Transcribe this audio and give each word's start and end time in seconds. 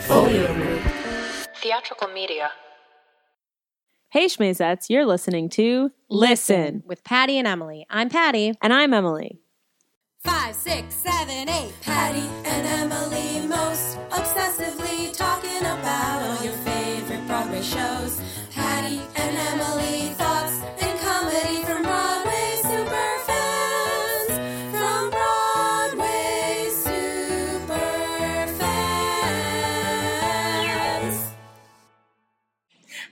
Folio 0.00 0.52
Group. 0.54 0.80
Theatrical 1.56 2.08
media. 2.08 2.50
Hey 4.10 4.26
Schmazettes, 4.26 4.88
you're 4.88 5.04
listening 5.04 5.48
to 5.50 5.90
Listen. 6.08 6.82
with 6.86 7.04
Patty 7.04 7.36
and 7.38 7.46
Emily. 7.46 7.86
I'm 7.90 8.08
Patty. 8.08 8.54
And 8.62 8.72
I'm 8.72 8.94
Emily. 8.94 9.38
Five, 10.20 10.54
six, 10.54 10.94
seven, 10.94 11.48
eight. 11.48 11.72
Patty 11.82 12.26
and 12.46 12.66
Emily 12.92 13.46
most 13.46 13.98
obsessively 14.10 15.14
talking 15.16 15.58
about 15.60 16.22
all 16.22 16.44
your 16.44 16.54
favorite 16.64 17.26
Broadway 17.26 17.62
shows. 17.62 18.20
Patty 18.54 19.00
and 19.16 19.36
Emily 19.36 20.08
thoughts 20.14 20.47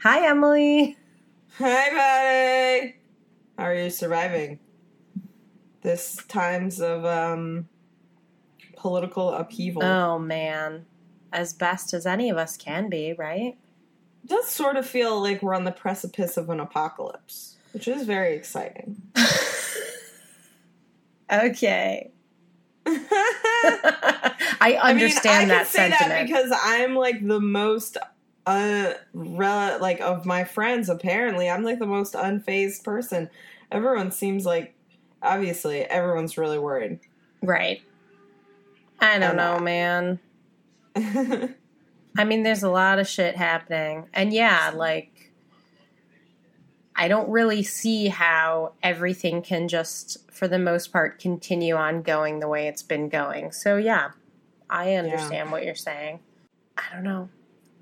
Hi, 0.09 0.29
Emily. 0.29 0.97
Hi, 1.59 1.89
Patty. 1.91 2.95
How 3.59 3.65
are 3.65 3.75
you 3.75 3.91
surviving 3.91 4.61
this 5.83 6.23
times 6.29 6.81
of 6.81 7.05
um, 7.05 7.69
political 8.77 9.31
upheaval? 9.31 9.83
Oh, 9.83 10.21
man. 10.21 10.87
As 11.33 11.53
best 11.53 11.93
as 11.93 12.07
any 12.07 12.31
of 12.31 12.37
us 12.37 12.57
can 12.57 12.89
be, 12.89 13.15
right? 13.15 13.57
It 14.23 14.29
does 14.29 14.47
sort 14.47 14.77
of 14.77 14.87
feel 14.87 15.21
like 15.21 15.43
we're 15.43 15.57
on 15.57 15.65
the 15.65 15.73
precipice 15.73 16.37
of 16.37 16.51
an 16.51 16.61
apocalypse, 16.61 17.57
which 17.73 17.89
is 17.89 18.07
very 18.07 18.37
exciting. 18.37 19.03
Okay. 21.33 22.13
I 22.87 24.55
I 24.61 24.91
understand 24.91 25.49
mean, 25.49 25.59
I 25.59 25.65
that 25.65 25.65
can 25.65 25.67
say 25.67 25.91
sentiment. 25.91 26.09
that 26.09 26.27
because 26.29 26.57
I'm 26.63 26.95
like 26.95 27.27
the 27.27 27.41
most 27.41 27.99
uh 28.47 28.95
like 29.81 30.01
of 30.01 30.25
my 30.25 30.45
friends 30.45 30.89
apparently 30.89 31.49
I'm 31.51 31.65
like 31.65 31.79
the 31.79 31.87
most 31.87 32.15
unfazed 32.15 32.85
person. 32.85 33.29
Everyone 33.73 34.11
seems 34.13 34.47
like 34.47 34.75
obviously 35.23 35.81
everyone's 35.83 36.39
really 36.39 36.59
worried. 36.59 37.01
right. 37.43 37.83
I 38.99 39.19
don't 39.19 39.31
I'm 39.31 39.37
know, 39.37 39.53
not. 39.55 39.63
man. 39.63 40.21
I 42.19 42.25
mean, 42.25 42.43
there's 42.45 42.63
a 42.63 42.71
lot 42.71 42.99
of 42.99 43.07
shit 43.07 43.37
happening. 43.37 44.09
And 44.15 44.33
yeah, 44.33 44.73
like, 44.75 45.33
I 46.95 47.09
don't 47.09 47.29
really 47.29 47.63
see 47.63 48.09
how 48.09 48.73
everything 48.83 49.43
can 49.43 49.69
just, 49.69 50.31
for 50.33 50.49
the 50.49 50.59
most 50.59 50.93
part, 50.93 51.19
continue 51.19 51.75
on 51.75 52.01
going 52.01 52.41
the 52.41 52.49
way 52.49 52.69
it's 52.69 52.83
been 52.83 53.11
going. 53.11 53.53
So 53.53 53.77
yeah, 53.77 54.13
I 54.71 54.95
understand 54.95 55.53
what 55.53 55.65
you're 55.65 55.75
saying. 55.75 56.21
I 56.79 56.85
don't 56.95 57.05
know. 57.05 57.29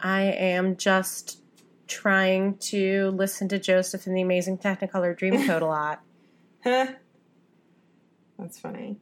I 0.00 0.22
am 0.22 0.76
just 0.76 1.40
trying 1.86 2.56
to 2.58 3.10
listen 3.10 3.48
to 3.48 3.58
Joseph 3.58 4.06
and 4.06 4.16
the 4.16 4.22
Amazing 4.22 4.58
Technicolor 4.58 5.18
Dreamcoat 5.18 5.60
a 5.62 5.66
lot. 5.66 6.02
Huh. 6.62 6.86
That's 8.38 8.58
funny. 8.58 8.98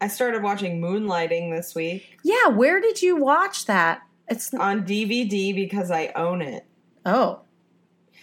I 0.00 0.08
started 0.08 0.42
watching 0.42 0.80
Moonlighting 0.80 1.54
this 1.54 1.74
week 1.74 2.18
Yeah, 2.22 2.48
where 2.48 2.80
did 2.80 3.00
you 3.00 3.16
watch 3.16 3.66
that? 3.66 4.02
It's 4.28 4.52
on 4.52 4.84
DVD 4.84 5.54
because 5.54 5.90
I 5.90 6.12
own 6.16 6.42
it. 6.42 6.66
oh, 7.06 7.40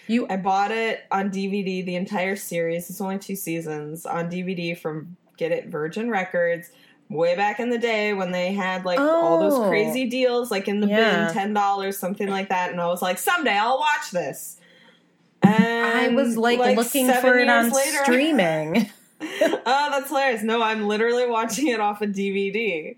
you 0.07 0.27
I 0.29 0.37
bought 0.37 0.71
it 0.71 1.01
on 1.11 1.29
DVD, 1.29 1.85
the 1.85 1.95
entire 1.95 2.35
series. 2.35 2.89
It's 2.89 2.99
only 2.99 3.19
two 3.19 3.35
seasons 3.35 4.05
on 4.05 4.29
DVD 4.29 4.77
from 4.77 5.15
Get 5.37 5.51
It 5.51 5.67
Virgin 5.67 6.09
Records. 6.09 6.69
Way 7.11 7.35
back 7.35 7.59
in 7.59 7.69
the 7.69 7.77
day 7.77 8.13
when 8.13 8.31
they 8.31 8.53
had 8.53 8.85
like 8.85 8.99
all 8.99 9.39
those 9.39 9.53
Oh. 9.53 9.67
crazy 9.67 10.05
deals, 10.07 10.49
like 10.49 10.67
in 10.69 10.79
the 10.79 10.87
Yeah. 10.87 11.25
bin, 11.25 11.33
ten 11.33 11.53
dollars, 11.53 11.97
something 11.97 12.29
like 12.29 12.47
that, 12.49 12.71
and 12.71 12.79
I 12.79 12.87
was 12.87 13.01
like, 13.01 13.17
someday 13.17 13.57
I'll 13.57 13.79
watch 13.79 14.11
this. 14.11 14.57
And 15.43 15.85
I 15.85 16.07
was 16.09 16.37
like, 16.37 16.59
looking 16.77 17.11
for 17.11 17.37
it 17.37 17.49
on 17.49 17.69
later- 17.71 17.97
streaming. 18.03 18.89
oh, 19.21 19.87
that's 19.91 20.07
hilarious! 20.07 20.41
No, 20.43 20.61
I'm 20.63 20.87
literally 20.87 21.27
watching 21.27 21.67
it 21.67 21.79
off 21.79 22.01
a 22.01 22.07
DVD. 22.07 22.95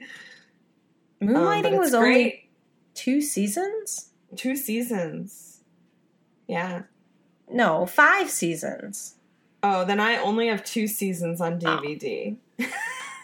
Um, 1.21 1.27
but 1.27 1.35
Moonlighting 1.35 1.71
it's 1.71 1.79
was 1.79 1.93
only 1.93 2.49
two 2.93 3.21
seasons? 3.21 4.09
two 4.35 4.55
seasons. 4.55 5.61
Yeah. 6.47 6.83
No, 7.51 7.85
five 7.85 8.29
seasons. 8.29 9.15
Oh, 9.63 9.85
then 9.85 9.99
I 9.99 10.17
only 10.17 10.47
have 10.49 10.63
two 10.63 10.87
seasons 10.87 11.39
on 11.41 11.59
DVD. 11.59 12.35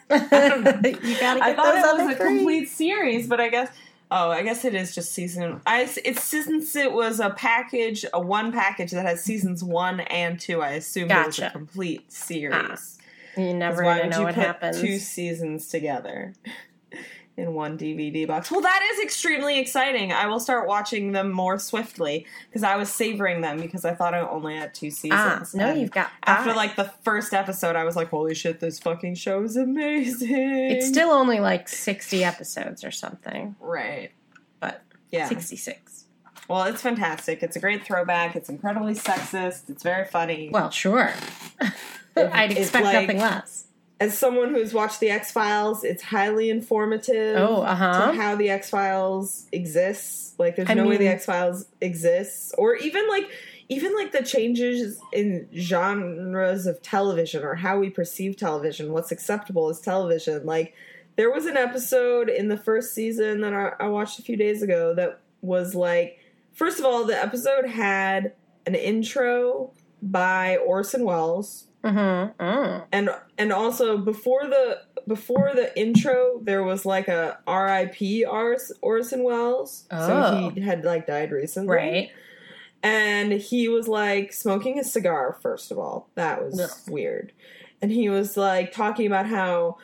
you 0.09 0.19
gotta 0.19 0.81
get 0.81 1.41
I 1.41 1.53
thought 1.55 1.75
those 1.75 2.01
it 2.01 2.05
was 2.05 2.13
a 2.15 2.17
three. 2.17 2.37
complete 2.37 2.65
series, 2.69 3.27
but 3.27 3.39
I 3.39 3.49
guess. 3.49 3.69
Oh, 4.11 4.31
I 4.31 4.41
guess 4.41 4.65
it 4.65 4.73
is 4.73 4.95
just 4.95 5.11
season. 5.11 5.61
I 5.67 5.87
it's 6.03 6.23
since 6.23 6.75
it 6.75 6.91
was 6.91 7.19
a 7.19 7.29
package, 7.29 8.05
a 8.11 8.19
one 8.19 8.51
package 8.51 8.89
that 8.91 9.05
has 9.05 9.23
seasons 9.23 9.63
one 9.63 9.99
and 9.99 10.39
two. 10.39 10.61
I 10.63 10.71
assumed 10.71 11.11
it 11.11 11.25
was 11.27 11.37
a 11.39 11.51
complete 11.51 12.11
series. 12.11 12.97
Ah, 13.37 13.39
You 13.39 13.53
never 13.53 13.83
why 13.83 13.97
even 13.97 14.07
would 14.07 14.11
know 14.11 14.19
you 14.21 14.25
what 14.25 14.33
put 14.35 14.43
happens. 14.43 14.81
two 14.81 14.97
seasons 14.97 15.67
together 15.67 16.33
in 17.39 17.53
one 17.53 17.77
DVD 17.77 18.27
box? 18.27 18.51
Well, 18.51 18.61
that 18.61 18.81
is 18.93 18.99
extremely 19.03 19.57
exciting. 19.59 20.11
I 20.11 20.27
will 20.27 20.39
start 20.39 20.67
watching 20.67 21.13
them 21.13 21.31
more 21.31 21.57
swiftly 21.57 22.25
because 22.49 22.63
I 22.63 22.75
was 22.75 22.91
savoring 22.93 23.41
them 23.41 23.59
because 23.59 23.85
I 23.85 23.95
thought 23.95 24.13
I 24.13 24.19
only 24.19 24.57
had 24.57 24.73
two 24.73 24.87
ah, 24.87 25.39
seasons. 25.41 25.55
no, 25.55 25.69
And 25.69 25.81
you've 25.81 25.91
got 25.91 26.11
after 26.25 26.53
like 26.53 26.75
the 26.75 26.91
first 27.03 27.33
episode, 27.33 27.75
I 27.75 27.83
was 27.85 27.95
like, 27.95 28.09
"Holy 28.09 28.35
shit, 28.35 28.59
this 28.59 28.79
fucking 28.79 29.15
show 29.15 29.43
is 29.43 29.55
amazing!" 29.55 30.29
It's 30.71 30.87
still 30.87 31.09
only 31.09 31.39
like 31.39 31.67
60 31.69 32.23
episodes 32.23 32.83
or 32.83 32.91
something, 32.91 33.55
right. 33.59 34.11
but 34.59 34.83
Yeah. 35.11 35.27
66. 35.27 36.05
Well, 36.47 36.63
it's 36.63 36.81
fantastic. 36.81 37.43
It's 37.43 37.55
a 37.55 37.59
great 37.59 37.83
throwback. 37.85 38.35
It's 38.35 38.49
incredibly 38.49 38.93
sexist. 38.95 39.69
It's 39.69 39.83
very 39.83 40.05
funny. 40.05 40.49
Well, 40.51 40.71
sure. 40.71 41.13
I'd 42.17 42.51
expect 42.51 42.85
like- 42.85 43.01
nothing 43.01 43.19
less. 43.19 43.65
As 43.99 44.17
someone 44.17 44.53
who's 44.53 44.73
watched 44.73 44.99
the 44.99 45.09
X 45.09 45.31
Files, 45.31 45.83
it's 45.83 46.03
highly 46.03 46.49
informative. 46.49 47.37
Oh, 47.37 47.61
uh-huh. 47.63 48.11
To 48.11 48.17
how 48.17 48.35
the 48.35 48.49
X 48.49 48.69
Files 48.69 49.47
exists. 49.51 50.35
Like, 50.37 50.55
there's 50.55 50.69
I 50.69 50.73
no 50.73 50.87
way 50.87 50.97
the 50.97 51.07
X 51.07 51.25
Files 51.25 51.65
exists, 51.81 52.53
or 52.57 52.75
even 52.75 53.07
like. 53.09 53.29
Even 53.71 53.93
like 53.93 54.11
the 54.11 54.23
changes 54.23 54.99
in 55.13 55.47
genres 55.55 56.65
of 56.65 56.81
television 56.81 57.43
or 57.43 57.53
how 57.53 57.77
we 57.77 57.91
perceive 57.91 58.35
television, 58.35 58.91
what's 58.91 59.11
acceptable 59.11 59.69
as 59.69 59.79
television. 59.79 60.43
Like, 60.43 60.73
there 61.17 61.31
was 61.31 61.45
an 61.45 61.55
episode 61.55 62.29
in 62.29 62.47
the 62.47 62.57
first 62.57 62.95
season 62.95 63.41
that 63.41 63.53
I, 63.53 63.73
I 63.79 63.87
watched 63.89 64.17
a 64.17 64.23
few 64.23 64.35
days 64.35 64.63
ago 64.63 64.95
that 64.95 65.19
was 65.41 65.75
like, 65.75 66.17
first 66.51 66.79
of 66.79 66.85
all, 66.85 67.05
the 67.05 67.15
episode 67.15 67.67
had 67.67 68.33
an 68.65 68.73
intro 68.73 69.69
by 70.01 70.57
Orson 70.57 71.03
Welles, 71.03 71.67
Mm-hmm. 71.83 72.43
Mm. 72.43 72.85
and 72.91 73.09
and 73.37 73.53
also 73.53 73.97
before 73.97 74.45
the 74.47 74.79
before 75.07 75.51
the 75.55 75.77
intro 75.79 76.39
there 76.43 76.61
was 76.63 76.85
like 76.85 77.07
a 77.07 77.39
R.I.P. 77.47 78.25
Ors- 78.25 78.73
Orson 78.81 79.23
Welles, 79.23 79.85
Oh. 79.89 80.07
so 80.07 80.49
he 80.53 80.59
had 80.61 80.83
like 80.83 81.07
died 81.07 81.31
recently, 81.31 81.75
Right. 81.75 82.09
And 82.83 83.31
he 83.33 83.67
was 83.67 83.87
like 83.87 84.31
smoking 84.33 84.79
a 84.79 84.83
cigar. 84.83 85.37
First 85.41 85.71
of 85.71 85.77
all, 85.77 86.09
that 86.15 86.41
was 86.43 86.59
Ugh. 86.59 86.69
weird, 86.89 87.31
and 87.81 87.91
he 87.91 88.09
was 88.09 88.35
like 88.37 88.71
talking 88.71 89.05
about 89.07 89.25
how. 89.25 89.77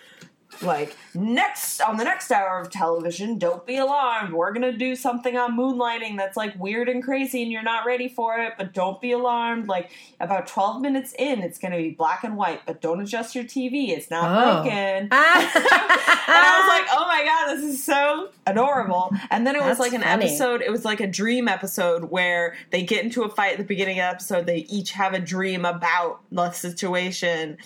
Like 0.61 0.95
next 1.13 1.81
on 1.81 1.97
the 1.97 2.03
next 2.03 2.31
hour 2.31 2.59
of 2.59 2.69
television, 2.69 3.37
don't 3.37 3.65
be 3.65 3.77
alarmed. 3.77 4.33
We're 4.33 4.53
gonna 4.53 4.71
do 4.71 4.95
something 4.95 5.37
on 5.37 5.57
moonlighting 5.57 6.17
that's 6.17 6.37
like 6.37 6.57
weird 6.59 6.89
and 6.89 7.03
crazy, 7.03 7.43
and 7.43 7.51
you're 7.51 7.63
not 7.63 7.85
ready 7.85 8.07
for 8.07 8.37
it. 8.39 8.53
But 8.57 8.73
don't 8.73 8.99
be 9.01 9.11
alarmed. 9.11 9.67
Like 9.67 9.91
about 10.19 10.47
12 10.47 10.81
minutes 10.81 11.13
in, 11.17 11.41
it's 11.41 11.57
gonna 11.57 11.77
be 11.77 11.91
black 11.91 12.23
and 12.23 12.37
white, 12.37 12.61
but 12.65 12.81
don't 12.81 13.01
adjust 13.01 13.35
your 13.35 13.43
TV. 13.43 13.89
It's 13.89 14.09
not 14.09 14.25
Oh. 14.25 14.63
broken. 14.63 15.09
and 15.11 15.11
I 15.11 16.59
was 16.59 16.67
like, 16.67 16.87
oh 16.91 17.05
my 17.07 17.23
god, 17.25 17.55
this 17.55 17.63
is 17.65 17.83
so 17.83 18.29
adorable. 18.47 19.11
And 19.29 19.45
then 19.45 19.55
it 19.55 19.59
was 19.59 19.77
That's 19.77 19.79
like 19.79 19.93
an 19.93 20.01
funny. 20.01 20.25
episode, 20.25 20.61
it 20.61 20.71
was 20.71 20.85
like 20.85 20.99
a 20.99 21.07
dream 21.07 21.47
episode 21.47 22.05
where 22.05 22.55
they 22.71 22.83
get 22.83 23.03
into 23.03 23.23
a 23.23 23.29
fight 23.29 23.53
at 23.53 23.57
the 23.57 23.63
beginning 23.63 23.99
of 23.99 24.03
the 24.03 24.09
episode. 24.15 24.45
They 24.45 24.59
each 24.69 24.91
have 24.91 25.13
a 25.13 25.19
dream 25.19 25.65
about 25.65 26.19
the 26.31 26.51
situation. 26.51 27.57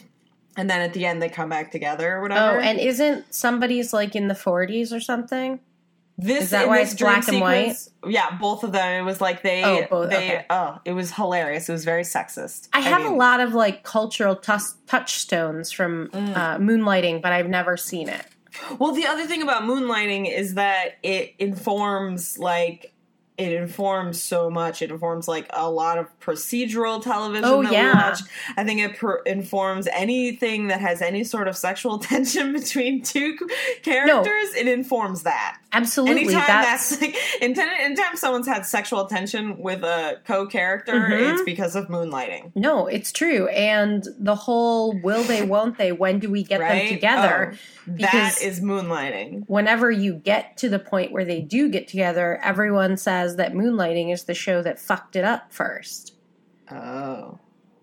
And 0.59 0.69
then 0.69 0.81
at 0.81 0.93
the 0.93 1.05
end, 1.05 1.21
they 1.21 1.29
come 1.29 1.47
back 1.49 1.71
together 1.71 2.15
or 2.17 2.21
whatever. 2.21 2.57
oh, 2.57 2.61
and 2.61 2.77
isn't 2.79 3.33
somebody's 3.33 3.93
like 3.93 4.15
in 4.15 4.27
the 4.27 4.33
40s 4.35 4.91
or 4.95 4.99
something? 4.99 5.59
this 6.21 6.43
is 6.43 6.49
that 6.49 6.67
why 6.67 6.81
it's 6.81 6.93
black 6.95 7.25
and 7.29 7.39
white? 7.39 7.77
Yeah, 8.05 8.37
both 8.41 8.65
of 8.65 8.73
them. 8.73 9.01
It 9.01 9.05
was 9.05 9.21
like 9.21 9.41
they, 9.41 9.63
Oh, 9.63 9.87
both, 9.89 10.09
they, 10.09 10.17
okay. 10.17 10.45
oh, 10.49 10.77
it 10.83 10.91
was 10.91 11.13
hilarious. 11.13 11.69
It 11.69 11.71
was 11.71 11.85
very 11.85 12.03
sexist. 12.03 12.67
I 12.73 12.81
have 12.81 13.05
a 13.05 13.09
lot 13.15 13.39
of 13.39 13.53
like 13.53 13.83
cultural 13.83 14.35
tus- 14.35 14.75
touchstones 14.85 15.71
from 15.71 16.09
Mm. 16.09 16.35
uh, 16.35 16.57
moonlighting, 16.57 17.21
but 17.21 17.31
I've 17.31 17.47
never 17.47 17.77
seen 17.77 18.09
it. 18.09 18.25
Well, 18.77 18.91
the 18.91 19.05
other 19.07 19.25
thing 19.27 19.41
about 19.41 19.63
moonlighting 19.63 20.29
is 20.29 20.55
that 20.55 20.97
it 21.03 21.35
informs 21.39 22.37
like 22.37 22.91
it 23.39 23.53
informs 23.53 24.21
so 24.21 24.49
much. 24.49 24.81
It 24.81 24.91
informs 24.91 25.27
like 25.27 25.47
a 25.51 25.69
lot 25.71 25.97
of 25.97 26.07
procedural 26.19 27.01
television 27.01 27.45
Oh, 27.45 27.63
that 27.63 27.71
yeah. 27.71 27.85
we 27.93 27.93
watch. 27.93 28.19
I 28.57 28.63
think 28.63 28.81
it 28.81 28.97
per- 28.97 29.21
informs 29.23 29.87
anything 29.93 30.67
that 30.67 30.81
has 30.81 31.01
any 31.01 31.23
sort 31.23 31.47
of 31.47 31.55
sexual 31.57 31.97
tension 31.99 32.51
between 32.53 33.01
two 33.01 33.37
characters. 33.83 34.53
It 34.55 34.67
informs 34.67 35.23
that. 35.23 35.57
Absolutely. 35.71 36.21
Anytime 36.23 36.43
that's, 36.47 36.89
that's, 36.97 37.01
like 37.01 37.15
anytime, 37.41 37.67
anytime 37.79 38.15
someone's 38.15 38.47
had 38.47 38.65
sexual 38.65 39.05
tension 39.05 39.59
with 39.59 39.83
a 39.83 40.19
co-character, 40.25 40.93
Mhm. 40.93 41.33
it's 41.33 41.43
because 41.43 41.75
of 41.75 41.87
moonlighting. 41.89 42.51
no, 42.55 42.87
it's 42.87 43.11
true. 43.11 43.47
And 43.49 44.03
the 44.17 44.33
whole 44.35 44.99
will 45.01 45.21
they, 45.23 45.43
won't 45.43 45.77
they, 45.77 45.91
when 45.91 46.17
do 46.17 46.29
we 46.31 46.43
get 46.43 46.59
right? 46.59 46.85
them 46.85 46.93
together? 46.95 47.53
Oh, 47.53 47.91
that 47.99 48.41
is 48.41 48.61
moonlighting. 48.61 49.43
Whenever 49.45 49.91
you 49.91 50.15
get 50.15 50.57
to 50.57 50.69
the 50.69 50.79
point 50.79 51.11
where 51.11 51.25
they 51.25 51.41
do 51.41 51.69
get 51.69 51.87
together, 51.87 52.39
everyone 52.43 52.97
says 52.97 53.35
that 53.35 53.53
Moonlighting 53.53 54.11
is 54.11 54.23
the 54.23 54.33
show 54.33 54.63
that 54.63 54.79
fucked 54.79 55.15
it 55.15 55.23
up 55.23 55.53
first. 55.53 56.13
Oh. 56.71 57.37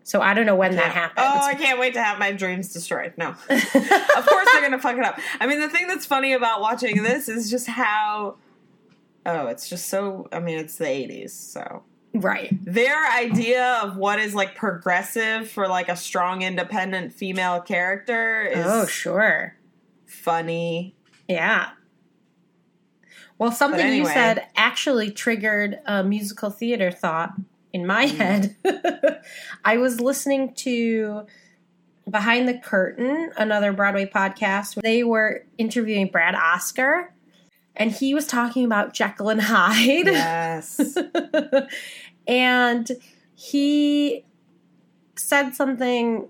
So 0.06 0.20
I 0.20 0.34
don't 0.34 0.46
know 0.46 0.54
when 0.54 0.76
that 0.76 0.92
happens. 0.92 1.26
Oh, 1.28 1.40
I 1.44 1.56
can't 1.56 1.80
wait 1.80 1.94
to 1.94 2.02
have 2.02 2.16
my 2.20 2.30
dreams 2.30 2.72
destroyed. 2.72 3.14
No. 3.16 3.30
of 3.30 3.36
course 3.48 4.48
they're 4.52 4.62
gonna 4.62 4.78
fuck 4.78 4.96
it 4.96 5.04
up. 5.04 5.18
I 5.40 5.48
mean, 5.48 5.58
the 5.58 5.68
thing 5.68 5.88
that's 5.88 6.06
funny 6.06 6.32
about 6.32 6.60
watching 6.60 7.02
this 7.02 7.28
is 7.28 7.50
just 7.50 7.66
how. 7.66 8.36
Oh, 9.26 9.48
it's 9.48 9.68
just 9.68 9.88
so. 9.88 10.28
I 10.30 10.38
mean, 10.38 10.58
it's 10.60 10.76
the 10.78 10.84
'80s, 10.84 11.30
so 11.30 11.82
right. 12.14 12.50
their 12.64 13.04
idea 13.14 13.80
of 13.82 13.96
what 13.96 14.20
is 14.20 14.32
like 14.32 14.54
progressive 14.54 15.50
for 15.50 15.66
like 15.66 15.88
a 15.88 15.96
strong, 15.96 16.42
independent 16.42 17.12
female 17.12 17.60
character 17.60 18.42
is 18.42 18.64
Oh, 18.64 18.86
sure. 18.86 19.56
funny. 20.04 20.94
Yeah. 21.28 21.70
Well, 23.38 23.50
something 23.50 23.92
you 23.92 24.06
said 24.06 24.46
actually 24.54 25.10
triggered 25.10 25.80
a 25.84 26.04
musical 26.04 26.50
theater 26.50 26.92
thought 26.92 27.32
in 27.76 27.86
my 27.86 28.06
Mm. 28.06 28.16
head. 28.16 29.20
I 29.64 29.76
was 29.76 30.00
listening 30.00 30.54
to 30.54 31.26
Behind 32.08 32.48
the 32.48 32.54
Curtain, 32.58 33.30
another 33.36 33.72
Broadway 33.72 34.06
podcast. 34.06 34.80
They 34.80 35.04
were 35.04 35.44
interviewing 35.58 36.08
Brad 36.08 36.34
Oscar, 36.34 37.12
and 37.76 37.92
he 37.92 38.14
was 38.14 38.26
talking 38.26 38.64
about 38.64 38.94
Jekyll 38.94 39.28
and 39.28 39.42
Hyde. 39.42 40.06
Yes. 40.06 40.96
and 42.26 42.90
he 43.34 44.24
said 45.16 45.54
something 45.54 46.28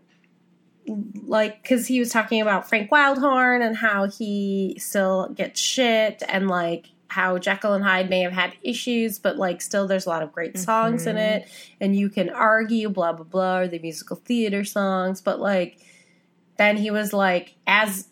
like 1.24 1.62
because 1.62 1.86
he 1.86 1.98
was 2.00 2.10
talking 2.10 2.40
about 2.40 2.68
Frank 2.68 2.90
Wildhorn 2.90 3.64
and 3.64 3.76
how 3.76 4.08
he 4.08 4.76
still 4.80 5.28
gets 5.34 5.60
shit 5.60 6.22
and 6.28 6.48
like 6.48 6.86
how 7.16 7.38
Jekyll 7.38 7.72
and 7.72 7.82
Hyde 7.82 8.10
may 8.10 8.20
have 8.20 8.32
had 8.32 8.52
issues, 8.62 9.18
but 9.18 9.36
like 9.38 9.60
still 9.62 9.86
there's 9.88 10.06
a 10.06 10.08
lot 10.10 10.22
of 10.22 10.30
great 10.32 10.58
songs 10.58 11.06
in 11.06 11.16
Mhm. 11.16 11.30
it, 11.36 11.48
and 11.80 11.96
you 11.96 12.08
can 12.10 12.28
argue 12.30 12.88
blah 12.90 13.12
blah 13.12 13.24
blah 13.24 13.58
or 13.60 13.68
the 13.68 13.78
musical 13.78 14.16
theater 14.16 14.64
songs, 14.64 15.20
but 15.22 15.40
like 15.40 15.78
then 16.58 16.76
he 16.76 16.90
was 16.90 17.12
like 17.12 17.54
as 17.66 18.08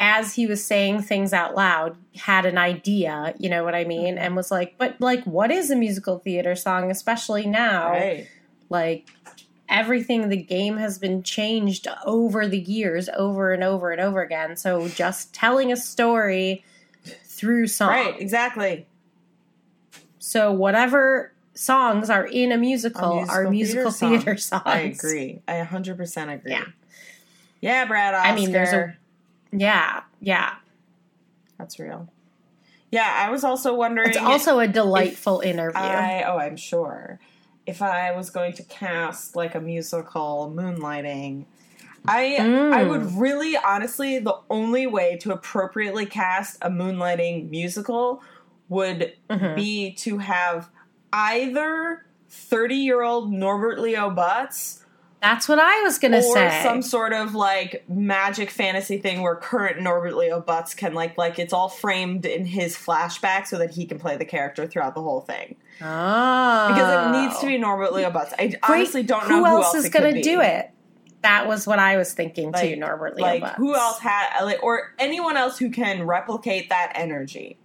as 0.00 0.34
he 0.34 0.46
was 0.46 0.64
saying 0.64 1.00
things 1.02 1.32
out 1.32 1.54
loud 1.54 1.96
had 2.16 2.44
an 2.44 2.58
idea 2.58 3.32
you 3.38 3.48
know 3.48 3.62
what 3.62 3.74
i 3.74 3.84
mean? 3.84 4.18
And 4.18 4.34
was 4.34 4.50
like 4.50 4.74
but 4.76 4.96
like 5.00 5.22
what 5.24 5.50
is 5.52 5.70
a 5.70 5.76
musical 5.76 6.18
theater 6.18 6.56
song 6.56 6.90
especially 6.90 7.46
now? 7.46 7.90
Right. 7.90 8.26
like 8.68 9.08
everything 9.68 10.28
the 10.28 10.36
game 10.36 10.76
has 10.76 10.98
been 10.98 11.22
changed 11.22 11.86
over 12.04 12.48
the 12.48 12.58
years 12.58 13.08
over 13.16 13.52
and 13.52 13.62
over 13.64 13.90
and 13.92 14.00
over 14.00 14.20
again. 14.22 14.56
So 14.56 14.88
just 14.88 15.32
telling 15.32 15.70
a 15.72 15.76
story 15.76 16.64
through 17.42 17.66
song 17.66 17.88
Right. 17.88 18.20
Exactly. 18.20 18.86
so 20.20 20.52
whatever 20.52 21.32
songs 21.54 22.08
are 22.08 22.24
in 22.24 22.52
a 22.52 22.56
musical, 22.56 23.18
A 23.24 23.26
are 23.26 23.50
musical 23.50 23.50
musical 23.50 23.90
theater, 23.90 24.18
theater 24.22 24.36
songs 24.36 24.62
I 24.64 24.78
agree. 24.78 25.42
I 25.48 25.54
100% 25.64 26.32
agree. 26.34 26.52
Yeah. 26.52 26.64
Yeah, 27.60 27.84
Brad 27.86 28.14
Oscar. 28.14 28.28
I 28.28 28.34
mean, 28.36 28.52
there's 28.52 28.72
a- 28.72 28.96
yeah 29.50 30.02
yeah 30.20 30.54
That's 31.58 31.78
real. 31.78 32.08
Yeah, 32.92 33.12
I 33.26 33.30
was 33.30 33.42
also 33.44 33.74
wondering. 33.74 34.08
it's 34.10 34.16
also 34.18 34.60
a 34.60 34.68
delightful 34.68 35.40
interview 35.40 35.80
I 35.80 36.22
oh, 36.26 36.38
I'm 36.38 36.56
sure. 36.56 37.18
If 37.66 37.80
I 37.82 38.12
was 38.12 38.30
going 38.30 38.52
to 38.54 38.62
cast 38.64 39.34
like 39.34 39.54
a 39.54 39.60
musical 39.60 40.52
moonlighting, 40.54 41.44
I 42.06 42.36
Mm. 42.40 42.72
I 42.72 42.82
would 42.84 43.12
really 43.16 43.56
honestly 43.56 44.18
the 44.18 44.36
only 44.50 44.86
way 44.86 45.16
to 45.18 45.32
appropriately 45.32 46.06
cast 46.06 46.58
a 46.62 46.68
moonlighting 46.70 47.48
musical 47.50 48.22
would 48.68 49.12
Mhm. 49.30 49.54
be 49.54 49.92
to 49.92 50.18
have 50.18 50.68
either 51.12 52.04
30 52.28 52.76
year 52.76 53.02
old 53.02 53.32
Norbert 53.32 53.78
Leo 53.78 54.10
Butz 54.10 54.78
That's 55.20 55.48
what 55.48 55.60
I 55.60 55.82
was 55.82 55.98
gonna 56.00 56.18
or 56.18 56.22
say. 56.34 56.60
some 56.64 56.82
sort 56.82 57.12
of 57.12 57.34
like 57.36 57.84
magic 57.88 58.50
fantasy 58.50 58.98
thing 58.98 59.22
where 59.22 59.36
current 59.36 59.80
Norbert 59.80 60.16
Leo 60.16 60.40
Butz 60.40 60.76
can 60.76 60.94
like 60.94 61.16
like 61.16 61.38
it's 61.38 61.52
all 61.52 61.68
framed 61.68 62.26
in 62.26 62.46
his 62.46 62.74
flashback 62.76 63.46
so 63.46 63.58
that 63.58 63.70
he 63.70 63.84
can 63.86 64.00
play 64.00 64.16
the 64.16 64.24
character 64.24 64.66
throughout 64.66 64.94
the 64.96 65.02
whole 65.02 65.20
thing 65.20 65.54
oh, 65.80 66.68
because 66.68 67.06
it 67.06 67.20
needs 67.20 67.38
to 67.40 67.46
be 67.46 67.58
Norbert 67.58 67.92
Leo 67.92 68.10
Butz. 68.10 68.32
I 68.38 68.48
Great. 68.48 68.58
honestly 68.64 69.02
don't 69.04 69.28
know 69.28 69.36
who, 69.36 69.44
who, 69.44 69.56
else 69.62 69.74
is 69.76 69.84
it 69.84 69.92
going 69.92 70.04
could 70.06 70.10
to 70.10 70.14
be. 70.16 70.22
do 70.22 70.40
it. 70.40 70.70
That 71.22 71.46
was 71.46 71.66
what 71.66 71.78
I 71.78 71.96
was 71.96 72.12
thinking 72.12 72.52
too. 72.52 72.76
Norbert 72.76 73.16
Leo 73.16 73.24
Like 73.26 73.42
Butz. 73.42 73.54
who 73.56 73.74
else 73.74 73.98
had 74.00 74.40
like 74.44 74.62
or 74.62 74.92
anyone 74.98 75.36
else 75.36 75.58
who 75.58 75.70
can 75.70 76.04
replicate 76.06 76.68
that 76.70 76.92
energy 76.96 77.56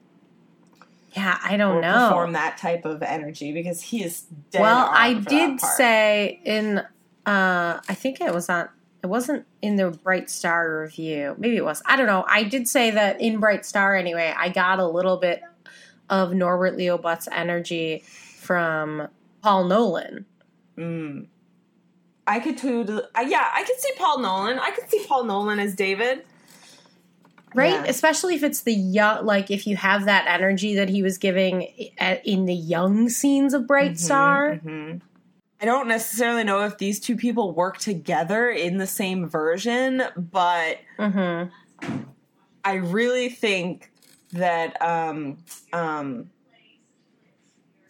Yeah, 1.16 1.38
I 1.44 1.58
don't 1.58 1.82
know. 1.82 2.08
perform 2.10 2.34
that 2.34 2.58
type 2.58 2.86
of 2.86 3.02
energy 3.02 3.52
because 3.52 3.82
he 3.82 4.04
is 4.04 4.22
dead 4.52 4.62
well, 4.62 4.88
I 4.92 5.16
did 5.16 5.60
say 5.60 6.40
in, 6.46 6.80
uh, 7.26 7.80
I 7.90 7.94
think 7.96 8.22
it 8.22 8.34
was 8.34 8.50
on. 8.50 8.70
It 9.04 9.08
wasn't 9.08 9.46
in 9.62 9.76
the 9.76 9.92
Bright 9.92 10.30
Star 10.30 10.82
review. 10.82 11.36
Maybe 11.38 11.56
it 11.56 11.64
was. 11.64 11.82
I 11.86 11.96
don't 11.96 12.08
know. 12.08 12.26
I 12.28 12.44
did 12.44 12.68
say 12.68 12.92
that 12.92 13.22
in 13.22 13.40
Bright 13.40 13.66
Star 13.66 13.96
anyway. 13.96 14.34
I 14.38 14.50
got 14.50 14.80
a 14.80 14.88
little 14.88 15.18
bit 15.18 15.42
of 16.10 16.34
Norbert 16.34 16.76
Leo 16.76 16.98
Butz 16.98 17.28
energy 17.32 18.04
from 18.40 19.08
Paul 19.42 19.66
Nolan. 19.66 20.26
Mm. 20.78 21.28
I 22.28 22.40
could 22.40 22.58
too. 22.58 23.02
Uh, 23.16 23.22
yeah, 23.26 23.50
I 23.54 23.64
could 23.64 23.80
see 23.80 23.92
Paul 23.98 24.20
Nolan. 24.20 24.60
I 24.60 24.72
could 24.72 24.90
see 24.90 25.04
Paul 25.08 25.24
Nolan 25.24 25.60
as 25.60 25.74
David. 25.76 26.24
right 27.56 27.72
Yeah. 27.72 27.86
especially 27.88 28.36
if 28.36 28.44
it's 28.44 28.62
the 28.64 28.74
young 28.74 29.26
like 29.26 29.50
if 29.50 29.66
you 29.66 29.78
have 29.78 30.04
that 30.06 30.26
energy 30.28 30.76
that 30.76 30.90
he 30.90 31.02
was 31.02 31.18
giving 31.18 31.62
in 32.26 32.46
the 32.46 32.54
young 32.54 33.08
scenes 33.10 33.54
of 33.54 33.66
bright 33.66 33.94
Mhm, 33.94 33.98
star 34.00 34.60
mhm. 34.64 35.02
I 35.62 35.66
don't 35.66 35.88
necessarily 35.88 36.44
know 36.44 36.66
if 36.66 36.78
these 36.78 37.00
two 37.00 37.16
people 37.16 37.54
work 37.54 37.78
together 37.80 38.50
in 38.50 38.78
the 38.78 38.86
same 38.86 39.28
version, 39.28 40.04
but 40.16 40.78
mm-hmm. 41.00 41.50
I 42.64 42.74
really 42.74 43.30
think 43.30 43.92
that 44.34 44.80
um, 44.82 45.38
um, 45.74 46.30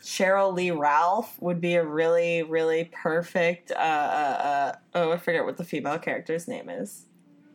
Cheryl 0.07 0.53
Lee 0.53 0.71
Ralph 0.71 1.35
would 1.41 1.59
be 1.59 1.75
a 1.75 1.83
really, 1.85 2.41
really 2.41 2.85
perfect. 2.93 3.71
Uh, 3.71 3.75
uh, 3.75 3.77
uh, 3.81 4.75
oh, 4.95 5.11
I 5.11 5.17
forget 5.17 5.43
what 5.43 5.57
the 5.57 5.65
female 5.65 5.99
character's 5.99 6.47
name 6.47 6.69
is. 6.69 7.03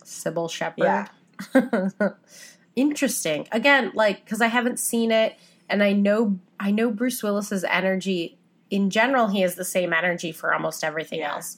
Cybill 0.05 0.51
Shepherd 0.51 0.85
Yeah. 0.85 1.09
interesting 2.77 3.47
again 3.53 3.91
like 3.95 4.25
because 4.25 4.41
i 4.41 4.47
haven't 4.47 4.79
seen 4.79 5.11
it 5.11 5.37
and 5.69 5.83
i 5.83 5.93
know 5.93 6.39
i 6.59 6.71
know 6.71 6.91
bruce 6.91 7.23
willis's 7.23 7.65
energy 7.65 8.39
in 8.71 8.89
general 8.91 9.27
he 9.29 9.41
has 9.43 9.57
the 9.57 9.65
same 9.65 9.93
energy 9.93 10.33
for 10.33 10.55
almost 10.55 10.83
everything 10.85 11.19
Yeah. 11.21 11.33
else 11.35 11.57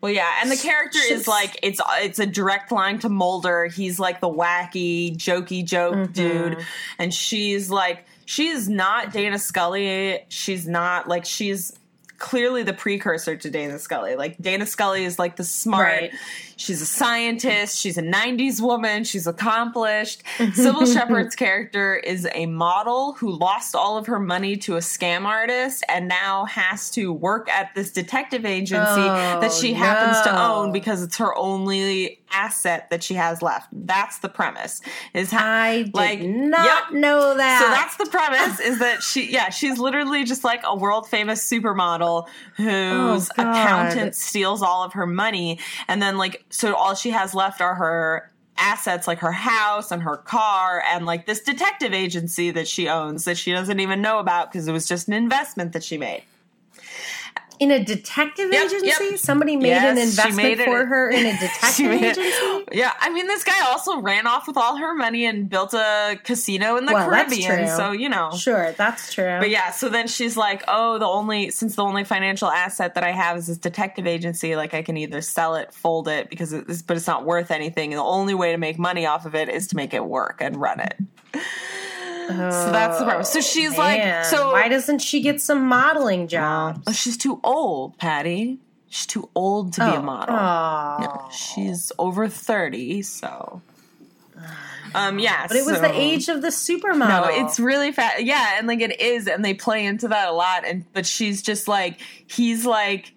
Well, 0.00 0.12
yeah, 0.12 0.38
and 0.40 0.50
the 0.50 0.56
character 0.56 1.00
is 1.10 1.26
like 1.26 1.58
it's 1.62 1.80
it's 1.98 2.18
a 2.20 2.26
direct 2.26 2.70
line 2.70 3.00
to 3.00 3.08
Mulder. 3.08 3.66
He's 3.66 3.98
like 3.98 4.20
the 4.20 4.28
wacky, 4.30 5.16
jokey 5.16 5.64
joke 5.64 5.96
Mhm. 5.96 6.12
dude, 6.12 6.66
and 7.00 7.12
she's 7.12 7.68
like 7.68 8.04
she's 8.28 8.68
not 8.68 9.10
Dana 9.10 9.38
Scully. 9.38 10.20
She's 10.28 10.68
not 10.68 11.08
like 11.08 11.24
she's 11.24 11.72
clearly 12.18 12.62
the 12.62 12.74
precursor 12.74 13.36
to 13.36 13.50
Dana 13.50 13.78
Scully. 13.78 14.16
Like 14.16 14.36
Dana 14.36 14.66
Scully 14.66 15.04
is 15.04 15.18
like 15.18 15.36
the 15.36 15.44
smart. 15.44 15.88
Right. 15.88 16.12
She's 16.58 16.82
a 16.82 16.86
scientist. 16.86 17.78
She's 17.78 17.96
a 17.96 18.02
'90s 18.02 18.60
woman. 18.60 19.04
She's 19.04 19.26
accomplished. 19.26 20.22
Mm-hmm. 20.36 20.60
Cybill 20.60 20.92
Shepherd's 20.92 21.34
character 21.34 21.96
is 21.96 22.26
a 22.34 22.46
model 22.46 23.14
who 23.14 23.30
lost 23.30 23.74
all 23.74 23.96
of 23.96 24.06
her 24.06 24.18
money 24.20 24.56
to 24.58 24.74
a 24.74 24.80
scam 24.80 25.24
artist 25.24 25.84
and 25.88 26.08
now 26.08 26.44
has 26.46 26.90
to 26.90 27.12
work 27.12 27.48
at 27.48 27.74
this 27.74 27.90
detective 27.92 28.44
agency 28.44 28.82
Oh, 29.00 29.40
that 29.40 29.52
she 29.52 29.72
happens 29.72 30.20
to 30.22 30.36
own 30.38 30.72
because 30.72 31.02
it's 31.02 31.16
her 31.18 31.34
only 31.36 32.20
asset 32.30 32.90
that 32.90 33.02
she 33.02 33.14
has 33.14 33.40
left. 33.40 33.68
That's 33.72 34.18
the 34.18 34.28
premise. 34.28 34.82
Is 35.14 35.30
how 35.30 35.48
i 35.50 35.82
did 35.84 35.94
Like, 35.94 36.20
not 36.20 36.92
yep. 36.92 37.00
know 37.00 37.34
that 37.36 37.62
so 37.62 37.68
that's 37.70 37.96
the 37.96 38.06
premise 38.06 38.60
is 38.60 38.80
that 38.80 39.02
she 39.02 39.32
yeah 39.32 39.48
she's 39.48 39.78
literally 39.78 40.24
just 40.24 40.44
like 40.44 40.60
a 40.64 40.76
world 40.76 41.08
famous 41.08 41.48
supermodel 41.48 42.28
whose 42.56 43.30
Oh, 43.38 43.42
accountant 43.42 44.14
steals 44.14 44.60
all 44.60 44.82
of 44.84 44.92
her 44.92 45.06
money 45.06 45.58
and 45.88 46.02
then 46.02 46.18
like 46.18 46.44
so 46.50 46.74
all 46.74 46.94
she 46.94 47.10
has 47.10 47.34
left 47.34 47.60
are 47.60 47.74
her 47.74 48.30
assets 48.56 49.06
like 49.06 49.20
her 49.20 49.32
house 49.32 49.92
and 49.92 50.02
her 50.02 50.16
car 50.16 50.82
and 50.90 51.06
like 51.06 51.26
this 51.26 51.40
detective 51.40 51.92
agency 51.92 52.50
that 52.50 52.66
she 52.66 52.88
owns 52.88 53.24
that 53.24 53.38
she 53.38 53.52
doesn't 53.52 53.78
even 53.80 54.02
know 54.02 54.18
about 54.18 54.50
because 54.50 54.66
it 54.66 54.72
was 54.72 54.88
just 54.88 55.06
an 55.06 55.14
investment 55.14 55.72
that 55.72 55.84
she 55.84 55.96
made 55.96 56.22
In 57.60 57.70
a 57.70 57.82
detective 57.82 58.52
Yep, 58.52 58.66
agency? 58.66 58.86
yep. 58.86 59.18
Somebody 59.18 59.56
made 59.56 59.72
an 59.72 59.96
Yes, 59.96 59.96
she 59.96 60.02
investment 60.28 60.36
made 60.58 60.58
for 60.64 60.86
her 60.86 61.10
in 61.10 61.26
a 61.26 61.32
detective 61.38 61.86
agency? 61.92 62.64
Yeah, 62.72 62.92
I 63.00 63.10
mean, 63.10 63.26
this 63.26 63.42
guy 63.44 63.60
also 63.68 64.00
ran 64.00 64.26
off 64.26 64.46
with 64.46 64.56
all 64.56 64.76
her 64.76 64.94
money 64.94 65.26
and 65.26 65.48
built 65.48 65.74
a 65.74 66.18
casino 66.24 66.76
in 66.76 66.86
the 66.86 66.92
Well, 66.92 67.10
that's 67.10 67.30
Caribbean. 67.34 67.56
true. 67.66 67.76
So 67.76 67.92
you 67.92 68.08
know, 68.08 68.30
Sure, 68.32 68.74
that's 68.78 69.12
true. 69.12 69.38
But 69.40 69.50
yeah, 69.50 69.70
so 69.72 69.88
then 69.88 70.06
she's 70.06 70.36
like, 70.36 70.62
"Oh, 70.68 70.98
the 70.98 71.06
only 71.06 71.50
since 71.50 71.76
the 71.76 71.82
only 71.84 72.04
financial 72.04 72.48
asset 72.48 72.94
that 72.94 73.04
I 73.04 73.10
have 73.12 73.36
is 73.36 73.46
this 73.48 73.58
detective 73.58 74.06
agency, 74.06 74.54
like 74.56 74.74
I 74.74 74.82
can 74.82 74.96
either 74.96 75.20
sell 75.20 75.54
it, 75.56 75.72
fold 75.74 76.08
it, 76.08 76.30
because 76.30 76.52
it's 76.52 76.82
but 76.82 76.96
it's 76.96 77.06
not 77.06 77.24
worth 77.24 77.50
anything. 77.50 77.92
And 77.92 77.98
the 77.98 78.04
only 78.04 78.34
way 78.34 78.52
to 78.52 78.58
make 78.58 78.78
money 78.78 79.06
off 79.06 79.26
of 79.26 79.34
it 79.34 79.48
is 79.48 79.66
to 79.68 79.76
make 79.76 79.92
it 79.94 80.04
work 80.04 80.38
and 80.40 80.56
run 80.56 80.80
it." 80.80 80.96
So 82.28 82.70
that's 82.72 82.98
the 82.98 83.04
problem. 83.04 83.24
So 83.24 83.40
she's 83.40 83.76
like, 83.78 84.24
so 84.26 84.52
why 84.52 84.68
doesn't 84.68 85.00
she 85.00 85.20
get 85.20 85.40
some 85.40 85.66
modeling 85.66 86.28
jobs? 86.28 86.82
Oh, 86.86 86.92
she's 86.92 87.16
too 87.16 87.40
old, 87.42 87.98
Patty. 87.98 88.58
She's 88.90 89.06
too 89.06 89.28
old 89.34 89.72
to 89.74 89.80
be 89.84 89.96
a 89.96 90.02
model. 90.02 90.34
Aw. 90.34 91.00
Yeah, 91.00 91.30
she's 91.30 91.92
over 91.98 92.28
thirty, 92.28 93.02
so. 93.02 93.60
Um. 94.94 95.18
Yeah, 95.18 95.46
But 95.46 95.56
it 95.58 95.66
was 95.66 95.76
so- 95.76 95.82
the 95.82 95.92
age 95.92 96.28
of 96.28 96.40
the 96.42 96.48
supermodel. 96.48 97.08
No, 97.08 97.24
it's 97.30 97.60
really 97.60 97.92
fat. 97.92 98.24
Yeah, 98.24 98.56
and 98.58 98.66
like 98.66 98.80
it 98.80 98.98
is, 99.00 99.26
and 99.26 99.44
they 99.44 99.52
play 99.54 99.84
into 99.84 100.08
that 100.08 100.28
a 100.28 100.32
lot. 100.32 100.64
And 100.66 100.84
but 100.94 101.04
she's 101.06 101.42
just 101.42 101.68
like 101.68 101.98
he's 102.26 102.64
like 102.64 103.12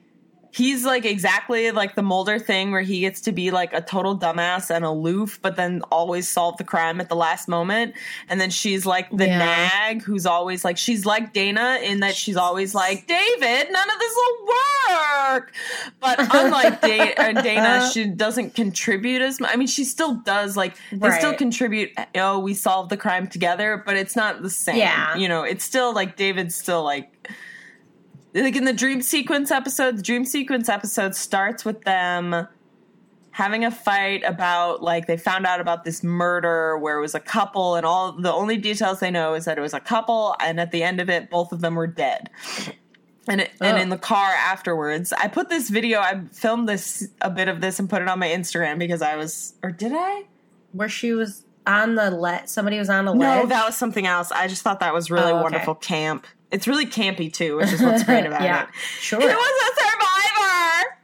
he's 0.52 0.86
like 0.86 1.06
exactly 1.06 1.72
like 1.72 1.96
the 1.96 2.02
Mulder 2.02 2.38
thing 2.40 2.72
where 2.72 2.82
he 2.82 3.00
gets 3.02 3.22
to 3.22 3.32
be 3.32 3.52
like 3.52 3.74
a 3.74 3.82
total 3.82 4.18
dumbass 4.18 4.70
and 4.70 4.84
aloof, 4.86 5.40
but 5.42 5.56
then 5.56 5.82
always 5.92 6.28
solve 6.28 6.58
the 6.58 6.64
crime 6.64 7.00
at 7.00 7.10
the 7.10 7.16
last 7.16 7.48
moment. 7.48 7.96
And 8.30 8.40
then 8.40 8.50
she's 8.50 8.86
like 8.86 9.10
the 9.12 9.28
Yeah. 9.28 9.38
nag 9.40 10.02
who's 10.04 10.26
always 10.26 10.64
like 10.66 10.78
she's 10.78 11.06
like 11.06 11.34
Dana 11.34 11.80
in 11.82 12.02
that 12.02 12.16
she's 12.16 12.36
always 12.38 12.76
like 12.76 13.08
David, 13.08 13.72
none 13.72 13.90
of 13.90 14.00
this 14.00 14.14
will 14.16 14.48
work. 15.30 15.54
But 16.00 16.20
unlike 16.34 16.82
da- 16.82 17.14
uh, 17.18 17.42
Dana, 17.42 17.90
she 17.94 18.06
doesn't 18.06 18.54
contribute 18.56 19.22
as 19.22 19.40
much. 19.40 19.52
I 19.54 19.56
mean, 19.56 19.68
she 19.68 19.84
still 19.86 20.16
does 20.16 20.58
like 20.58 20.76
they 20.92 21.12
still 21.12 21.34
contribute. 21.34 21.92
Oh, 22.16 22.40
we 22.40 22.54
solved 22.54 22.90
the 22.90 22.98
crime 22.98 23.28
together, 23.28 23.82
but 23.86 23.96
it's 23.96 24.16
not 24.16 24.42
the 24.42 24.50
same. 24.50 24.76
Yeah. 24.78 25.16
you 25.16 25.28
know, 25.28 25.44
it's 25.44 25.64
still 25.64 25.94
like 25.94 26.18
David's 26.18 26.56
still 26.56 26.84
like 26.84 27.10
like 28.34 28.56
in 28.56 28.66
the 28.66 28.74
dream 28.74 29.02
sequence 29.02 29.52
episode 29.52 29.98
the 29.98 30.02
dream 30.02 30.26
sequence 30.26 30.70
episode 30.70 31.16
starts 31.16 31.66
with 31.66 31.82
them 31.84 32.48
having 33.32 33.64
a 33.64 33.72
fight 33.72 34.24
about 34.26 34.82
like 34.84 35.08
they 35.08 35.18
found 35.18 35.46
out 35.46 35.62
about 35.62 35.84
this 35.86 36.04
murder 36.04 36.78
where 36.78 36.98
it 36.98 37.02
was 37.02 37.16
a 37.16 37.20
couple 37.20 37.76
and 37.76 37.86
all 37.86 38.12
the 38.12 38.32
only 38.32 38.58
details 38.58 39.00
they 39.00 39.10
know 39.12 39.34
is 39.34 39.46
that 39.46 39.58
it 39.58 39.62
was 39.62 39.74
a 39.74 39.80
couple 39.80 40.36
and 40.42 40.60
at 40.60 40.72
the 40.72 40.84
end 40.84 41.00
of 41.00 41.10
it 41.10 41.30
both 41.30 41.52
of 41.52 41.62
them 41.62 41.76
were 41.76 41.88
dead 41.88 42.30
and 43.28 43.42
it, 43.42 43.52
and 43.62 43.78
Oh. 43.78 43.82
in 43.82 43.90
the 43.90 43.98
car 43.98 44.32
afterwards 44.34 45.14
i 45.14 45.28
put 45.28 45.48
this 45.50 45.70
video 45.70 46.00
i 46.00 46.22
filmed 46.34 46.68
this 46.68 47.08
a 47.22 47.30
bit 47.30 47.48
of 47.48 47.62
this 47.62 47.80
and 47.80 47.90
put 47.90 48.02
it 48.02 48.08
on 48.10 48.20
my 48.20 48.28
instagram 48.28 48.80
because 48.80 49.02
i 49.02 49.16
was 49.16 49.54
or 49.64 49.72
did 49.72 49.94
i 49.96 50.24
where 50.74 50.90
she 50.90 51.14
was 51.14 51.46
on 51.68 51.96
the 51.96 52.10
let 52.12 52.50
somebody 52.50 52.80
was 52.80 52.90
on 52.90 53.08
a 53.08 53.14
no 53.14 53.20
ledge. 53.20 53.50
that 53.50 53.66
was 53.66 53.78
something 53.78 54.08
else 54.08 54.32
i 54.32 54.48
just 54.48 54.62
thought 54.62 54.80
that 54.82 54.94
was 54.94 55.10
really 55.12 55.32
Oh, 55.32 55.36
okay. 55.36 55.44
wonderful 55.44 55.76
camp 55.76 56.26
it's 56.52 56.68
really 56.68 56.86
campy 56.86 57.32
too 57.32 57.58
which 57.58 57.72
is 57.72 57.82
what's 57.82 58.04
great 58.04 58.26
about 58.28 58.42
yeah, 58.42 58.64
it 58.64 58.70
sure. 59.00 59.22
It 59.22 59.26
was 59.26 59.72
a 59.72 59.82
survivor. 59.82 60.98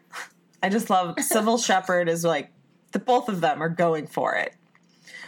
I 0.63 0.69
just 0.69 0.89
love 0.89 1.15
Cybill 1.17 1.63
Shepherd 1.63 2.09
is 2.09 2.23
like 2.23 2.51
the 2.91 2.99
both 2.99 3.29
of 3.29 3.41
them 3.41 3.61
are 3.61 3.69
going 3.69 4.07
for 4.07 4.35
it. 4.35 4.53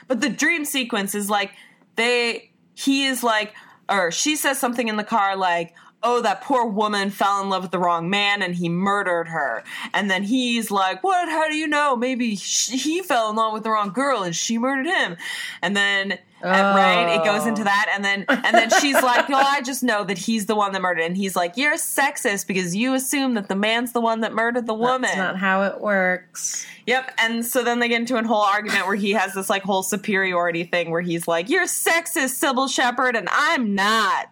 But 0.08 0.22
the 0.22 0.30
dream 0.30 0.66
sequence 0.66 1.14
is 1.14 1.30
like 1.30 1.52
they 1.96 2.52
he 2.74 3.06
is 3.06 3.24
like 3.24 3.54
or 3.90 4.12
she 4.12 4.36
says 4.36 4.60
something 4.60 4.88
in 4.88 4.96
the 4.96 5.04
car 5.04 5.36
like 5.36 5.74
oh 6.02 6.22
that 6.22 6.42
poor 6.42 6.66
woman 6.66 7.10
fell 7.10 7.42
in 7.42 7.50
love 7.50 7.64
with 7.64 7.72
the 7.72 7.80
wrong 7.80 8.10
man 8.10 8.42
and 8.42 8.56
he 8.56 8.70
murdered 8.70 9.28
her 9.28 9.64
and 9.94 10.10
then 10.10 10.24
he's 10.24 10.72
like 10.72 11.04
what 11.04 11.28
how 11.28 11.48
do 11.50 11.56
you 11.56 11.68
know 11.68 11.96
maybe 11.96 12.36
sh 12.36 12.70
he 12.70 13.02
fell 13.02 13.30
in 13.30 13.36
love 13.36 13.52
with 13.52 13.64
the 13.64 13.70
wrong 13.70 13.92
girl 13.92 14.24
and 14.24 14.36
she 14.36 14.58
murdered 14.58 14.88
him 14.88 15.18
and 15.62 15.76
then 15.76 16.18
uh, 16.44 16.48
right 16.48 17.16
it 17.16 17.24
goes 17.26 17.46
into 17.46 17.64
that 17.64 17.90
and 17.94 18.04
then 18.04 18.26
and 18.30 18.56
then 18.56 18.70
she's 18.80 18.96
like 19.04 19.30
no 19.30 19.38
i 19.38 19.62
just 19.62 19.84
know 19.84 20.04
that 20.04 20.18
he's 20.18 20.46
the 20.46 20.56
one 20.56 20.72
that 20.72 20.82
murdered 20.82 21.04
and 21.04 21.18
he's 21.18 21.36
like 21.36 21.58
you're 21.58 21.76
sexist 21.76 22.48
because 22.48 22.76
you 22.76 22.94
assume 22.94 23.34
that 23.34 23.48
the 23.48 23.56
man's 23.56 23.92
the 23.92 24.02
one 24.02 24.22
that 24.22 24.34
murdered 24.34 24.66
the 24.66 24.74
woman 24.74 25.02
That's 25.02 25.18
not 25.18 25.38
how 25.38 25.64
it 25.64 25.80
works. 25.82 26.66
Yep. 26.86 27.12
And 27.18 27.46
so 27.46 27.64
then 27.64 27.80
they 27.80 27.88
get 27.88 28.00
into 28.00 28.18
a 28.18 28.24
whole 28.24 28.42
argument 28.42 28.88
where 28.88 28.96
he 28.96 29.12
has 29.12 29.34
this 29.34 29.50
like 29.50 29.64
whole 29.64 29.84
superiority 29.84 30.64
thing 30.64 30.92
where 30.92 31.02
he's 31.02 31.28
like, 31.28 31.50
You're 31.50 31.66
sexist, 31.66 32.42
Cybill 32.42 32.70
Shepherd, 32.70 33.16
and 33.16 33.28
I'm 33.32 33.76
not. 33.76 34.30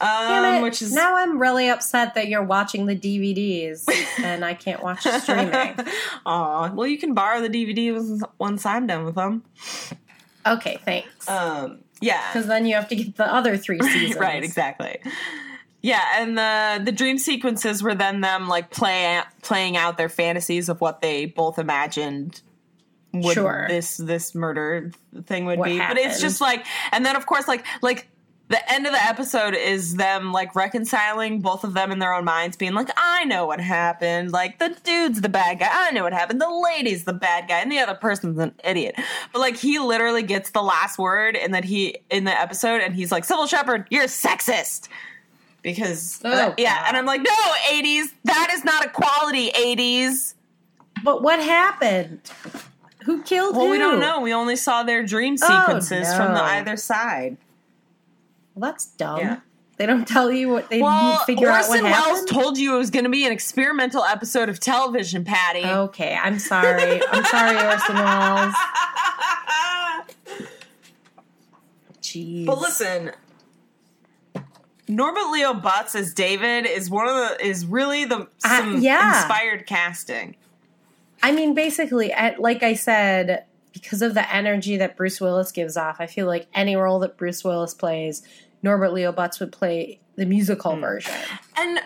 Um, 0.00 0.62
which 0.62 0.82
is 0.82 0.92
now 0.92 1.14
I'm 1.14 1.38
really 1.38 1.68
upset 1.68 2.16
that 2.16 2.26
you're 2.26 2.42
watching 2.42 2.86
the 2.86 2.96
DVDs 2.96 3.84
and 4.18 4.44
I 4.44 4.54
can't 4.54 4.82
watch 4.82 5.04
the 5.04 5.20
streaming. 5.20 5.76
Aw. 6.26 6.72
Well 6.72 6.88
you 6.88 6.98
can 6.98 7.14
borrow 7.14 7.40
the 7.40 7.48
DVD 7.48 8.20
once 8.38 8.66
I'm 8.66 8.88
done 8.88 9.04
with 9.04 9.14
them. 9.14 9.44
Okay, 10.46 10.78
thanks. 10.84 11.28
Um 11.28 11.80
yeah. 12.00 12.32
Because 12.32 12.48
then 12.48 12.66
you 12.66 12.74
have 12.74 12.88
to 12.88 12.96
get 12.96 13.16
the 13.16 13.32
other 13.32 13.56
three 13.56 13.80
seasons. 13.82 14.18
right, 14.20 14.42
exactly. 14.42 14.98
Yeah, 15.82 16.02
and 16.18 16.38
the 16.38 16.84
the 16.84 16.92
dream 16.92 17.18
sequences 17.18 17.82
were 17.82 17.94
then 17.94 18.20
them 18.20 18.48
like 18.48 18.70
play, 18.70 19.20
playing 19.42 19.76
out 19.76 19.98
their 19.98 20.08
fantasies 20.08 20.68
of 20.68 20.80
what 20.80 21.00
they 21.00 21.26
both 21.26 21.58
imagined 21.58 22.40
would 23.12 23.34
Sure. 23.34 23.66
this 23.68 23.96
this 23.98 24.34
murder 24.34 24.90
thing 25.26 25.44
would 25.44 25.58
What 25.58 25.66
be. 25.66 25.78
But 25.78 25.98
it's 25.98 26.20
just 26.20 26.40
like 26.40 26.64
and 26.92 27.04
then 27.04 27.14
of 27.16 27.26
course 27.26 27.46
like 27.46 27.64
like 27.82 28.08
the 28.52 28.72
end 28.72 28.86
of 28.86 28.92
the 28.92 29.02
episode 29.02 29.54
is 29.54 29.96
them 29.96 30.30
like 30.32 30.54
reconciling 30.54 31.40
both 31.40 31.64
of 31.64 31.74
them 31.74 31.90
in 31.90 31.98
their 31.98 32.12
own 32.14 32.24
minds 32.24 32.56
being 32.56 32.74
like 32.74 32.90
I 32.96 33.24
know 33.24 33.46
what 33.46 33.60
happened. 33.60 34.30
Like 34.30 34.58
the 34.60 34.76
dude's 34.84 35.20
the 35.20 35.28
bad 35.28 35.58
guy. 35.58 35.68
I 35.70 35.90
know 35.90 36.04
what 36.04 36.12
happened. 36.12 36.40
The 36.40 36.48
lady's 36.50 37.02
the 37.04 37.12
bad 37.12 37.48
guy 37.48 37.58
and 37.60 37.72
the 37.72 37.78
other 37.80 37.94
person's 37.94 38.38
an 38.38 38.54
idiot. 38.62 38.94
But 39.32 39.40
like 39.40 39.56
he 39.56 39.78
literally 39.80 40.22
gets 40.22 40.50
the 40.50 40.62
last 40.62 40.98
word 40.98 41.34
and 41.34 41.52
that 41.54 41.64
he 41.64 41.96
in 42.10 42.22
the 42.24 42.38
episode 42.40 42.80
and 42.82 42.94
he's 42.94 43.10
like 43.10 43.26
Cybill 43.26 43.48
Shepherd, 43.48 43.86
you're 43.90 44.04
sexist. 44.04 44.88
Because 45.62 46.20
Oh, 46.24 46.30
uh, 46.30 46.54
yeah, 46.58 46.74
God. 46.80 46.84
and 46.88 46.96
I'm 46.98 47.06
like, 47.06 47.22
no, 47.22 47.54
80s, 47.70 48.12
that 48.24 48.50
is 48.52 48.64
not 48.64 48.84
equality, 48.84 49.50
80s. 49.52 50.34
But 51.04 51.22
what 51.22 51.38
happened? 51.40 52.20
Who 53.04 53.22
killed 53.22 53.56
Well, 53.56 53.66
who? 53.66 53.70
we 53.72 53.78
don't 53.78 53.98
know. 54.00 54.20
We 54.20 54.32
only 54.34 54.56
saw 54.56 54.82
their 54.82 55.04
dream 55.04 55.36
Oh, 55.42 55.46
sequences 55.64 56.12
from 56.14 56.28
the 56.34 56.40
no. 56.40 56.42
either 56.44 56.76
side. 56.76 57.36
Well, 58.54 58.70
that's 58.70 58.86
dumb. 58.86 59.18
Yeah. 59.20 59.40
They 59.78 59.86
don't 59.86 60.06
tell 60.06 60.30
you 60.30 60.48
what 60.50 60.68
they 60.70 60.80
Well, 60.82 61.18
figure 61.24 61.48
out 61.48 61.66
Orson 61.68 61.82
what 61.84 61.90
Welles 61.92 62.04
happened. 62.20 62.28
told 62.28 62.58
you 62.58 62.74
it 62.74 62.78
was 62.78 62.90
going 62.90 63.04
to 63.04 63.10
be 63.10 63.24
an 63.26 63.32
experimental 63.32 64.04
episode 64.04 64.48
of 64.48 64.60
television, 64.60 65.24
Patty. 65.24 65.64
okay, 65.64 66.14
I'm 66.14 66.38
sorry. 66.38 67.00
I'm 67.10 67.24
sorry, 67.24 67.56
Orson 67.56 67.96
Welles. 67.96 68.54
Jeez. 72.02 72.44
but 72.46 72.58
listen, 72.60 73.12
Norbert 74.88 75.30
Leo 75.30 75.54
Butz 75.54 75.94
as 75.94 76.12
David 76.12 76.66
is 76.66 76.90
one 76.90 77.08
of 77.08 77.14
the 77.14 77.44
is 77.46 77.64
really 77.64 78.04
the 78.04 78.28
Uh, 78.44 78.76
yeah. 78.78 79.18
inspired 79.22 79.66
casting. 79.66 80.36
I 81.22 81.32
mean, 81.32 81.54
basically, 81.54 82.12
at, 82.12 82.40
like 82.40 82.62
I 82.62 82.74
said, 82.74 83.44
because 83.72 84.02
of 84.02 84.14
the 84.14 84.34
energy 84.34 84.76
that 84.78 84.96
Bruce 84.96 85.20
Willis 85.20 85.52
gives 85.52 85.76
off, 85.76 85.96
I 86.00 86.06
feel 86.06 86.26
like 86.26 86.46
any 86.54 86.76
role 86.76 86.98
that 87.00 87.16
Bruce 87.16 87.42
Willis 87.44 87.74
plays, 87.74 88.22
Norbert 88.62 88.92
Leo 88.92 89.12
Butz 89.12 89.40
would 89.40 89.52
play 89.52 90.00
the 90.16 90.26
musical 90.26 90.74
Hmm. 90.74 90.80
version. 90.82 91.14
And 91.56 91.80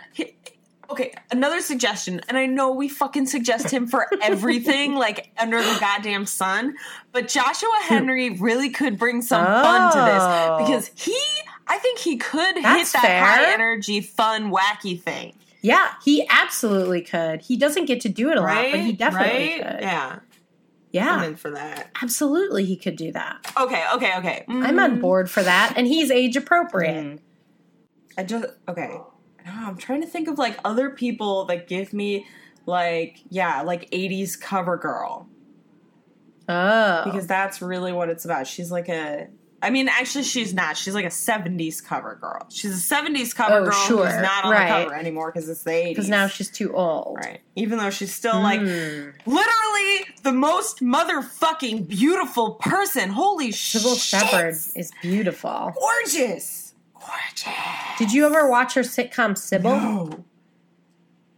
okay, 0.91 1.13
another 1.31 1.61
suggestion, 1.61 2.21
and 2.29 2.37
I 2.39 2.47
know 2.47 2.71
we 2.73 2.89
fucking 2.89 3.27
suggest 3.27 3.71
him 3.71 3.87
for 3.87 4.07
everything, 4.23 4.95
like 4.95 5.31
under 5.39 5.59
the 5.61 5.77
goddamn 5.81 6.27
sun, 6.27 6.77
but 7.13 7.29
Joshua 7.29 7.69
Henry 7.85 8.31
really 8.31 8.71
could 8.71 8.99
bring 8.99 9.23
some 9.23 9.45
fun 9.45 9.93
to 9.93 9.99
Oh. 10.01 10.05
this 10.05 10.69
because 10.69 10.91
he, 11.05 11.19
I 11.67 11.79
think 11.79 11.99
he 11.99 12.17
could 12.17 12.57
That's 12.63 12.93
hit 12.93 13.01
that 13.01 13.03
fair. 13.03 13.25
high 13.25 13.53
energy, 13.53 14.01
fun, 14.01 14.53
wacky 14.53 15.01
thing, 15.01 15.35
Yeah, 15.63 15.89
he 16.05 16.27
absolutely 16.31 17.03
could. 17.03 17.41
He 17.43 17.57
doesn't 17.57 17.87
get 17.87 18.01
to 18.03 18.09
do 18.09 18.31
it 18.31 18.39
a 18.39 18.43
right? 18.43 18.67
lot, 18.67 18.71
but 18.73 18.81
he 18.81 18.93
definitely 18.93 19.61
right? 19.61 19.67
could. 19.73 19.81
Yeah, 19.81 20.19
Yeah, 20.97 21.17
I'm 21.17 21.25
in 21.25 21.37
for 21.37 21.51
that. 21.53 21.91
absolutely, 22.03 22.65
he 22.65 22.77
could 22.77 22.97
do 22.97 23.13
that. 23.13 23.53
Okay, 23.59 23.85
okay, 23.95 24.17
okay. 24.19 24.45
I'm 24.49 24.79
on 24.79 24.99
Mm, 24.99 25.01
board 25.01 25.31
for 25.31 25.43
that, 25.43 25.75
and 25.77 25.87
he's 25.87 26.11
age 26.11 26.37
appropriate. 26.37 26.95
Mm. 26.95 27.19
I 28.19 28.23
just 28.25 28.47
okay. 28.69 28.99
I'm 29.47 29.77
trying 29.77 30.01
to 30.01 30.07
think 30.09 30.27
of 30.29 30.39
like 30.39 30.59
other 30.65 30.91
people 30.91 31.45
that 31.47 31.69
give 31.69 31.93
me 31.93 32.27
like 32.65 33.19
yeah, 33.29 33.63
like 33.63 33.91
80s 33.91 34.41
cover 34.41 34.77
girl. 34.77 35.29
Oh, 36.49 37.03
because 37.05 37.27
that's 37.27 37.61
really 37.61 37.93
what 37.93 38.09
it's 38.09 38.25
about. 38.25 38.47
She's 38.47 38.71
like 38.71 38.89
a 38.89 39.29
I 39.63 39.71
mean, 39.71 39.89
actually, 39.89 40.25
she's 40.25 40.53
not. 40.53 40.77
She's 40.77 40.95
like 40.95 41.07
a 41.07 41.09
'70s 41.09 41.83
cover 41.83 42.17
girl. 42.21 42.47
She's 42.51 42.73
a 42.73 42.95
'70s 42.95 43.35
cover 43.35 43.55
Oh, 43.61 43.65
girl 43.65 43.73
sure. 43.87 44.07
who's 44.07 44.21
not 44.23 44.45
on 44.45 44.53
Right. 44.53 44.81
the 44.81 44.85
cover 44.85 44.95
anymore 44.97 45.33
because 45.33 45.49
it's 45.49 45.63
the 45.63 45.71
'80s. 45.71 45.89
because 45.89 46.09
now 46.11 46.27
she's 46.27 46.51
too 46.51 46.75
old. 46.77 47.17
right, 47.17 47.41
even 47.57 47.79
though 47.79 47.89
she's 47.91 48.15
still 48.15 48.39
like 48.41 48.61
Mm. 48.61 49.15
literally 49.25 50.07
the 50.23 50.33
most 50.33 50.81
motherfucking 50.81 51.89
beautiful 51.89 52.53
person. 52.57 53.09
Holy 53.11 53.49
Cybill 53.49 53.95
shit! 53.99 54.21
Shepherd 54.21 54.55
is 54.75 54.93
beautiful. 55.01 55.73
gorgeous, 55.81 56.75
gorgeous. 56.95 57.55
Did 57.99 58.13
you 58.13 58.27
ever 58.27 58.49
watch 58.51 58.75
her 58.75 58.83
sitcom 58.83 59.33
Cybill? 59.37 59.63
No, 59.83 60.25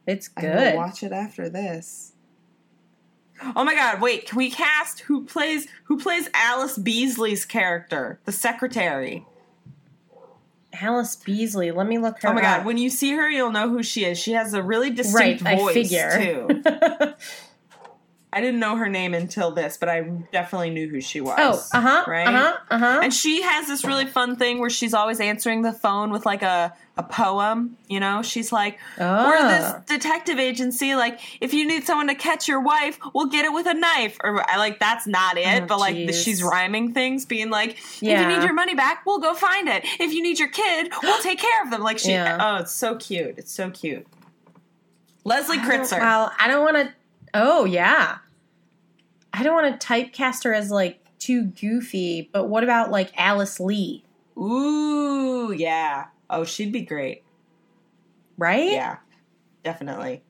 It's 0.08 0.26
good. 0.28 0.74
watch 0.74 1.02
it 1.02 1.12
after 1.12 1.48
this. 1.48 2.12
Oh 3.56 3.64
my 3.64 3.74
god, 3.74 4.00
wait, 4.00 4.26
can 4.26 4.36
we 4.38 4.50
cast 4.50 5.00
who 5.00 5.24
plays 5.24 5.66
who 5.84 5.98
plays 5.98 6.28
Allyce 6.34 6.76
Beasley's 6.78 7.44
character, 7.44 8.18
the 8.24 8.32
secretary? 8.32 9.24
Allyce 10.80 11.16
Beasley. 11.16 11.70
Let 11.70 11.86
me 11.86 11.98
look 11.98 12.20
her 12.22 12.28
Oh 12.28 12.32
my 12.32 12.40
up. 12.40 12.58
god, 12.58 12.66
when 12.66 12.78
you 12.78 12.90
see 12.90 13.12
her 13.12 13.28
you'll 13.30 13.50
know 13.52 13.68
who 13.68 13.82
she 13.82 14.04
is. 14.04 14.18
She 14.18 14.32
has 14.32 14.54
a 14.54 14.62
really 14.62 14.88
right, 14.88 14.96
distinct 14.96 15.46
I 15.46 15.56
voice 15.56 15.74
figure. 15.74 16.18
too. 16.18 16.62
I 18.30 18.42
didn't 18.42 18.60
know 18.60 18.76
her 18.76 18.90
name 18.90 19.14
until 19.14 19.50
this, 19.52 19.78
but 19.78 19.88
I 19.88 20.02
definitely 20.32 20.68
knew 20.68 20.86
who 20.88 21.00
she 21.00 21.20
was. 21.22 21.38
oh, 21.38 21.78
uh 21.78 21.80
huh. 21.80 22.04
Right? 22.06 22.26
Uh 22.28 22.32
huh. 22.32 22.56
Uh 22.70 22.78
huh. 22.78 23.00
And 23.04 23.14
she 23.14 23.40
has 23.40 23.66
this 23.66 23.84
really 23.86 24.04
fun 24.04 24.36
thing 24.36 24.58
where 24.58 24.68
she's 24.68 24.92
always 24.92 25.18
answering 25.18 25.62
the 25.62 25.72
phone 25.72 26.10
with 26.10 26.26
like 26.26 26.42
a, 26.42 26.74
a 26.98 27.02
poem. 27.02 27.78
You 27.88 28.00
know, 28.00 28.20
she's 28.20 28.52
like, 28.52 28.78
Oh. 29.00 29.26
We're 29.28 29.48
this 29.48 29.72
detective 29.86 30.38
agency. 30.38 30.94
Like, 30.94 31.20
if 31.40 31.54
you 31.54 31.66
need 31.66 31.84
someone 31.84 32.08
to 32.08 32.14
catch 32.14 32.48
your 32.48 32.60
wife, 32.60 32.98
we'll 33.14 33.30
get 33.30 33.46
it 33.46 33.52
with 33.52 33.66
a 33.66 33.72
knife. 33.72 34.18
Or 34.22 34.44
I 34.50 34.58
like, 34.58 34.78
that's 34.78 35.06
not 35.06 35.38
it. 35.38 35.62
Oh, 35.62 35.66
but 35.66 35.78
like, 35.78 35.94
geez. 35.96 36.22
she's 36.22 36.42
rhyming 36.42 36.92
things, 36.92 37.24
being 37.24 37.48
like, 37.48 37.78
If 37.78 38.02
you 38.02 38.26
need 38.26 38.42
your 38.42 38.52
money 38.52 38.74
back, 38.74 39.06
we'll 39.06 39.20
go 39.20 39.32
find 39.32 39.68
it. 39.68 39.84
If 39.98 40.12
you 40.12 40.22
need 40.22 40.38
your 40.38 40.50
kid, 40.50 40.92
we'll 41.02 41.22
take 41.22 41.38
care 41.38 41.62
of 41.64 41.70
them. 41.70 41.80
Like, 41.82 41.98
she, 41.98 42.10
Yeah. 42.18 42.36
oh, 42.58 42.60
it's 42.60 42.72
so 42.72 42.96
cute. 42.96 43.36
It's 43.38 43.52
so 43.52 43.70
cute. 43.70 44.06
Leslie 45.24 45.58
Kritzer. 45.58 45.98
Well, 45.98 46.32
I 46.38 46.46
don't 46.48 46.62
want 46.62 46.76
to. 46.76 46.94
Oh 47.34 47.64
yeah, 47.64 48.18
I 49.32 49.42
don't 49.42 49.54
want 49.54 49.80
to 49.80 49.86
typecast 49.86 50.44
her 50.44 50.54
as 50.54 50.70
like 50.70 51.00
too 51.18 51.44
goofy. 51.44 52.28
But 52.32 52.46
what 52.48 52.64
about 52.64 52.90
like 52.90 53.12
Alice 53.16 53.60
Lee? 53.60 54.04
Ooh, 54.36 55.52
yeah. 55.52 56.06
Oh, 56.30 56.44
she'd 56.44 56.72
be 56.72 56.82
great. 56.82 57.22
Right? 58.36 58.70
Yeah, 58.70 58.98
definitely. 59.64 60.22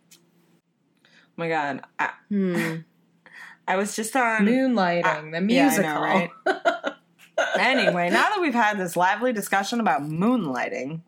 Oh 1.04 1.08
my 1.36 1.48
god, 1.48 1.82
I, 1.98 2.10
Hmm. 2.28 2.76
I 3.68 3.76
was 3.76 3.94
just 3.94 4.16
on. 4.16 4.46
Moonlighting, 4.46 5.32
the 5.32 5.52
yeah, 5.54 5.66
I 5.66 5.76
musical. 5.76 5.82
know, 5.82 6.00
right? 6.00 6.30
anyway, 7.58 8.08
now 8.10 8.30
that 8.30 8.40
we've 8.40 8.54
had 8.54 8.78
this 8.78 8.96
lively 8.96 9.32
discussion 9.34 9.78
about 9.78 10.02
moonlighting, 10.02 11.02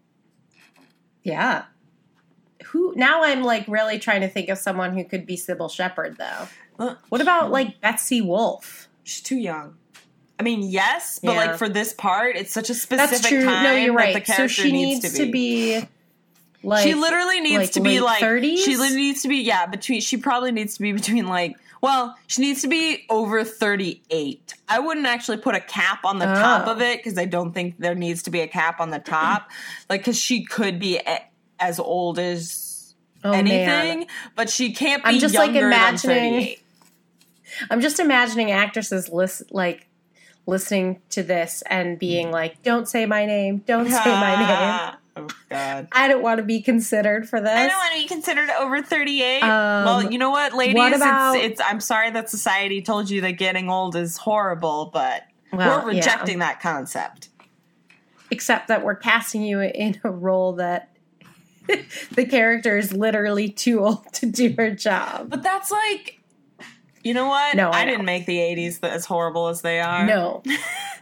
yeah. 1.23 1.64
Who 2.73 2.93
now? 2.97 3.23
I'm 3.25 3.43
like 3.43 3.65
really 3.69 3.99
trying 3.99 4.21
to 4.23 4.29
think 4.29 4.49
of 4.49 4.59
someone 4.59 4.97
who 4.97 5.05
could 5.05 5.27
be 5.27 5.37
Cybill 5.37 5.71
Shepherd 5.71 6.17
though. 6.19 6.95
What 7.09 7.21
about 7.21 7.50
like 7.50 7.81
Betsy 7.81 8.21
Wolfe? 8.21 8.89
she's 9.05 9.23
too 9.23 9.37
young. 9.37 9.75
I 10.39 10.43
mean, 10.43 10.62
yes, 10.62 11.19
but 11.23 11.33
Yeah. 11.33 11.37
like 11.39 11.59
for 11.59 11.69
this 11.69 11.93
part, 11.93 12.37
it's 12.37 12.53
such 12.53 12.71
a 12.71 12.75
specific 12.75 13.11
That's 13.19 13.29
true. 13.29 13.45
time 13.45 13.65
No, 13.65 13.75
you're 13.75 13.93
right. 13.93 14.27
So 14.27 14.47
she 14.47 14.73
needs, 14.73 15.03
needs 15.03 15.15
to 15.19 15.31
be. 15.31 15.83
like 16.62 16.83
she 16.87 16.95
literally 16.95 17.41
needs 17.41 17.59
like 17.59 17.73
to 17.73 17.81
be 17.81 18.00
like 18.00 18.23
30s? 18.23 18.59
She 18.65 18.77
needs 18.77 19.23
to 19.23 19.29
be 19.29 19.39
yeah 19.43 19.67
between. 19.67 20.00
She 20.00 20.17
probably 20.17 20.53
needs 20.53 20.75
to 20.77 20.81
be 20.83 20.93
between 20.93 21.27
like. 21.27 21.57
Well, 21.83 22.15
she 22.27 22.43
needs 22.43 22.61
to 22.61 22.69
be 22.69 23.07
over 23.09 23.43
38. 23.43 24.53
I 24.69 24.81
wouldn't 24.81 25.07
actually 25.07 25.39
put 25.39 25.55
a 25.55 25.61
cap 25.61 26.05
on 26.05 26.19
the 26.19 26.27
top 26.27 26.67
Oh. 26.67 26.73
of 26.73 26.83
it 26.83 26.99
because 26.99 27.17
I 27.17 27.25
don't 27.25 27.53
think 27.53 27.77
there 27.79 27.95
needs 27.95 28.23
to 28.25 28.31
be 28.31 28.41
a 28.43 28.47
cap 28.49 28.81
on 28.81 28.91
the 28.91 28.99
top. 28.99 29.50
like, 29.89 30.00
because 30.03 30.19
she 30.21 30.45
could 30.45 30.79
be 30.79 30.99
as 31.61 31.79
old 31.79 32.19
as 32.19 32.95
oh, 33.25 33.33
anything, 33.33 33.99
Man. 34.00 34.07
but 34.37 34.49
she 34.50 34.73
can't 34.73 35.05
be 35.05 35.11
I'm 35.11 35.19
just, 35.19 35.35
like, 35.35 35.52
imagining- 35.55 36.57
I'm 37.71 37.81
just 37.81 37.99
imagining 38.00 38.50
actresses 38.50 39.09
list 39.09 39.43
like 39.52 39.88
listening 40.47 41.00
to 41.11 41.23
this 41.23 41.62
and 41.69 41.99
being 41.99 42.31
like, 42.31 42.62
"Don't 42.62 42.88
say 42.88 43.07
my 43.07 43.26
name. 43.26 43.59
Don't 43.67 43.88
say 43.88 44.05
my 44.05 44.37
name. 44.87 44.97
Oh, 45.17 45.29
God. 45.49 45.88
I 45.93 46.09
don't 46.09 46.23
want 46.23 46.38
to 46.38 46.45
be 46.45 46.62
considered 46.62 47.29
for 47.29 47.40
this." 47.40 47.50
I 47.50 47.67
don't 47.67 47.76
want 47.76 47.93
to 47.95 48.02
be 48.02 48.07
considered 48.09 48.49
over 48.59 48.81
38. 48.83 49.43
Um, 49.43 49.49
well, 49.85 50.11
you 50.11 50.19
know 50.19 50.31
what, 50.31 50.55
ladies? 50.55 50.76
what 50.76 50.95
about- 50.95 51.37
it's, 51.37 51.45
it's 51.45 51.61
I'm 51.61 51.81
sorry 51.81 52.11
that 52.12 52.31
society 52.31 52.81
told 52.83 53.11
you 53.11 53.21
that 53.23 53.33
getting 53.33 53.69
old 53.69 53.97
is 53.97 54.17
horrible, 54.17 54.90
but 54.93 55.25
Well, 55.52 55.85
we're 55.85 55.90
yeah. 55.93 55.99
rejecting 55.99 56.38
that 56.38 56.61
concept. 56.61 57.29
Except 58.31 58.69
that 58.69 58.85
we're 58.85 58.95
casting 58.95 59.43
you 59.43 59.61
in 59.61 60.00
a 60.05 60.11
role 60.11 60.52
that 60.55 60.89
the 62.12 62.26
character 62.26 62.76
is 62.76 62.92
literally 62.92 63.48
too 63.48 63.85
old 63.85 64.12
to 64.14 64.26
do 64.26 64.54
her 64.56 64.70
job. 64.70 65.30
But 65.30 65.42
that's 65.42 65.70
like 65.70 66.20
you 67.02 67.14
know 67.14 67.28
what? 67.28 67.56
No, 67.56 67.70
I 67.70 67.80
I, 67.80 67.85
didn't 67.87 68.04
make 68.04 68.26
the 68.26 68.37
80s 68.37 68.83
as 68.83 69.06
horrible 69.06 69.48
as 69.48 69.62
they 69.62 69.80
are. 69.80 70.06
No. 70.06 70.42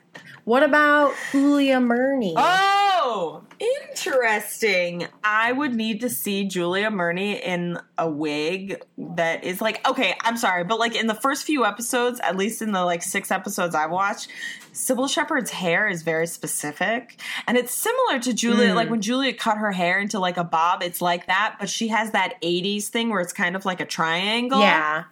what 0.48 0.62
about 0.62 1.12
Julia 1.32 1.78
Murney? 1.78 2.32
Oh, 2.36 3.42
interesting. 3.58 5.06
I 5.22 5.52
would 5.52 5.74
need 5.74 6.00
to 6.00 6.08
see 6.10 6.44
Julia 6.44 6.90
Murney 6.90 7.38
in 7.42 7.78
a 7.98 8.08
wig 8.10 8.82
that 8.96 9.44
is 9.44 9.60
like 9.60 9.86
okay, 9.86 10.14
I'm 10.22 10.36
sorry, 10.36 10.64
but 10.64 10.78
like 10.78 10.96
in 10.96 11.06
the 11.06 11.14
first 11.14 11.44
few 11.44 11.64
episodes, 11.64 12.20
at 12.20 12.36
least 12.36 12.62
in 12.62 12.72
the 12.72 12.84
like 12.84 13.02
six 13.02 13.30
episodes 13.30 13.74
I've 13.74 13.90
watched, 13.90 14.28
Cybill 14.72 15.08
Shepherd's 15.10 15.50
hair 15.50 15.86
is 15.88 16.02
very 16.02 16.26
specific. 16.26 17.20
And 17.46 17.56
it's 17.58 17.74
similar 17.74 18.18
to 18.20 18.32
Julia, 18.32 18.68
Mm. 18.70 18.74
like 18.74 18.90
when 18.90 19.00
Julia 19.02 19.34
cut 19.34 19.58
her 19.58 19.72
hair 19.72 19.98
into 20.00 20.18
like 20.18 20.36
a 20.38 20.44
bob, 20.44 20.82
it's 20.82 21.00
like 21.02 21.26
that, 21.26 21.56
but 21.60 21.68
she 21.68 21.88
has 21.88 22.12
that 22.12 22.40
80s 22.42 22.88
thing 22.88 23.10
where 23.10 23.20
it's 23.20 23.32
kind 23.32 23.54
of 23.56 23.64
like 23.64 23.80
a 23.80 23.86
triangle. 23.86 24.60
yeah. 24.60 25.04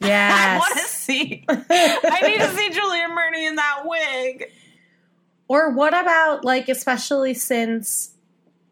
I 0.54 0.58
want 0.58 0.78
to 0.78 0.84
see. 0.86 1.44
I 1.48 2.20
need 2.22 2.38
to 2.40 2.48
see 2.56 2.70
Julia 2.70 3.08
Murney 3.08 3.46
in 3.46 3.56
that 3.56 3.82
wig. 3.84 4.50
Or 5.48 5.70
what 5.70 5.94
about 5.94 6.44
like 6.44 6.68
especially 6.68 7.34
since 7.34 8.14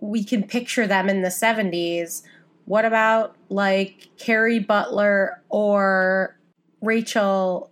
we 0.00 0.22
can 0.22 0.44
picture 0.44 0.86
them 0.86 1.08
in 1.08 1.22
the 1.22 1.28
70s, 1.28 2.22
what 2.66 2.84
about 2.84 3.34
like 3.48 4.08
Kerry 4.16 4.60
Butler 4.60 5.42
or 5.48 6.38
Rachel 6.80 7.70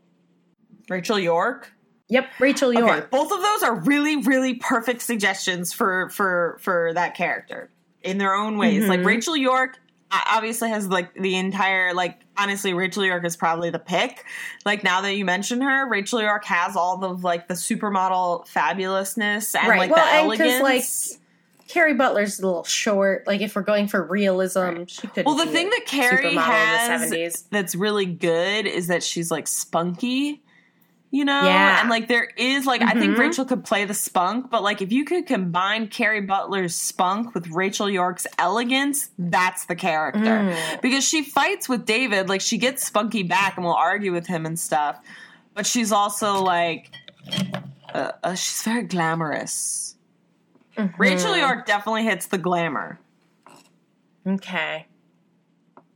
Rachel 0.88 1.18
York. 1.18 1.72
Yep, 2.08 2.26
Rachel 2.38 2.72
York. 2.72 2.90
Okay, 2.98 3.06
both 3.10 3.32
of 3.32 3.40
those 3.42 3.62
are 3.64 3.74
really, 3.80 4.16
really 4.16 4.54
perfect 4.54 5.02
suggestions 5.02 5.72
for 5.72 6.08
for 6.10 6.58
for 6.60 6.92
that 6.94 7.14
character 7.16 7.70
in 8.02 8.18
their 8.18 8.34
own 8.34 8.58
ways. 8.58 8.88
Like 8.88 9.00
Mhm. 9.00 9.06
Rachel 9.06 9.36
York 9.36 9.78
obviously 10.10 10.68
has 10.70 10.88
like 10.88 11.12
the 11.14 11.36
entire 11.36 11.92
like 11.94 12.20
honestly 12.36 12.72
Rachel 12.74 13.04
York 13.04 13.24
is 13.24 13.36
probably 13.36 13.70
the 13.70 13.78
pick. 13.78 14.24
Like 14.64 14.84
now 14.84 15.00
that 15.00 15.14
you 15.14 15.24
mention 15.24 15.60
her, 15.60 15.88
Rachel 15.88 16.20
York 16.22 16.44
has 16.44 16.76
all 16.76 17.04
of 17.04 17.24
like 17.24 17.48
the 17.48 17.54
supermodel 17.54 18.46
fabulousness 18.48 19.54
and 19.58 19.68
Right. 19.68 19.78
like 19.78 19.90
Well, 19.90 20.04
the 20.04 20.10
and 20.12 20.30
'cause, 20.40 20.40
elegance. 20.60 21.10
like, 21.12 21.20
Kerry 21.68 21.94
Butler's 21.94 22.38
a 22.38 22.46
little 22.46 22.62
short. 22.62 23.26
Like 23.26 23.40
if 23.40 23.56
we're 23.56 23.62
going 23.62 23.88
for 23.88 24.02
realism, 24.04 24.84
she 24.86 25.08
could 25.08 25.26
well, 25.26 25.34
the 25.34 25.46
thing 25.46 25.68
that 25.70 25.82
Kerry 25.86 26.34
supermodel 26.34 26.36
has 26.44 27.10
the 27.10 27.16
70s. 27.16 27.44
that's 27.50 27.74
really 27.74 28.06
good 28.06 28.66
is 28.66 28.86
that 28.86 29.02
she's 29.02 29.30
like 29.32 29.48
spunky. 29.48 30.42
You 31.12 31.24
know, 31.24 31.44
Yeah. 31.44 31.80
and 31.80 31.88
like 31.88 32.08
there 32.08 32.24
is 32.36 32.66
like 32.66 32.82
I 32.82 32.92
think 32.92 33.14
Mhm. 33.16 33.18
Rachel 33.18 33.44
could 33.44 33.64
play 33.64 33.84
the 33.84 33.94
spunk, 33.94 34.50
but 34.50 34.62
like 34.62 34.82
if 34.82 34.90
you 34.92 35.04
could 35.04 35.26
combine 35.26 35.86
Kerry 35.88 36.20
Butler's 36.20 36.74
spunk 36.74 37.32
with 37.32 37.48
Rachel 37.48 37.88
York's 37.88 38.26
elegance, 38.38 39.08
that's 39.18 39.64
the 39.66 39.76
character. 39.76 40.20
Mm. 40.20 40.80
Because 40.82 41.06
she 41.06 41.22
fights 41.22 41.68
with 41.68 41.86
David, 41.86 42.28
like 42.28 42.40
she 42.40 42.58
gets 42.58 42.84
spunky 42.84 43.22
back 43.22 43.56
and 43.56 43.64
will 43.64 43.74
argue 43.74 44.12
with 44.12 44.26
him 44.26 44.44
and 44.44 44.58
stuff, 44.58 44.98
but 45.54 45.64
she's 45.66 45.92
also 45.92 46.42
like 46.42 46.90
uh, 47.94 48.10
uh, 48.22 48.34
she's 48.34 48.62
very 48.62 48.82
glamorous. 48.82 49.94
Mm-hmm. 50.76 51.00
Rachel 51.00 51.36
York 51.36 51.66
definitely 51.66 52.04
hits 52.04 52.26
the 52.26 52.36
glamour. 52.38 52.98
Okay. 54.26 54.86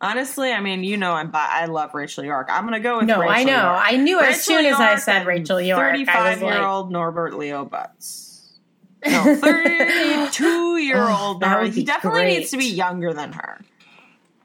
Honestly, 0.02 0.50
I 0.52 0.60
mean, 0.60 0.82
you 0.82 0.96
know, 0.96 1.12
I'm 1.12 1.30
bi- 1.30 1.46
I 1.50 1.66
love 1.66 1.92
Rachel 1.92 2.24
York. 2.24 2.48
I'm 2.50 2.64
gonna 2.64 2.80
go 2.80 2.98
with 2.98 3.06
No, 3.06 3.20
Rachel 3.20 3.34
I 3.34 3.44
know. 3.44 3.52
York. 3.72 3.82
I 3.84 3.96
knew 3.96 4.18
as 4.18 4.26
Rachel 4.26 4.40
soon 4.40 4.64
as 4.66 4.80
I 4.80 4.96
said 4.96 5.26
Rachel 5.26 5.60
York, 5.60 5.78
was 5.78 5.88
35 5.90 6.42
like, 6.42 6.54
year 6.54 6.62
old 6.64 6.90
Norbert 6.90 7.34
Leo 7.38 7.64
Butz. 7.66 8.28
No, 9.06 9.34
32 9.34 10.76
year 10.78 11.02
old. 11.08 11.42
Oh, 11.46 11.64
He 11.70 11.84
definitely 11.84 12.20
great. 12.20 12.38
needs 12.38 12.50
to 12.50 12.58
be 12.58 12.66
younger 12.66 13.12
than 13.14 13.32
her. 13.32 13.60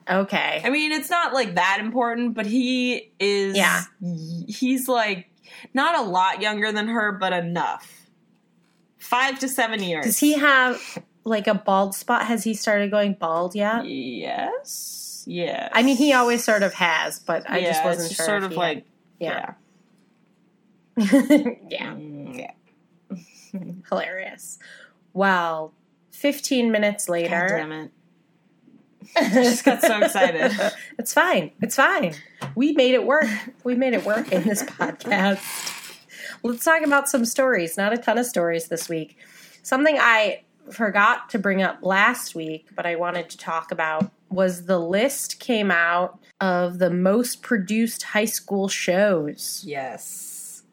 okay. 0.10 0.62
I 0.64 0.70
mean, 0.70 0.92
it's 0.94 1.10
not 1.10 1.34
like 1.34 1.56
that 1.56 1.80
important, 1.82 2.34
but 2.36 2.46
he 2.46 3.12
is. 3.20 3.56
Yeah. 3.58 3.82
He's 4.48 4.88
like 4.88 5.30
not 5.74 5.98
a 5.98 6.02
lot 6.04 6.42
younger 6.42 6.72
than 6.72 6.88
her, 6.88 7.12
but 7.14 7.34
enough. 7.34 8.08
Five 8.98 9.40
to 9.40 9.48
seven 9.50 9.82
years. 9.84 10.06
Does 10.06 10.20
he 10.20 10.34
have 10.34 10.82
like 11.26 11.48
a 11.48 11.54
bald 11.56 11.94
spot? 11.96 12.26
Has 12.26 12.44
he 12.44 12.54
started 12.54 12.92
going 12.92 13.14
bald 13.14 13.56
yet? 13.56 13.86
Yes. 13.86 14.95
Yes. 15.26 15.72
I 15.74 15.84
mean, 15.84 15.98
he 15.98 16.14
always 16.14 16.44
sort 16.44 16.64
of 16.64 16.74
has, 16.76 17.20
but 17.20 17.50
I 17.50 17.60
Yeah, 17.60 17.72
just 17.72 17.84
wasn't 17.86 18.08
just 18.10 18.18
sure. 18.18 18.26
Sort 18.26 18.44
of 18.44 18.54
like. 18.54 18.86
Yeah. 19.20 19.54
Yeah. 20.98 21.06
yeah, 21.70 21.94
Mm, 21.94 22.38
yeah. 22.38 23.18
hilarious. 23.90 24.60
Well, 25.14 25.74
fifteen 26.12 26.72
minutes 26.72 27.06
God 27.06 27.12
later, 27.14 27.48
damn 27.50 27.72
it. 27.72 27.92
I 29.18 29.30
just 29.30 29.64
got 29.66 29.82
so 29.82 30.00
excited. 30.02 30.52
it's 30.98 31.14
fine. 31.14 31.52
It's 31.62 31.76
fine. 31.76 32.16
We 32.56 32.72
made 32.74 32.94
it 32.94 33.06
work. 33.06 33.26
We 33.64 33.76
made 33.76 33.94
it 33.94 34.06
work 34.06 34.32
in 34.32 34.44
this 34.44 34.64
podcast. 34.64 35.42
Let's 36.44 36.64
talk 36.64 36.82
about 36.84 37.08
some 37.10 37.26
stories. 37.26 37.78
Not 37.78 37.94
a 37.94 37.98
ton 37.98 38.18
of 38.18 38.26
stories 38.26 38.68
this 38.68 38.88
week. 38.90 39.18
Something 39.64 39.98
I 40.00 40.44
forgot 40.72 41.30
to 41.32 41.40
bring 41.40 41.62
up 41.62 41.80
last 41.82 42.36
week, 42.36 42.68
but 42.76 42.86
I 42.86 42.96
wanted 42.96 43.30
to 43.32 43.38
talk 43.38 43.72
about 43.72 44.12
was 44.36 44.66
the 44.66 44.80
list 44.80 45.40
came 45.40 45.72
out 45.72 46.20
of 46.42 46.78
the 46.80 46.90
most 46.90 47.42
produced 47.42 48.04
high 48.04 48.26
school 48.26 48.68
shows. 48.68 49.64
Yes. 49.66 50.64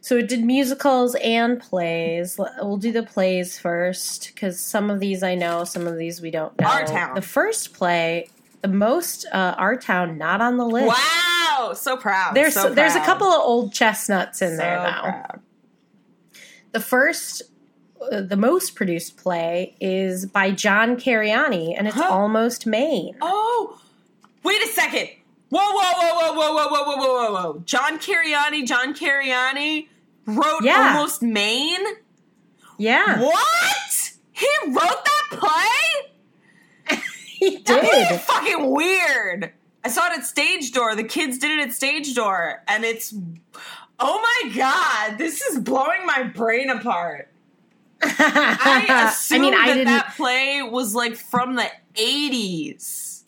So 0.00 0.16
it 0.16 0.28
did 0.28 0.42
musicals 0.44 1.14
and 1.22 1.60
plays. 1.60 2.38
We'll 2.60 2.76
do 2.76 2.90
the 2.92 3.02
plays 3.04 3.58
first 3.58 4.32
because 4.34 4.58
some 4.58 4.90
of 4.90 5.00
these 5.00 5.22
I 5.22 5.34
know, 5.34 5.64
some 5.64 5.86
of 5.86 5.96
these 5.96 6.20
we 6.20 6.30
don't 6.30 6.58
know. 6.60 6.66
Our 6.66 6.84
Town. 6.84 7.14
The 7.14 7.22
first 7.22 7.72
play, 7.72 8.28
the 8.62 8.68
most 8.68 9.26
uh, 9.32 9.54
Our 9.58 9.76
Town, 9.76 10.18
not 10.18 10.40
on 10.40 10.56
the 10.56 10.66
list. 10.66 10.88
Wow. 10.88 11.72
So 11.74 11.96
proud. 11.96 12.34
There's 12.34 12.54
so 12.54 12.74
there's 12.74 12.96
a 12.96 13.00
couple 13.04 13.28
of 13.28 13.40
old 13.40 13.72
chestnuts 13.72 14.42
in 14.42 14.50
So 14.50 14.56
there 14.56 14.78
though. 14.78 15.00
proud. 15.02 15.40
The 16.72 16.80
first, 16.80 17.42
Uh, 18.10 18.20
the 18.22 18.36
most 18.36 18.74
produced 18.74 19.16
play 19.16 19.74
is 19.80 20.26
by 20.26 20.50
John 20.50 20.96
Cariani, 20.96 21.74
and 21.76 21.86
it's 21.86 21.96
Huh? 21.96 22.08
Almost 22.10 22.66
Maine. 22.66 23.16
Oh, 23.20 23.78
wait 24.42 24.62
a 24.62 24.66
second. 24.68 25.08
Whoa, 25.50 25.60
whoa, 25.60 25.92
whoa, 25.94 26.32
whoa, 26.34 26.52
whoa, 26.54 26.68
whoa, 26.68 26.84
whoa, 26.84 26.96
whoa, 26.96 27.30
whoa, 27.30 27.32
whoa. 27.52 27.62
John 27.66 27.98
Cariani, 27.98 28.66
John 28.66 28.94
Cariani 28.94 29.88
wrote 30.26 30.62
Yeah. 30.62 30.94
Almost 30.94 31.22
Maine? 31.22 31.84
Yeah, 32.78 33.20
What? 33.20 34.12
He 34.32 34.48
wrote 34.66 35.04
that 35.04 35.26
play? 35.30 36.98
he 37.26 37.58
did. 37.58 38.20
fucking 38.22 38.70
weird. 38.70 39.52
I 39.84 39.88
saw 39.88 40.06
it 40.06 40.18
at 40.18 40.24
Stage 40.24 40.72
Door. 40.72 40.96
The 40.96 41.04
kids 41.04 41.38
did 41.38 41.58
it 41.58 41.62
at 41.68 41.72
Stage 41.72 42.14
Door, 42.14 42.62
and 42.66 42.84
it's 42.84 43.14
oh 44.00 44.20
my 44.44 44.54
god, 44.54 45.18
this 45.18 45.42
is 45.42 45.58
blowing 45.60 46.06
my 46.06 46.22
brain 46.24 46.70
apart. 46.70 47.28
I 48.02 49.14
I 49.30 49.38
mean, 49.38 49.54
I 49.54 49.66
that 49.68 49.74
didn't. 49.74 49.84
that 49.86 50.14
play 50.16 50.62
was 50.62 50.94
like 50.94 51.14
from 51.16 51.54
the 51.54 51.66
eighties 51.96 53.24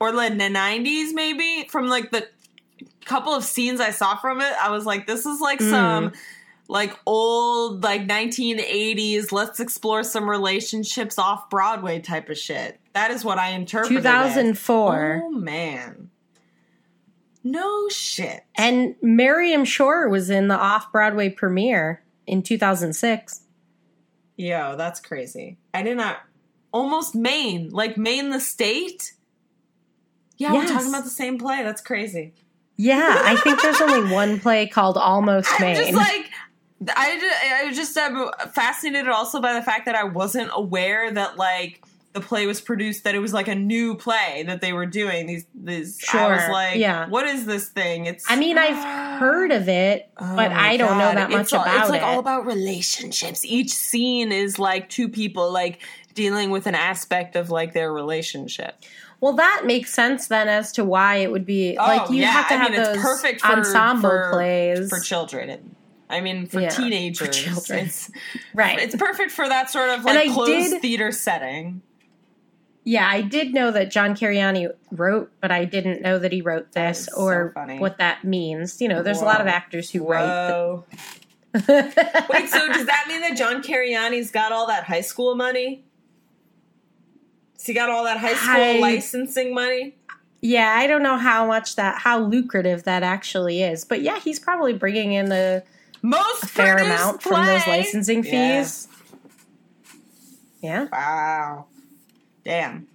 or 0.00 0.12
like 0.12 0.36
the 0.38 0.48
nineties, 0.48 1.12
maybe 1.14 1.66
from 1.70 1.86
like 1.88 2.10
the 2.10 2.26
couple 3.04 3.32
of 3.34 3.44
scenes 3.44 3.80
I 3.80 3.90
saw 3.90 4.16
from 4.16 4.40
it. 4.40 4.52
I 4.60 4.70
was 4.70 4.84
like, 4.84 5.06
this 5.06 5.26
is 5.26 5.40
like 5.40 5.60
Mm. 5.60 5.70
some 5.70 6.12
like 6.68 6.98
old 7.06 7.84
like 7.84 8.08
1980s 8.08 9.30
let's 9.30 9.60
explore 9.60 10.02
some 10.02 10.28
relationships 10.28 11.16
off 11.16 11.48
broadway 11.48 12.00
type 12.00 12.28
of 12.28 12.36
shit 12.36 12.80
that 12.92 13.12
is 13.12 13.24
what 13.24 13.38
i 13.38 13.50
interpreted 13.50 13.98
it. 13.98 14.02
2004. 14.02 15.20
oh 15.22 15.30
man 15.30 16.10
no 17.44 17.88
shit 17.88 18.42
And 18.56 18.96
Miriam 19.00 19.64
Shore 19.64 20.08
was 20.08 20.28
in 20.28 20.48
the 20.48 20.56
off 20.58 20.90
Broadway 20.90 21.28
premiere 21.28 22.02
in 22.26 22.42
2006. 22.42 23.42
Yo 24.36 24.76
that's 24.76 25.00
crazy. 25.00 25.58
I 25.74 25.82
did 25.82 25.96
not 25.96 26.18
almost 26.72 27.14
maine 27.14 27.70
like 27.70 27.96
maine 27.96 28.30
the 28.30 28.40
state? 28.40 29.14
Yeah 30.36 30.52
we're 30.52 30.66
talking 30.66 30.88
about 30.88 31.04
the 31.04 31.10
same 31.10 31.38
play. 31.38 31.62
That's 31.62 31.80
crazy. 31.80 32.34
Yeah, 32.78 33.22
I 33.24 33.36
think 33.36 33.62
there's 33.62 33.80
only 33.80 34.12
one 34.14 34.38
play 34.38 34.66
called 34.66 34.98
Almost 34.98 35.48
i'm 35.54 35.62
Maine. 35.62 35.76
just 35.76 35.94
like 35.94 36.30
I 36.94 37.18
just, 37.18 37.44
I 37.44 37.72
just 37.72 37.96
am 37.96 38.30
fascinated 38.52 39.08
also 39.08 39.40
by 39.40 39.54
the 39.54 39.62
fact 39.62 39.86
that 39.86 39.94
I 39.94 40.04
wasn't 40.04 40.50
aware 40.52 41.10
that 41.10 41.38
like 41.38 41.82
the 42.16 42.26
play 42.26 42.46
was 42.46 42.60
produced 42.60 43.04
that 43.04 43.14
it 43.14 43.18
was 43.20 43.32
like 43.32 43.46
a 43.46 43.54
new 43.54 43.94
play 43.94 44.42
that 44.46 44.60
they 44.60 44.72
were 44.72 44.86
doing 44.86 45.26
these 45.26 45.44
these 45.54 46.02
I 46.12 46.28
was 46.34 46.48
like 46.50 46.76
yeah. 46.78 47.06
what 47.08 47.26
is 47.26 47.44
this 47.46 47.68
thing 47.68 48.06
it's 48.06 48.24
I 48.28 48.36
mean, 48.36 48.56
I've 48.58 49.20
heard 49.20 49.52
of 49.52 49.68
it, 49.68 50.10
Oh 50.18 50.34
but 50.34 50.50
I 50.50 50.76
don't 50.76 50.98
know 50.98 51.12
that 51.14 51.30
much 51.30 51.40
it's 51.42 51.52
all, 51.52 51.62
about 51.62 51.80
It's 51.82 51.90
like 51.90 52.00
it. 52.00 52.04
all 52.04 52.18
about 52.18 52.46
relationships. 52.46 53.44
Each 53.44 53.70
scene 53.70 54.32
is 54.32 54.58
like 54.58 54.88
two 54.88 55.08
people 55.08 55.52
like 55.52 55.80
dealing 56.14 56.50
with 56.50 56.66
an 56.66 56.74
aspect 56.74 57.36
of 57.36 57.50
like 57.50 57.74
their 57.74 57.92
relationship. 57.92 58.74
well, 59.20 59.34
that 59.34 59.62
makes 59.66 59.92
sense 59.92 60.28
then 60.28 60.48
as 60.48 60.72
to 60.72 60.84
why 60.84 61.16
it 61.16 61.30
would 61.30 61.44
be 61.46 61.76
oh, 61.78 61.84
like 61.86 62.08
Oh, 62.08 62.12
you 62.12 62.22
yeah. 62.22 62.30
have 62.30 62.48
to 62.48 62.54
I 62.54 62.56
have 62.56 62.70
mean, 62.70 62.80
those 62.82 62.96
it's 62.96 63.02
perfect 63.04 63.40
for, 63.42 63.52
ensemble 63.52 64.08
for, 64.08 64.30
plays 64.32 64.88
for 64.88 65.00
children. 65.00 65.50
And, 65.50 65.76
I 66.08 66.20
mean, 66.20 66.46
for 66.46 66.60
Yeah, 66.60 66.70
for 66.70 66.82
teenagers, 66.82 67.36
children. 67.36 67.86
it's 67.86 68.10
right? 68.54 68.78
it's 68.78 68.94
perfect 68.94 69.32
for 69.32 69.48
that 69.48 69.70
sort 69.70 69.90
of 69.90 70.04
like 70.04 70.30
closed 70.30 70.70
did- 70.70 70.80
theater 70.82 71.10
setting. 71.12 71.82
Yeah, 72.88 73.08
I 73.10 73.20
did 73.20 73.52
know 73.52 73.72
that 73.72 73.90
John 73.90 74.14
Cariani 74.14 74.70
wrote, 74.92 75.32
but 75.40 75.50
I 75.50 75.64
didn't 75.64 76.02
know 76.02 76.20
that 76.20 76.30
he 76.30 76.40
wrote 76.40 76.70
this 76.70 77.00
is 77.00 77.06
so 77.06 77.20
or 77.20 77.52
what 77.78 77.98
that 77.98 78.22
means. 78.22 78.80
You 78.80 78.86
know, 78.86 79.02
there's 79.02 79.20
a 79.20 79.24
lot 79.24 79.40
of 79.40 79.48
actors 79.48 79.90
who 79.90 80.06
write. 80.08 80.24
Whoa. 80.24 80.84
but- 81.52 81.66
Wait, 82.30 82.48
so 82.48 82.68
does 82.68 82.86
that 82.86 83.06
mean 83.08 83.22
that 83.22 83.36
John 83.36 83.60
Cariani's 83.60 84.30
got 84.30 84.52
all 84.52 84.68
that 84.68 84.84
high 84.84 85.00
school 85.00 85.34
money? 85.34 85.84
Has 87.58 87.66
he 87.66 87.74
got 87.74 87.90
all 87.90 88.04
that 88.04 88.18
high 88.18 88.34
school 88.34 88.54
I- 88.62 88.78
licensing 88.80 89.52
money? 89.52 89.96
yeah, 90.40 90.76
I 90.78 90.86
don't 90.86 91.02
know 91.02 91.16
how 91.16 91.44
much 91.44 91.74
that, 91.74 91.98
how 91.98 92.20
lucrative 92.20 92.84
that 92.84 93.02
actually 93.02 93.62
is, 93.62 93.84
but 93.84 94.00
yeah, 94.02 94.20
he's 94.20 94.38
probably 94.38 94.74
bringing 94.74 95.12
in 95.12 95.32
a, 95.32 95.62
Most 96.02 96.44
a 96.44 96.46
fair 96.46 96.76
amount 96.76 97.20
from 97.20 97.44
those 97.46 97.64
play? 97.64 97.78
licensing 97.78 98.22
Yeah. 98.24 98.62
fees. 98.62 98.86
Yeah. 100.62 100.86
Wow. 100.92 101.66
Damn. 102.46 102.86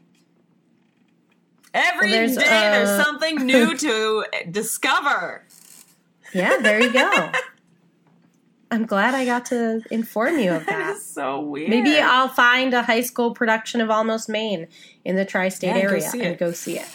Every 1.73 2.07
day 2.07 2.13
there's, 2.25 2.35
there's, 2.35 2.89
uh, 2.89 3.03
something 3.03 3.45
new 3.45 3.75
to 3.77 4.25
discover. 4.49 5.43
Yeah, 6.33 6.57
there 6.61 6.81
you 6.81 6.91
go. 6.93 7.31
I'm 8.71 8.85
glad 8.85 9.13
I 9.13 9.25
got 9.25 9.45
to 9.47 9.81
inform 9.91 10.39
you 10.39 10.51
of 10.53 10.65
That 10.65 10.77
that. 10.79 10.95
is 10.95 11.05
so 11.05 11.41
weird. 11.41 11.69
Maybe 11.69 11.97
I'll 11.97 12.29
find 12.29 12.73
a 12.73 12.81
high 12.81 13.01
school 13.01 13.33
production 13.33 13.81
of 13.81 13.89
Almost 13.89 14.29
Maine 14.29 14.67
in 15.03 15.17
the 15.17 15.25
tri-state 15.25 15.75
Yeah, 15.75 15.81
area 15.81 16.01
see 16.01 16.21
and 16.21 16.37
go 16.37 16.53
see 16.53 16.79
it. 16.79 16.87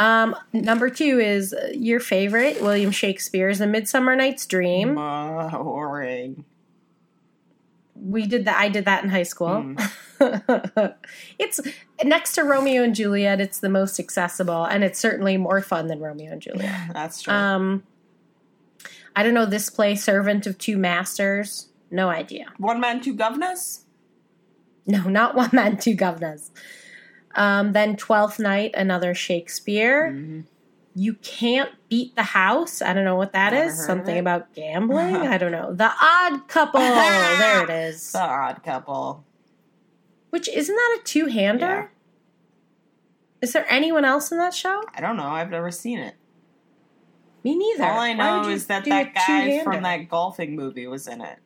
Um, 0.00 0.34
number 0.52 0.90
two 0.90 1.20
is 1.20 1.52
uh, 1.54 1.70
your 1.72 2.00
favorite, 2.00 2.60
William 2.60 2.90
Shakespeare's 2.90 3.60
A 3.60 3.66
Midsummer 3.68 4.16
Night's 4.16 4.44
Dream. 4.46 4.96
boring. 4.96 6.44
We 8.04 8.26
did 8.26 8.44
that. 8.44 8.58
I 8.58 8.68
did 8.68 8.84
that 8.84 9.02
in 9.02 9.10
high 9.10 9.22
school. 9.22 9.74
Mm. 10.20 10.94
it's 11.38 11.60
next 12.04 12.34
to 12.34 12.44
Romeo 12.44 12.82
and 12.82 12.94
Juliet. 12.94 13.40
It's 13.40 13.60
the 13.60 13.68
most 13.68 13.98
accessible, 13.98 14.64
and 14.64 14.84
it's 14.84 14.98
certainly 14.98 15.36
more 15.36 15.60
fun 15.60 15.86
than 15.86 16.00
Romeo 16.00 16.32
and 16.32 16.42
Juliet. 16.42 16.90
That's 16.92 17.22
true. 17.22 17.32
Um, 17.32 17.82
I 19.16 19.22
don't 19.22 19.34
know 19.34 19.46
this 19.46 19.70
play, 19.70 19.94
Servant 19.94 20.46
of 20.46 20.58
Two 20.58 20.76
Masters. 20.76 21.68
No 21.90 22.08
idea. 22.08 22.46
One 22.58 22.80
man, 22.80 23.00
two 23.00 23.14
governors. 23.14 23.84
No, 24.86 25.04
not 25.04 25.34
One 25.34 25.50
Man, 25.52 25.76
Two 25.76 25.94
Governors. 25.94 26.50
Um, 27.34 27.72
then 27.72 27.96
Twelfth 27.96 28.38
Night, 28.38 28.72
another 28.74 29.14
Shakespeare. 29.14 30.12
Mm-hmm. 30.12 30.40
You 30.96 31.14
can't 31.14 31.70
beat 31.88 32.14
the 32.14 32.22
house. 32.22 32.80
I 32.80 32.92
don't 32.92 33.04
know 33.04 33.16
what 33.16 33.32
that 33.32 33.52
Never 33.52 33.66
is. 33.66 33.84
Something 33.84 34.16
about 34.18 34.54
gambling. 34.54 35.16
I 35.16 35.38
don't 35.38 35.50
know. 35.50 35.74
The 35.74 35.90
Odd 36.00 36.46
Couple. 36.48 36.80
there 36.80 37.64
it 37.64 37.70
is. 37.70 38.12
The 38.12 38.20
Odd 38.20 38.62
Couple. 38.62 39.24
Which 40.30 40.48
isn't 40.48 40.74
that 40.74 40.98
a 41.00 41.04
two-hander? 41.04 41.66
Yeah. 41.66 41.86
Is 43.40 43.52
there 43.52 43.66
anyone 43.68 44.04
else 44.04 44.30
in 44.32 44.38
that 44.38 44.54
show? 44.54 44.82
I 44.94 45.00
don't 45.00 45.16
know. 45.16 45.26
I've 45.26 45.50
never 45.50 45.70
seen 45.70 45.98
it. 45.98 46.14
Me 47.42 47.56
neither. 47.56 47.84
All 47.84 47.98
I 48.00 48.12
know 48.14 48.48
is 48.48 48.66
that 48.68 48.84
that 48.86 49.14
guy 49.14 49.62
from 49.62 49.82
that 49.82 50.08
golfing 50.08 50.56
movie 50.56 50.86
was 50.86 51.06
in 51.06 51.20
it. 51.20 51.38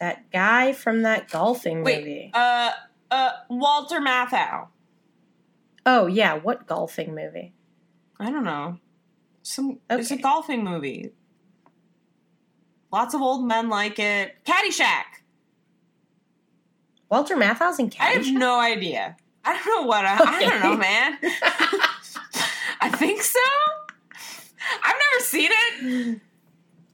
that 0.00 0.30
guy 0.32 0.72
from 0.72 1.02
that 1.02 1.30
golfing 1.30 1.84
Wait, 1.84 1.98
movie. 1.98 2.30
uh, 2.34 2.70
uh, 3.10 3.30
Walter 3.48 4.00
Matthau. 4.00 4.68
Oh 5.86 6.06
yeah, 6.06 6.34
what 6.34 6.66
golfing 6.66 7.14
movie? 7.14 7.54
I 8.18 8.30
don't 8.30 8.44
know. 8.44 8.78
Some 9.42 9.78
it's 9.88 10.10
a 10.10 10.16
golfing 10.16 10.64
movie. 10.64 11.12
Lots 12.92 13.14
of 13.14 13.22
old 13.22 13.46
men 13.46 13.68
like 13.68 13.98
it. 13.98 14.36
Caddyshack. 14.44 15.04
Walter 17.08 17.36
Matthau's 17.36 17.78
in 17.78 17.90
Caddyshack. 17.90 18.00
I 18.00 18.10
have 18.10 18.32
no 18.32 18.60
idea. 18.60 19.16
I 19.44 19.54
don't 19.54 19.66
know 19.66 19.86
what 19.86 20.04
I, 20.04 20.18
I 20.18 20.40
don't 20.40 20.60
know, 20.62 20.76
man. 20.76 21.18
I 22.80 22.90
think 22.90 23.22
so. 23.22 23.40
I've 24.84 24.96
never 25.12 25.24
seen 25.24 25.50
it. 25.52 26.20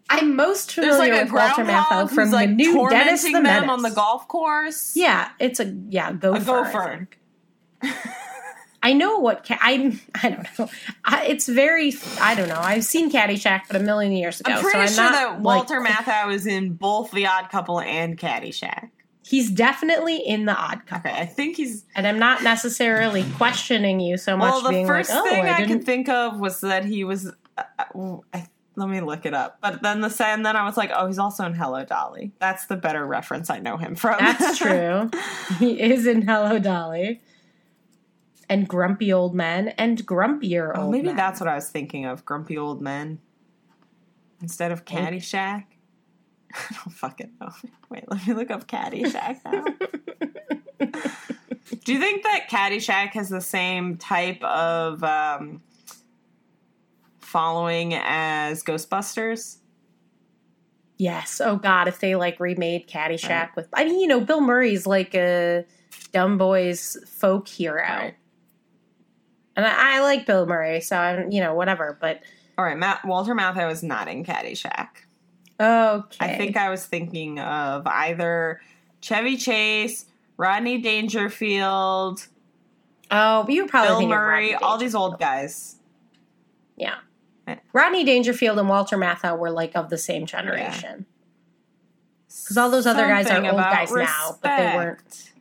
I'm 0.09 0.37
most 0.37 0.75
There's 0.77 0.95
familiar 0.95 1.15
like 1.15 1.23
a 1.23 1.25
with 1.25 1.33
Walter 1.33 1.65
Matthau 1.65 2.11
from 2.11 2.31
like 2.31 2.51
the 2.51 2.55
new 2.55 2.89
Dennis 2.89 3.25
the 3.25 3.33
them 3.33 3.43
Menace. 3.43 3.69
on 3.69 3.83
the 3.83 3.91
golf 3.91 4.29
course. 4.29 4.93
Yeah, 4.95 5.31
it's 5.41 5.59
a 5.59 5.75
yeah 5.89 6.13
gopher. 6.13 6.37
a 6.37 6.45
gopher. 6.45 7.09
I 8.87 8.93
know 8.93 9.19
what 9.19 9.45
I'm. 9.51 10.01
I 10.23 10.31
don't 10.31 10.59
know. 10.59 10.71
I, 11.05 11.27
it's 11.27 11.49
very. 11.49 11.93
I 12.21 12.37
don't 12.37 12.49
know. 12.49 12.61
I've 12.61 12.85
seen 12.85 13.11
Caddyshack, 13.11 13.63
but 13.67 13.75
a 13.75 13.81
million 13.81 14.13
years 14.13 14.39
ago. 14.39 14.53
I'm 14.53 14.59
so 14.59 14.63
pretty 14.63 14.79
I'm 14.79 14.87
sure 14.87 15.11
that 15.11 15.33
like, 15.33 15.43
Walter 15.43 15.81
Matthau 15.81 16.33
is 16.33 16.47
in 16.47 16.75
both 16.75 17.11
The 17.11 17.27
Odd 17.27 17.51
Couple 17.51 17.81
and 17.81 18.17
Caddyshack. 18.17 18.91
He's 19.25 19.51
definitely 19.51 20.19
in 20.19 20.45
the 20.45 20.55
Odd 20.55 20.87
Couple, 20.87 21.11
Okay, 21.11 21.21
I 21.21 21.27
think 21.27 21.57
he's. 21.57 21.85
and 21.97 22.07
I'm 22.07 22.21
not 22.21 22.45
necessarily 22.45 23.25
questioning 23.37 23.99
you 23.99 24.17
so 24.17 24.37
much. 24.37 24.53
Well, 24.53 24.63
the 24.63 24.69
being 24.69 24.87
first 24.87 25.11
like, 25.11 25.19
oh, 25.19 25.25
thing 25.25 25.47
I, 25.47 25.63
I, 25.63 25.67
can 25.67 25.83
think 25.83 26.09
of 26.09 26.39
was 26.39 26.61
that 26.61 26.85
he 26.85 27.03
was. 27.03 27.27
Uh, 27.59 27.63
uh, 27.81 28.19
I, 28.33 28.47
let 28.77 28.89
me 28.89 29.01
look 29.01 29.27
it 29.27 29.35
up. 29.35 29.59
But 29.61 29.83
then 29.83 30.01
the 30.01 30.15
and 30.25 30.47
then 30.47 30.55
I 30.55 30.65
was 30.65 30.77
like, 30.77 30.93
oh, 30.95 31.09
he's 31.09 31.19
also 31.19 31.45
in 31.45 31.55
Hello 31.55 31.85
Dolly. 31.85 32.31
That's 32.39 32.67
the 32.67 32.77
better 32.77 33.05
reference 33.05 33.51
I 33.51 33.59
know 33.59 33.79
him 33.79 33.97
from. 33.97 34.19
That's 34.21 34.59
true. 34.61 35.11
he 35.59 35.81
is 35.81 36.07
in 36.07 36.23
Hello 36.23 36.61
Dolly. 36.61 37.21
And 38.49 38.69
Grumpy 38.69 39.13
Old 39.13 39.35
Men 39.35 39.69
and 39.71 40.07
Grumpier 40.07 40.73
oh, 40.75 40.83
Old 40.83 40.93
maybe 40.93 41.07
Men. 41.09 41.17
that's 41.17 41.41
what 41.41 41.49
I 41.49 41.55
was 41.57 41.69
thinking 41.69 42.05
of. 42.05 42.25
Grumpy 42.25 42.57
old 42.57 42.81
men 42.81 43.19
instead 44.41 44.71
of 44.73 44.85
Caddyshack. 44.85 45.65
I 46.55 46.75
don't 46.75 46.93
fucking 46.93 47.33
know. 47.41 47.51
Wait, 47.91 48.05
let 48.09 48.27
me 48.27 48.35
look 48.35 48.51
up 48.51 48.69
Caddyshack 48.69 49.41
now. 49.45 49.65
Do 51.85 51.93
you 51.93 52.01
think 52.01 52.23
that 52.23 52.49
Caddyshack 52.51 53.11
has 53.11 53.29
the 53.29 53.41
same 53.41 53.97
type 53.97 54.43
of 54.43 55.03
um, 55.03 55.63
following 57.19 57.95
as 57.95 58.63
Ghostbusters? 58.63 59.59
Yes. 60.99 61.41
Oh 61.45 61.57
God, 61.57 61.89
if 61.89 61.99
they 62.01 62.15
like 62.17 62.41
remade 62.41 62.89
Caddyshack 62.89 63.29
Right. 63.29 63.57
with, 63.57 63.69
I 63.75 63.85
mean, 63.85 64.01
you 64.01 64.07
know, 64.07 64.21
Bill 64.21 64.41
Murray's 64.41 64.87
like 64.87 65.15
a 65.15 65.65
dumb 66.13 66.39
boys 66.39 66.97
folk 67.07 67.49
hero, 67.49 67.83
Right. 67.83 68.15
And 69.57 69.67
I, 69.67 69.97
I 69.97 70.01
like 70.01 70.27
Bill 70.27 70.47
Murray, 70.47 70.81
so 70.81 70.97
I'm, 70.97 71.31
you 71.31 71.41
know, 71.41 71.55
whatever. 71.55 71.97
But 72.01 72.21
All 72.59 72.65
right, 72.65 72.77
Matt, 72.77 73.05
Walter 73.05 73.35
Matthau 73.35 73.71
is 73.71 73.83
not 73.83 74.09
in 74.09 74.25
Caddyshack. 74.25 74.89
okay, 75.59 76.17
I 76.21 76.37
think 76.37 76.57
I 76.57 76.71
was 76.71 76.85
thinking 76.85 77.41
of 77.41 77.87
either 77.87 78.61
Chevy 79.01 79.37
Chase, 79.37 80.07
Rodney 80.37 80.79
Dangerfield, 80.79 82.27
oh, 83.11 83.47
you 83.49 83.63
were 83.63 83.69
probably 83.69 84.05
Bill 84.05 84.17
Murray, 84.17 84.55
all 84.55 84.79
these 84.79 84.95
old 84.95 85.19
guys. 85.19 85.77
Yeah, 86.77 86.97
eh. 87.47 87.57
Rodney 87.73 88.05
Dangerfield 88.05 88.59
and 88.59 88.69
Walter 88.69 88.97
Matthau 88.97 89.39
were 89.39 89.51
like 89.51 89.75
of 89.75 89.91
the 89.91 89.99
same 89.99 90.27
generation. 90.27 91.07
Because 92.29 92.59
all 92.59 92.71
those 92.71 92.87
other 92.87 93.07
guys 93.07 93.29
are 93.29 93.45
old 93.45 93.57
guys 93.57 93.91
now, 93.91 94.39
but 94.43 94.57
they 94.57 94.77
weren't. 94.77 95.33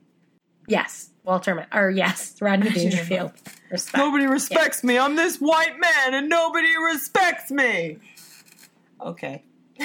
Yes, 0.67 1.09
Walter, 1.25 1.55
Ma- 1.55 1.65
or 1.73 1.89
yes, 1.89 2.35
Rodney 2.39 2.69
Dangerfield. 2.69 3.31
Respect. 3.71 3.97
Nobody 3.97 4.27
respects 4.27 4.83
me. 4.83 4.97
I'm 4.97 5.15
this 5.15 5.37
white 5.37 5.79
man, 5.79 6.13
and 6.13 6.29
nobody 6.29 6.77
respects 6.77 7.51
me. 7.51 7.97
Okay. 9.01 9.43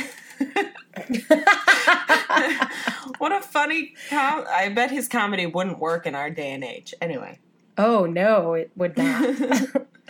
what 3.19 3.33
a 3.33 3.41
funny 3.41 3.95
com- 4.09 4.45
I 4.49 4.69
bet 4.75 4.91
his 4.91 5.09
comedy 5.09 5.47
wouldn't 5.47 5.79
work 5.79 6.07
in 6.07 6.15
our 6.15 6.31
day 6.31 6.53
and 6.53 6.63
age. 6.63 6.95
Anyway. 7.01 7.39
oh 7.79 8.07
no, 8.07 8.55
it 8.55 8.71
would 8.77 8.97
not. 8.97 9.35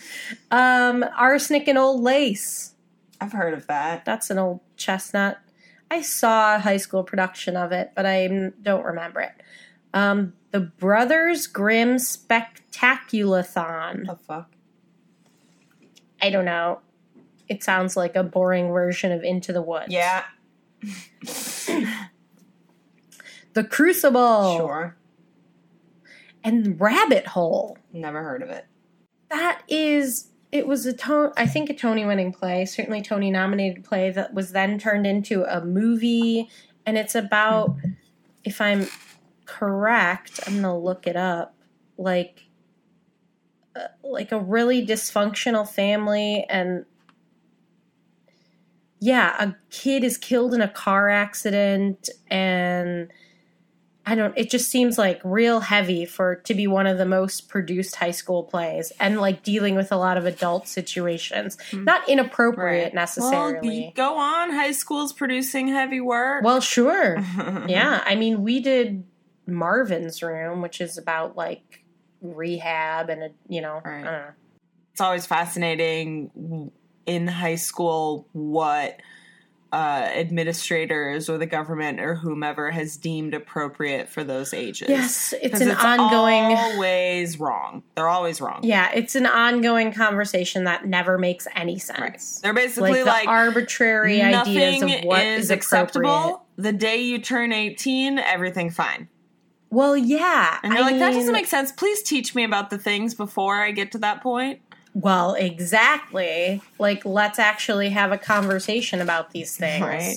um, 0.50 1.04
arsenic 1.16 1.68
and 1.68 1.78
old 1.78 2.02
lace. 2.02 2.74
I've 3.20 3.32
heard 3.32 3.54
of 3.54 3.66
that. 3.68 4.04
That's 4.04 4.30
an 4.30 4.38
old 4.38 4.60
chestnut. 4.76 5.38
I 5.90 6.02
saw 6.02 6.56
a 6.56 6.58
high 6.58 6.76
school 6.76 7.02
production 7.02 7.56
of 7.56 7.72
it, 7.72 7.92
but 7.96 8.06
I 8.06 8.52
don't 8.62 8.84
remember 8.84 9.20
it. 9.20 9.32
Um, 9.92 10.32
the 10.52 10.60
Brothers 10.60 11.46
Grimm 11.46 11.96
Spectaculathon. 11.96 14.06
the 14.06 14.16
fuck? 14.16 14.50
I 16.22 16.30
don't 16.30 16.44
know. 16.44 16.80
It 17.48 17.62
sounds 17.64 17.96
like 17.96 18.14
a 18.16 18.22
boring 18.22 18.68
version 18.72 19.10
of 19.12 19.22
Into 19.24 19.52
the 19.52 19.62
Woods. 19.62 19.90
Yeah, 19.90 20.24
The 23.52 23.64
Crucible. 23.64 24.56
sure. 24.56 24.96
And 26.44 26.80
Rabbit 26.80 27.26
Hole. 27.26 27.76
Never 27.92 28.22
heard 28.22 28.42
of 28.42 28.48
it. 28.50 28.66
That 29.28 29.62
is, 29.68 30.30
it 30.52 30.66
was 30.66 30.86
a 30.86 30.92
tone. 30.92 31.32
I 31.36 31.46
think 31.46 31.68
a 31.68 31.74
Tony 31.74 32.04
winning 32.04 32.32
play, 32.32 32.64
certainly 32.64 33.02
Tony 33.02 33.30
nominated 33.30 33.84
play 33.84 34.10
that 34.10 34.34
was 34.34 34.52
then 34.52 34.78
turned 34.78 35.06
into 35.06 35.44
a 35.44 35.64
movie, 35.64 36.48
and 36.86 36.96
it's 36.96 37.14
about, 37.14 37.76
if 38.44 38.60
I'm 38.60 38.86
correct, 39.50 40.40
I'm 40.46 40.56
gonna 40.56 40.78
look 40.78 41.06
it 41.06 41.16
up. 41.16 41.54
Like, 41.98 42.44
uh, 43.74 43.88
like 44.02 44.32
a 44.32 44.38
really 44.38 44.86
dysfunctional 44.86 45.68
family, 45.68 46.46
and 46.48 46.84
yeah, 49.00 49.34
a 49.38 49.56
kid 49.70 50.04
is 50.04 50.16
killed 50.16 50.54
in 50.54 50.60
a 50.60 50.68
car 50.68 51.08
accident, 51.08 52.08
and 52.28 53.10
I 54.06 54.14
don't. 54.14 54.36
It 54.36 54.50
just 54.50 54.70
seems 54.70 54.98
like 54.98 55.20
real 55.24 55.60
heavy 55.60 56.04
for 56.04 56.36
to 56.36 56.54
be 56.54 56.66
one 56.66 56.86
of 56.86 56.98
the 56.98 57.06
most 57.06 57.48
produced 57.48 57.96
high 57.96 58.10
school 58.10 58.44
plays, 58.44 58.92
and 58.98 59.20
like 59.20 59.42
dealing 59.42 59.74
with 59.74 59.92
a 59.92 59.96
lot 59.96 60.16
of 60.16 60.26
adult 60.26 60.68
situations, 60.68 61.56
not 61.72 62.08
inappropriate 62.08 62.94
necessarily. 62.94 63.92
Well, 63.96 64.12
go 64.14 64.18
on. 64.18 64.52
High 64.52 64.72
school's 64.72 65.12
producing 65.12 65.68
heavy 65.68 66.00
work. 66.00 66.44
Well, 66.44 66.60
sure, 66.60 67.18
yeah. 67.68 68.02
I 68.06 68.14
mean, 68.16 68.42
we 68.42 68.60
did 68.60 69.04
Marvin's 69.50 70.22
Room, 70.22 70.62
which 70.62 70.80
is 70.80 70.98
about 70.98 71.36
like 71.36 71.84
rehab 72.20 73.10
and 73.10 73.22
a, 73.22 73.30
you 73.48 73.60
know, 73.60 73.80
Right. 73.84 74.00
I 74.00 74.04
don't 74.04 74.04
know. 74.04 74.30
it's 74.92 75.00
always 75.00 75.26
fascinating 75.26 76.70
in 77.06 77.26
high 77.26 77.56
school 77.56 78.28
what 78.32 79.00
uh, 79.72 80.08
administrators 80.14 81.28
or 81.28 81.38
the 81.38 81.46
government 81.46 82.00
or 82.00 82.16
whomever 82.16 82.70
has 82.70 82.96
deemed 82.96 83.34
appropriate 83.34 84.08
for 84.08 84.24
those 84.24 84.52
ages. 84.52 84.88
Yes, 84.88 85.32
it's 85.40 85.60
an 85.60 85.70
ongoing. 85.70 86.56
always 86.56 87.38
wrong. 87.38 87.84
They're 87.94 88.08
always 88.08 88.40
wrong. 88.40 88.60
yeah, 88.64 88.90
it's 88.92 89.14
an 89.14 89.26
ongoing 89.26 89.92
conversation 89.92 90.64
that 90.64 90.86
never 90.86 91.18
makes 91.18 91.46
any 91.54 91.78
sense. 91.78 92.00
Right. 92.00 92.42
They're 92.42 92.54
basically 92.54 92.90
like 92.90 92.98
the 93.00 93.04
like, 93.04 93.28
arbitrary 93.28 94.20
ideas 94.22 94.80
nothing 94.80 94.98
of 94.98 95.04
what 95.04 95.24
is, 95.24 95.44
is, 95.44 95.50
acceptable. 95.50 96.44
The 96.56 96.72
day 96.72 97.02
you 97.02 97.20
turn 97.20 97.52
18, 97.52 98.18
everything 98.18 98.70
fine. 98.70 99.08
Well, 99.70 99.96
yeah, 99.96 100.58
And 100.64 100.72
you're 100.72 100.82
I 100.82 100.86
like, 100.90 100.98
that 100.98 101.12
doesn't 101.12 101.32
make 101.32 101.46
sense. 101.46 101.70
Please 101.70 102.02
teach 102.02 102.34
me 102.34 102.42
about 102.42 102.70
the 102.70 102.78
things 102.78 103.14
before 103.14 103.60
I 103.62 103.70
get 103.70 103.92
to 103.92 103.98
that 103.98 104.20
point. 104.20 104.60
Well, 104.94 105.34
exactly. 105.34 106.60
Like, 106.80 107.04
let's 107.04 107.38
actually 107.38 107.90
have 107.90 108.10
a 108.10 108.18
conversation 108.18 109.00
about 109.00 109.30
these 109.30 109.56
things. 109.56 109.82
Right. 109.84 110.16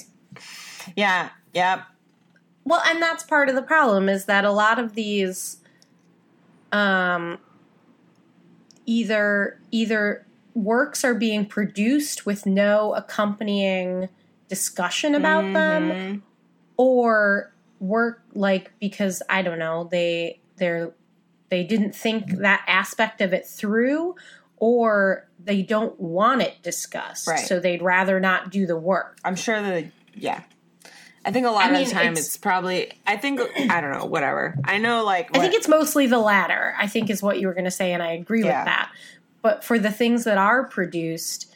Yeah. 0.95 1.29
Yeah. 1.53 1.83
Well, 2.65 2.81
and 2.87 2.99
that's 3.01 3.23
part 3.23 3.47
of 3.49 3.55
the 3.55 3.61
problem 3.61 4.09
is 4.09 4.25
that 4.25 4.43
a 4.45 4.51
lot 4.51 4.79
of 4.79 4.95
these 4.95 5.57
um 6.71 7.37
either 8.87 9.59
either 9.71 10.25
works 10.55 11.03
are 11.03 11.13
being 11.13 11.45
produced 11.45 12.25
with 12.25 12.45
no 12.47 12.93
accompanying 12.95 14.09
discussion 14.49 15.13
about 15.15 15.41
them 15.53 15.89
Mhm. 15.91 16.21
or 16.77 17.52
work 17.79 18.23
like 18.33 18.71
because 18.79 19.21
I 19.29 19.41
don't 19.41 19.59
know, 19.59 19.87
they 19.91 20.39
they're 20.57 20.93
they 21.49 21.63
didn't 21.63 21.95
think 21.95 22.37
that 22.39 22.63
aspect 22.67 23.21
of 23.21 23.33
it 23.33 23.45
through 23.45 24.15
or 24.57 25.27
they 25.43 25.61
don't 25.61 25.99
want 25.99 26.41
it 26.41 26.61
discussed. 26.63 27.27
Right. 27.27 27.39
So 27.39 27.59
they'd 27.59 27.81
rather 27.81 28.19
not 28.19 28.49
do 28.49 28.65
the 28.65 28.77
work. 28.77 29.17
I'm 29.23 29.35
sure 29.35 29.61
that 29.61 29.85
yeah. 30.15 30.43
I 31.25 31.31
think 31.31 31.45
a 31.45 31.49
lot 31.51 31.65
I 31.65 31.71
mean, 31.71 31.83
of 31.83 31.87
the 31.87 31.93
time 31.93 32.11
it's- 32.13 32.27
it's, 32.27 32.37
probably 32.37 32.91
I 33.07 33.17
think 33.17 33.39
I 33.69 33.79
don't 33.81 33.91
know, 33.91 34.05
whatever. 34.05 34.55
I 34.65 34.77
know 34.77 35.03
like 35.03 35.35
I 35.35 35.39
think 35.39 35.53
it's 35.53 35.67
mostly 35.67 36.07
the 36.07 36.19
latter, 36.19 36.75
I 36.77 36.87
think 36.87 37.09
is 37.09 37.21
what 37.21 37.39
you 37.39 37.47
were 37.47 37.53
going 37.53 37.63
to 37.65 37.71
say, 37.71 37.93
and 37.93 38.01
I 38.03 38.11
agree 38.13 38.43
Yeah. 38.43 38.59
with 38.59 38.65
that. 38.65 38.91
But 39.41 39.63
for 39.63 39.77
the 39.77 39.91
things 39.91 40.23
that 40.23 40.37
are 40.37 40.63
produced, 40.65 41.53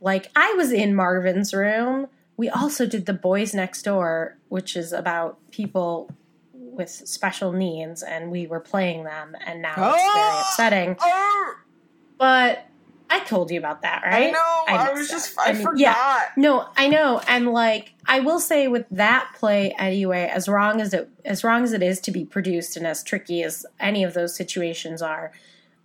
like 0.00 0.30
I 0.36 0.54
was 0.56 0.72
in 0.72 0.94
Marvin's 0.94 1.52
room. 1.52 2.08
We 2.36 2.48
also 2.48 2.86
did 2.86 3.06
The 3.06 3.12
Boys 3.14 3.52
Next 3.52 3.82
Door, 3.82 4.37
which 4.48 4.76
is 4.76 4.92
about 4.92 5.38
people 5.50 6.10
with 6.52 6.90
special 6.90 7.52
needs, 7.52 8.02
and 8.02 8.30
we 8.30 8.46
were 8.46 8.60
playing 8.60 9.04
them, 9.04 9.36
and 9.44 9.60
now 9.62 9.72
it's 9.72 10.02
very 10.14 10.28
Oh! 10.30 10.40
upsetting. 10.46 10.96
Oh, 11.00 11.54
But 12.18 12.66
I 13.10 13.20
told 13.20 13.50
you 13.50 13.58
about 13.58 13.82
that, 13.82 14.02
right? 14.04 14.28
I 14.28 14.30
know. 14.30 14.64
I, 14.68 14.84
missed 14.84 14.94
was 14.98 15.08
just 15.10 15.34
I, 15.38 15.52
mean, 15.52 15.62
forgot. 15.62 15.78
Yeah, 15.78 16.28
no, 16.36 16.68
I 16.76 16.88
know, 16.88 17.20
and 17.26 17.48
like 17.52 17.94
I 18.06 18.20
will 18.20 18.38
say 18.40 18.68
with 18.68 18.86
that 18.90 19.30
play 19.34 19.74
anyway, 19.78 20.30
as 20.32 20.48
wrong 20.48 20.80
as 20.80 20.92
it 20.92 21.08
as 21.24 21.42
wrong 21.42 21.64
as 21.64 21.72
it 21.72 21.82
is 21.82 22.00
to 22.00 22.10
be 22.10 22.24
produced 22.24 22.76
and 22.76 22.86
as 22.86 23.02
tricky 23.02 23.42
as 23.42 23.64
any 23.80 24.04
of 24.04 24.14
those 24.14 24.36
situations 24.36 25.00
are, 25.00 25.32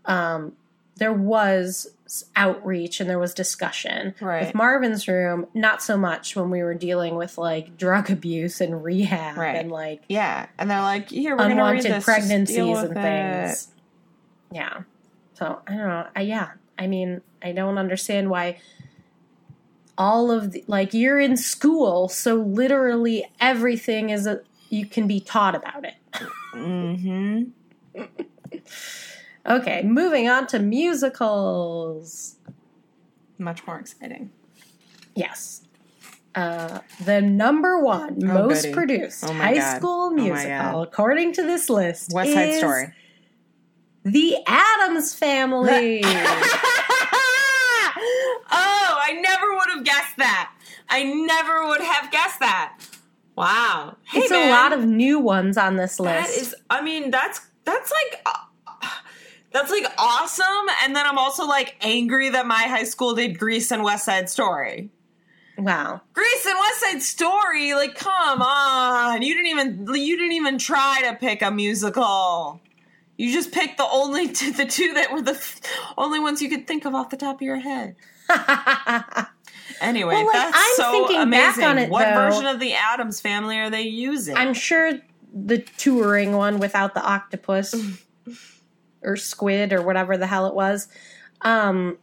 um, 0.06 0.54
there 0.97 1.13
was 1.13 1.88
outreach 2.36 2.99
and 2.99 3.10
there 3.10 3.19
was 3.19 3.34
discussion. 3.34 4.13
Right. 4.21 4.45
With 4.45 4.56
Marvin's 4.56 5.08
room, 5.08 5.47
not 5.54 5.82
so 5.82 5.97
much 5.97 6.36
when 6.36 6.49
we 6.49 6.62
were 6.62 6.73
dealing 6.73 7.15
with 7.15 7.38
like 7.38 7.78
drug 7.78 8.10
abuse 8.10 8.62
and 8.62 8.84
rehab 8.84 9.38
Right. 9.38 9.56
and 9.56 9.71
like 9.71 10.04
Yeah, 10.08 10.47
and 10.58 10.69
they're 10.69 10.82
like, 10.82 11.10
here 11.10 11.32
we're 11.36 11.38
gonna 11.49 11.56
read 11.56 11.62
unwanted 11.86 11.91
this. 11.91 12.04
Pregnancies 12.04 12.78
and 12.78 12.93
things. 12.93 13.67
Yeah. 14.52 14.82
So 15.36 15.62
I 15.67 15.71
don't 15.71 15.88
know. 15.88 16.08
I, 16.15 16.21
yeah. 16.21 16.52
I 16.78 16.88
mean, 16.88 17.21
I 17.41 17.52
don't 17.52 17.78
understand 17.78 18.30
why 18.30 18.60
all 19.97 20.32
of 20.32 20.52
the, 20.52 20.63
like 20.67 20.93
you're 20.93 21.19
in 21.19 21.38
school, 21.38 22.10
so 22.10 22.36
literally 22.36 23.26
everything 23.39 24.10
is 24.10 24.26
a 24.28 24.41
you 24.69 24.86
can 24.86 25.08
be 25.08 25.19
taught 25.19 25.56
about 25.56 25.86
it. 25.86 25.93
it. 26.15 26.28
Mm-hmm. 26.56 28.04
Okay, 29.48 29.82
moving 29.84 30.30
on 30.30 30.48
to 30.48 30.60
musicals. 30.60 32.36
Much 33.38 33.66
more 33.68 33.78
exciting. 33.80 34.32
Yes. 35.16 35.62
Uh, 36.36 36.80
the 37.06 37.22
number 37.22 37.80
one 37.80 38.18
Oh, 38.24 38.34
most 38.48 38.64
goody. 38.64 38.74
produced 38.74 39.24
Oh 39.24 39.34
high 39.34 39.56
God. 39.58 39.78
school 39.78 40.06
Oh 40.08 40.10
musical, 40.16 40.48
God. 40.48 40.82
according 40.88 41.34
to 41.34 41.44
this 41.44 41.70
list, 41.70 42.12
West 42.14 42.34
Side 42.34 42.50
is 42.50 42.58
Story. 42.58 42.94
The 44.04 44.38
Addams 44.48 45.14
Family. 45.14 46.02
oh, 46.06 46.10
I 48.52 49.20
never 49.22 49.54
would 49.54 49.70
have 49.76 49.84
guessed 49.84 50.18
that. 50.18 50.52
I 50.90 51.04
never 51.04 51.68
would 51.68 51.82
have 51.82 52.12
guessed 52.12 52.40
that. 52.40 52.78
Wow. 53.36 53.98
Hey, 54.04 54.20
it's 54.22 54.32
a 54.32 54.50
lot 54.50 54.74
of 54.74 54.86
new 54.86 55.20
ones 55.20 55.58
on 55.58 55.76
this 55.76 56.00
list. 56.00 56.38
is, 56.38 56.56
I 56.70 56.82
mean, 56.82 57.12
that's 57.12 57.42
that's 57.66 57.92
like. 57.92 58.26
That's 59.54 59.72
like 59.72 59.86
awesome, 59.98 60.68
and 60.84 60.96
then 60.96 61.06
I'm 61.06 61.18
also 61.18 61.46
like 61.46 61.76
angry 61.82 62.30
that 62.30 62.46
my 62.48 62.63
high 62.63 62.84
school 62.86 63.13
did 63.16 63.38
Grease 63.39 63.72
and 63.72 63.84
West 63.84 64.04
Side 64.06 64.30
Story. 64.30 64.89
wow. 65.58 66.02
Grease 66.13 66.46
and 66.46 66.58
West 66.60 66.80
Side 66.82 67.02
Story, 67.04 67.74
like, 67.76 67.96
come 67.96 68.42
on! 68.42 69.22
You 69.22 69.34
didn't 69.36 69.48
even 69.48 69.96
you 69.96 70.18
didn't 70.18 70.32
even 70.34 70.58
try 70.58 71.02
to 71.04 71.16
pick 71.16 71.42
a 71.44 71.52
musical. 71.52 72.60
You 73.16 73.32
just 73.32 73.52
picked 73.52 73.78
the 73.78 73.88
only 73.89 74.30
two, 74.30 74.52
the 74.54 74.66
two 74.66 74.94
that 74.96 75.12
were 75.13 75.22
the 75.22 75.34
f- 75.34 75.62
only 76.00 76.20
ones 76.20 76.42
you 76.42 76.50
could 76.50 76.66
think 76.66 76.86
of 76.86 76.96
off 76.96 77.12
the 77.12 77.18
top 77.18 77.36
of 77.36 77.42
your 77.44 77.60
head. 77.60 77.96
Anyway, 79.82 80.13
Well, 80.13 80.26
like, 80.26 80.34
that's 80.34 80.58
I'm 80.58 80.76
so 80.76 80.92
thinking 81.08 81.30
back 81.32 81.56
amazing. 81.58 81.63
on 81.66 81.78
it, 81.78 81.89
what 81.89 82.06
though- 82.06 82.16
version 82.16 82.46
of 82.46 82.60
the 82.60 82.74
Addams 82.74 83.20
Family 83.20 83.58
are 83.60 83.70
they 83.70 83.82
using? 83.84 84.36
I'm 84.38 84.54
sure 84.54 84.94
the 85.34 85.58
touring 85.60 86.34
one 86.34 86.60
without 86.60 86.94
the 86.94 87.02
octopus 87.04 87.74
or 89.04 89.16
squid 89.16 89.74
or 89.74 89.82
whatever 89.82 90.18
the 90.18 90.28
hell 90.28 90.48
it 90.48 90.54
was. 90.54 90.88
Um 91.42 91.98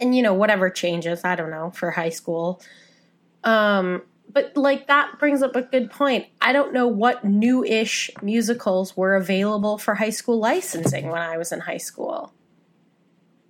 and 0.00 0.14
you 0.14 0.22
know 0.22 0.34
whatever 0.34 0.70
changes, 0.70 1.24
I 1.24 1.36
don't 1.36 1.50
know, 1.50 1.70
for 1.70 1.90
high 1.90 2.08
school. 2.08 2.62
Um 3.44 4.02
but 4.32 4.56
like 4.56 4.86
that 4.86 5.18
brings 5.18 5.42
up 5.42 5.56
a 5.56 5.62
good 5.62 5.90
point. 5.90 6.26
I 6.40 6.52
don't 6.52 6.72
know 6.72 6.86
what 6.86 7.24
new-ish 7.24 8.10
musicals 8.22 8.96
were 8.96 9.16
available 9.16 9.76
for 9.76 9.96
high 9.96 10.10
school 10.10 10.38
licensing 10.38 11.08
when 11.08 11.20
I 11.20 11.36
was 11.36 11.50
in 11.50 11.60
high 11.60 11.78
school 11.78 12.32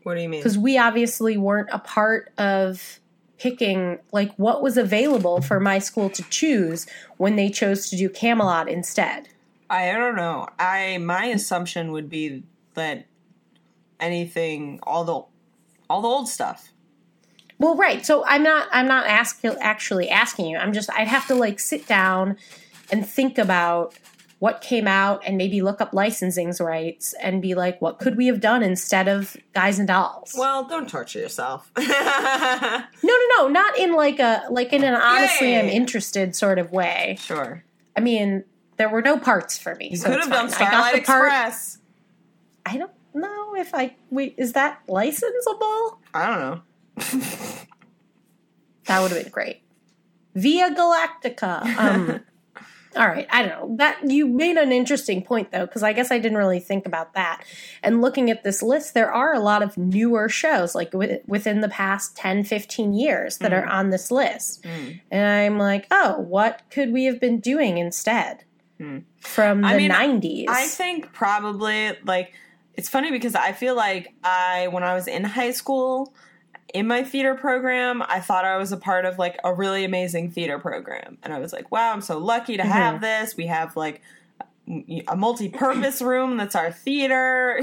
what 0.02 0.14
do 0.14 0.22
you 0.22 0.28
mean? 0.28 0.40
because 0.40 0.58
we 0.58 0.78
obviously 0.78 1.36
weren't 1.36 1.68
a 1.72 1.78
part 1.78 2.32
of 2.38 3.00
picking 3.38 3.98
like 4.12 4.32
what 4.36 4.62
was 4.62 4.76
available 4.76 5.40
for 5.40 5.60
my 5.60 5.78
school 5.78 6.10
to 6.10 6.22
choose 6.24 6.86
when 7.16 7.36
they 7.36 7.48
chose 7.48 7.88
to 7.90 7.96
do 7.96 8.08
Camelot 8.08 8.68
instead. 8.68 9.28
I 9.70 9.92
don't 9.92 10.16
know. 10.16 10.48
I 10.58 10.98
my 10.98 11.26
assumption 11.26 11.92
would 11.92 12.10
be 12.10 12.42
that 12.74 13.06
anything, 14.00 14.80
all 14.82 15.04
the 15.04 15.22
all 15.88 16.02
the 16.02 16.08
old 16.08 16.28
stuff. 16.28 16.72
Well, 17.58 17.76
right. 17.76 18.04
So 18.04 18.24
I'm 18.26 18.42
not 18.42 18.68
I'm 18.72 18.88
not 18.88 19.06
ask, 19.06 19.44
actually 19.44 20.08
asking 20.08 20.46
you. 20.46 20.56
I'm 20.56 20.72
just 20.72 20.90
I'd 20.90 21.08
have 21.08 21.26
to 21.28 21.34
like 21.34 21.60
sit 21.60 21.86
down 21.86 22.36
and 22.90 23.06
think 23.06 23.38
about 23.38 23.94
what 24.40 24.62
came 24.62 24.88
out 24.88 25.22
and 25.26 25.36
maybe 25.36 25.60
look 25.60 25.82
up 25.82 25.92
licensing 25.92 26.52
rights 26.60 27.14
and 27.20 27.42
be 27.42 27.54
like, 27.54 27.80
what 27.82 27.98
could 27.98 28.16
we 28.16 28.26
have 28.26 28.40
done 28.40 28.62
instead 28.62 29.06
of 29.06 29.36
Guys 29.52 29.78
and 29.78 29.86
Dolls? 29.86 30.34
Well, 30.36 30.64
don't 30.64 30.88
torture 30.88 31.18
yourself. 31.18 31.70
no, 31.78 31.84
no, 33.02 33.18
no, 33.36 33.48
not 33.48 33.78
in 33.78 33.92
like 33.92 34.18
a 34.18 34.44
like 34.50 34.72
in 34.72 34.82
an 34.82 34.94
honestly 34.94 35.52
yeah, 35.52 35.60
I'm 35.60 35.68
interested 35.68 36.34
sort 36.34 36.58
of 36.58 36.72
way. 36.72 37.18
sure. 37.20 37.62
I 37.94 38.00
mean, 38.00 38.44
there 38.80 38.88
were 38.88 39.02
no 39.02 39.18
parts 39.18 39.58
for 39.58 39.74
me. 39.74 39.90
You 39.90 39.96
so 39.98 40.08
could 40.08 40.20
have 40.20 40.30
done 40.30 40.48
fine. 40.48 40.68
I 40.68 40.72
part- 40.72 40.96
Express. 40.96 41.78
I 42.64 42.78
don't 42.78 42.90
know 43.12 43.54
if 43.54 43.74
I 43.74 43.94
wait. 44.10 44.34
Is 44.38 44.54
that 44.54 44.80
licensable? 44.88 45.98
I 46.14 46.26
don't 46.26 46.40
know. 46.40 46.62
That 48.86 49.02
would 49.02 49.12
have 49.12 49.22
been 49.22 49.30
great. 49.30 49.62
Via 50.34 50.70
Galactica. 50.74 51.62
Um, 51.76 52.20
all 52.96 53.06
right, 53.06 53.28
I 53.30 53.46
don't 53.46 53.50
know. 53.70 53.76
That 53.76 54.10
you 54.10 54.26
made 54.26 54.56
an 54.56 54.72
interesting 54.72 55.22
point 55.22 55.52
though, 55.52 55.64
because 55.64 55.84
I 55.84 55.92
guess 55.92 56.10
I 56.10 56.18
didn't 56.18 56.38
really 56.38 56.58
think 56.58 56.86
about 56.86 57.14
that. 57.14 57.44
And 57.84 58.00
looking 58.02 58.30
at 58.30 58.42
this 58.42 58.64
list, 58.64 58.94
there 58.94 59.12
are 59.12 59.32
a 59.32 59.38
lot 59.38 59.62
of 59.62 59.78
newer 59.78 60.28
shows, 60.28 60.74
like 60.74 60.90
wi- 60.90 61.20
within 61.28 61.60
the 61.60 61.68
past 61.68 62.16
10, 62.16 62.42
15 62.42 62.92
years, 62.92 63.38
that 63.38 63.52
are 63.52 63.64
on 63.66 63.90
this 63.90 64.10
list. 64.10 64.64
Mm. 64.64 65.00
And 65.12 65.28
I'm 65.28 65.58
like, 65.58 65.86
oh, 65.92 66.18
what 66.18 66.62
could 66.70 66.92
we 66.92 67.04
have 67.04 67.20
been 67.20 67.38
doing 67.38 67.78
instead 67.78 68.42
Mm. 68.80 69.04
from 69.20 69.60
the 69.60 69.68
I 69.68 69.76
mean, 69.76 69.90
90s? 69.90 70.46
I 70.48 70.66
think 70.66 71.12
probably 71.12 71.92
like 72.04 72.32
it's 72.74 72.88
funny 72.88 73.10
because 73.10 73.34
I 73.34 73.52
feel 73.52 73.76
like 73.76 74.14
I 74.24 74.68
when 74.68 74.82
I 74.82 74.94
was 74.94 75.06
in 75.06 75.24
high 75.24 75.50
school 75.50 76.14
in 76.72 76.86
my 76.86 77.02
theater 77.02 77.34
program, 77.34 78.02
I 78.02 78.20
thought 78.20 78.44
I 78.44 78.56
was 78.56 78.72
a 78.72 78.76
part 78.76 79.04
of 79.04 79.18
like 79.18 79.38
a 79.44 79.52
really 79.52 79.84
amazing 79.84 80.30
theater 80.30 80.58
program. 80.58 81.18
And 81.22 81.32
I 81.32 81.38
was 81.38 81.52
like, 81.52 81.70
wow, 81.70 81.92
I'm 81.92 82.00
so 82.00 82.18
lucky 82.18 82.56
to 82.56 82.62
have 82.62 83.00
this. 83.00 83.36
We 83.36 83.46
have 83.46 83.76
like 83.76 84.02
a 85.08 85.16
multi-purpose 85.16 86.00
room 86.02 86.36
that's 86.36 86.54
our 86.54 86.70
theater. 86.70 87.60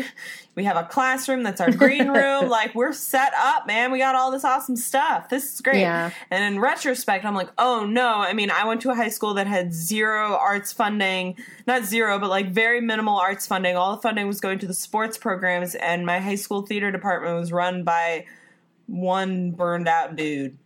We 0.55 0.63
have 0.65 0.75
a 0.75 0.83
classroom 0.83 1.43
that's 1.43 1.61
our 1.61 1.71
green 1.71 2.07
room. 2.13 2.49
like 2.49 2.75
we're 2.75 2.93
set 2.93 3.31
up, 3.37 3.67
man. 3.67 3.91
We 3.91 3.99
got 3.99 4.15
all 4.15 4.31
this 4.31 4.43
awesome 4.43 4.75
stuff. 4.75 5.29
This 5.29 5.53
is 5.53 5.61
great. 5.61 5.79
Yeah. 5.79 6.11
And 6.29 6.43
in 6.43 6.59
retrospect, 6.59 7.25
I'm 7.25 7.35
like, 7.35 7.49
oh 7.57 7.85
no. 7.85 8.15
I 8.15 8.33
mean, 8.33 8.51
I 8.51 8.65
went 8.65 8.81
to 8.81 8.91
a 8.91 8.95
high 8.95 9.09
school 9.09 9.33
that 9.35 9.47
had 9.47 9.73
zero 9.73 10.35
arts 10.35 10.73
funding. 10.73 11.37
Not 11.65 11.85
zero, 11.85 12.19
but 12.19 12.29
like 12.29 12.51
very 12.51 12.81
minimal 12.81 13.17
arts 13.17 13.47
funding. 13.47 13.75
All 13.75 13.95
the 13.95 14.01
funding 14.01 14.27
was 14.27 14.41
going 14.41 14.59
to 14.59 14.67
the 14.67 14.73
sports 14.73 15.17
programs, 15.17 15.75
and 15.75 16.05
my 16.05 16.19
high 16.19 16.35
school 16.35 16.63
theater 16.63 16.91
department 16.91 17.39
was 17.39 17.51
run 17.51 17.83
by 17.83 18.25
one 18.87 19.51
burned 19.51 19.87
out 19.87 20.15
dude, 20.15 20.57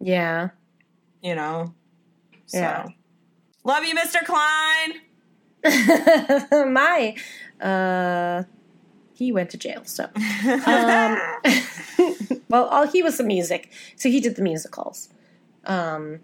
yeah. 0.00 0.50
you 1.22 1.34
know? 1.34 1.72
So. 2.46 2.58
Yeah. 2.58 2.86
Love 3.64 3.84
you, 3.84 3.94
Mr. 3.94 4.22
Klein. 4.24 5.00
my 6.70 7.16
uh 7.60 8.42
he 9.14 9.32
went 9.32 9.50
to 9.50 9.56
jail 9.56 9.82
so 9.84 10.04
um 10.66 11.18
well 12.48 12.64
all 12.66 12.86
he 12.86 13.02
was 13.02 13.16
the 13.18 13.24
music 13.24 13.72
so 13.96 14.08
he 14.08 14.20
did 14.20 14.36
the 14.36 14.42
musicals 14.42 15.08
um 15.64 16.20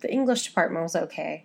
the 0.00 0.10
english 0.10 0.44
department 0.46 0.82
was 0.82 0.96
okay 0.96 1.44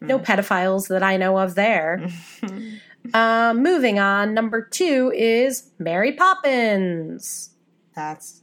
no 0.00 0.18
pedophiles 0.18 0.88
that 0.88 1.02
i 1.02 1.16
know 1.16 1.38
of 1.38 1.54
there 1.54 2.06
um 3.14 3.62
moving 3.62 3.98
on 3.98 4.34
number 4.34 4.60
two 4.60 5.12
is 5.14 5.70
mary 5.78 6.12
poppins 6.12 7.50
That's 7.94 8.42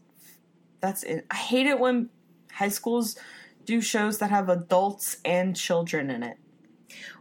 that's 0.82 1.04
it. 1.04 1.26
I 1.32 1.36
hate 1.36 1.66
it 1.68 1.80
when 1.80 2.10
high 2.52 2.68
schools 2.68 3.16
do 3.64 3.80
shows 3.80 4.18
that 4.18 4.30
have 4.32 4.50
adults 4.50 5.18
and 5.24 5.56
children 5.56 6.10
in 6.10 6.24
it. 6.24 6.38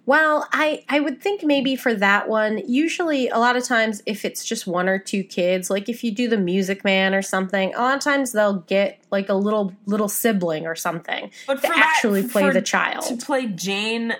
Well, 0.04 0.48
I 0.52 0.84
I 0.88 0.98
would 0.98 1.20
think 1.22 1.44
maybe 1.44 1.76
for 1.76 1.94
that 1.94 2.28
one, 2.28 2.58
usually 2.66 3.28
a 3.28 3.38
lot 3.38 3.54
of 3.56 3.62
times 3.64 4.02
if 4.04 4.24
it's 4.24 4.44
just 4.44 4.66
one 4.66 4.88
or 4.88 4.98
two 4.98 5.22
kids, 5.22 5.70
like 5.70 5.88
if 5.88 6.02
you 6.02 6.10
do 6.10 6.28
the 6.28 6.36
Music 6.38 6.82
Man 6.84 7.14
or 7.14 7.22
something, 7.22 7.72
a 7.74 7.78
lot 7.78 7.96
of 7.96 8.02
times 8.02 8.32
they'll 8.32 8.60
get 8.66 8.98
like 9.12 9.28
a 9.28 9.34
little 9.34 9.72
little 9.86 10.08
sibling 10.08 10.66
or 10.66 10.74
something 10.74 11.30
But 11.46 11.54
to 11.56 11.60
for 11.68 11.74
that- 11.74 11.92
actually 11.94 12.26
play 12.26 12.42
for- 12.42 12.52
the 12.52 12.62
To 12.62 13.16
play 13.16 13.46
Jane 13.46 14.14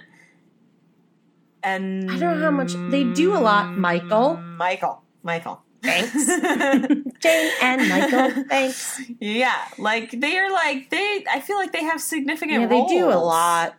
and 1.65 2.11
I 2.11 2.19
don't 2.19 2.39
know 2.41 2.45
how 2.47 2.51
much 2.51 2.73
they 2.91 3.05
do 3.05 3.37
a 3.37 3.39
lot, 3.41 3.77
Michael. 3.77 4.37
Michael. 4.37 5.03
Michael. 5.23 5.63
Thanks. 5.83 6.13
Jane 7.21 7.53
and 7.61 7.89
Michael, 7.89 8.45
thanks. 8.49 9.01
yeah, 9.21 9.65
like 9.79 10.13
they 10.13 10.39
are 10.39 10.51
like 10.53 10.91
they 10.91 11.25
I 11.31 11.41
feel 11.41 11.57
like 11.57 11.73
they 11.73 11.83
have 11.85 12.01
significant 12.01 12.61
Yeah, 12.63 12.67
they 12.69 12.87
do 12.87 13.09
a 13.09 13.19
lot. 13.19 13.75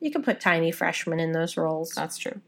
You 0.00 0.10
can 0.10 0.22
put 0.22 0.40
tiny 0.40 0.70
freshmen 0.72 1.20
in 1.20 1.32
those 1.32 1.56
roles. 1.56 1.90
That's 1.90 2.18
true. 2.18 2.40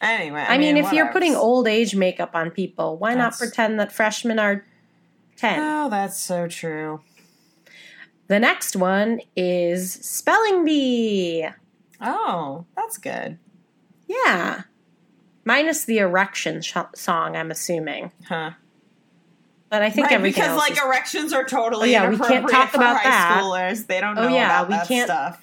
Anyway, 0.00 0.44
I, 0.46 0.58
mean, 0.58 0.76
if 0.76 0.92
you're 0.92 1.06
whatevs. 1.06 1.12
putting 1.12 1.34
old 1.34 1.66
age 1.68 1.94
makeup 1.94 2.34
on 2.34 2.50
people, 2.50 2.96
why 2.98 3.14
not 3.14 3.36
pretend 3.38 3.80
that 3.80 3.92
freshmen 3.92 4.38
are 4.38 4.64
10? 5.36 5.58
Oh, 5.60 5.88
that's 5.88 6.18
so 6.18 6.46
true. 6.48 7.00
The 8.26 8.38
next 8.38 8.76
one 8.76 9.20
is 9.36 9.92
Spelling 9.92 10.64
Bee. 10.64 11.46
Oh, 12.00 12.66
that's 12.76 12.98
good. 12.98 13.38
Yeah. 14.08 14.62
Minus 15.44 15.84
the 15.84 15.98
erection 15.98 16.60
sh- 16.60 16.76
song, 16.94 17.36
I'm 17.36 17.50
assuming. 17.50 18.12
Huh. 18.28 18.52
But 19.70 19.82
I 19.82 19.90
think 19.90 20.06
right, 20.06 20.14
everything 20.14 20.42
because 20.42 20.50
else 20.50 20.60
like 20.60 20.72
is- 20.72 20.82
erections 20.84 21.32
are 21.32 21.44
totally 21.44 21.90
Oh, 21.90 21.92
yeah, 21.92 22.10
we 22.10 22.16
can't 22.16 22.30
inappropriate 22.30 22.50
talk 22.50 22.70
for 22.70 22.76
about 22.76 22.96
high 22.96 23.10
that. 23.10 23.40
schoolers. 23.42 23.86
They 23.86 24.00
don't 24.00 24.14
know 24.16 24.22
Oh, 24.22 24.28
know 24.28 24.34
yeah, 24.34 24.46
about 24.62 24.68
we 24.68 24.74
that 24.76 24.88
can't- 24.88 25.06
stuff. 25.08 25.40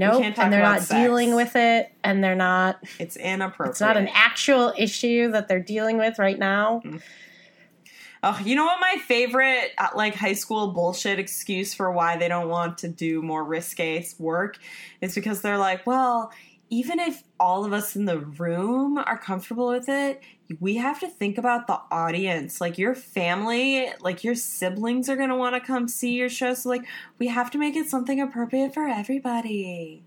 Nope, 0.00 0.34
talk 0.34 0.44
and 0.44 0.52
they're 0.52 0.62
not 0.62 0.82
sex. 0.82 0.90
dealing 0.90 1.34
with 1.34 1.56
it, 1.56 1.92
and 2.02 2.22
they're 2.22 2.34
not. 2.34 2.82
It's 2.98 3.16
inappropriate. 3.16 3.70
It's 3.72 3.80
not 3.80 3.96
an 3.96 4.08
actual 4.12 4.72
issue 4.76 5.30
that 5.32 5.48
they're 5.48 5.62
dealing 5.62 5.98
with 5.98 6.18
right 6.18 6.38
now. 6.38 6.82
Oh, 8.22 8.38
you 8.44 8.54
know 8.54 8.66
what 8.66 8.80
my 8.80 8.96
favorite 9.06 9.70
uh, 9.78 9.88
like 9.94 10.14
high 10.14 10.34
school 10.34 10.72
bullshit 10.72 11.18
excuse 11.18 11.72
for 11.72 11.90
why 11.90 12.18
they 12.18 12.28
don't 12.28 12.48
want 12.48 12.78
to 12.78 12.88
do 12.88 13.22
more 13.22 13.42
risque 13.42 14.04
work 14.18 14.58
is 15.00 15.14
because 15.14 15.40
they're 15.40 15.56
like, 15.56 15.86
well, 15.86 16.30
even 16.68 17.00
if 17.00 17.22
all 17.38 17.64
of 17.64 17.72
us 17.72 17.96
in 17.96 18.04
the 18.04 18.18
room 18.18 18.98
are 18.98 19.16
comfortable 19.16 19.68
with 19.68 19.88
it, 19.88 20.22
we 20.58 20.76
have 20.76 20.98
to 21.00 21.08
think 21.08 21.38
about 21.38 21.66
the 21.66 21.78
audience. 21.90 22.60
Like 22.60 22.76
your 22.78 22.94
family, 22.94 23.88
like 24.00 24.24
your 24.24 24.34
siblings 24.34 25.08
are 25.08 25.16
going 25.16 25.28
to 25.28 25.36
want 25.36 25.54
to 25.54 25.60
come 25.60 25.86
see 25.86 26.12
your 26.14 26.28
show. 26.28 26.54
So, 26.54 26.68
like, 26.70 26.82
we 27.18 27.28
have 27.28 27.50
to 27.52 27.58
make 27.58 27.76
it 27.76 27.88
something 27.88 28.20
appropriate 28.20 28.74
for 28.74 28.88
everybody. 28.88 30.02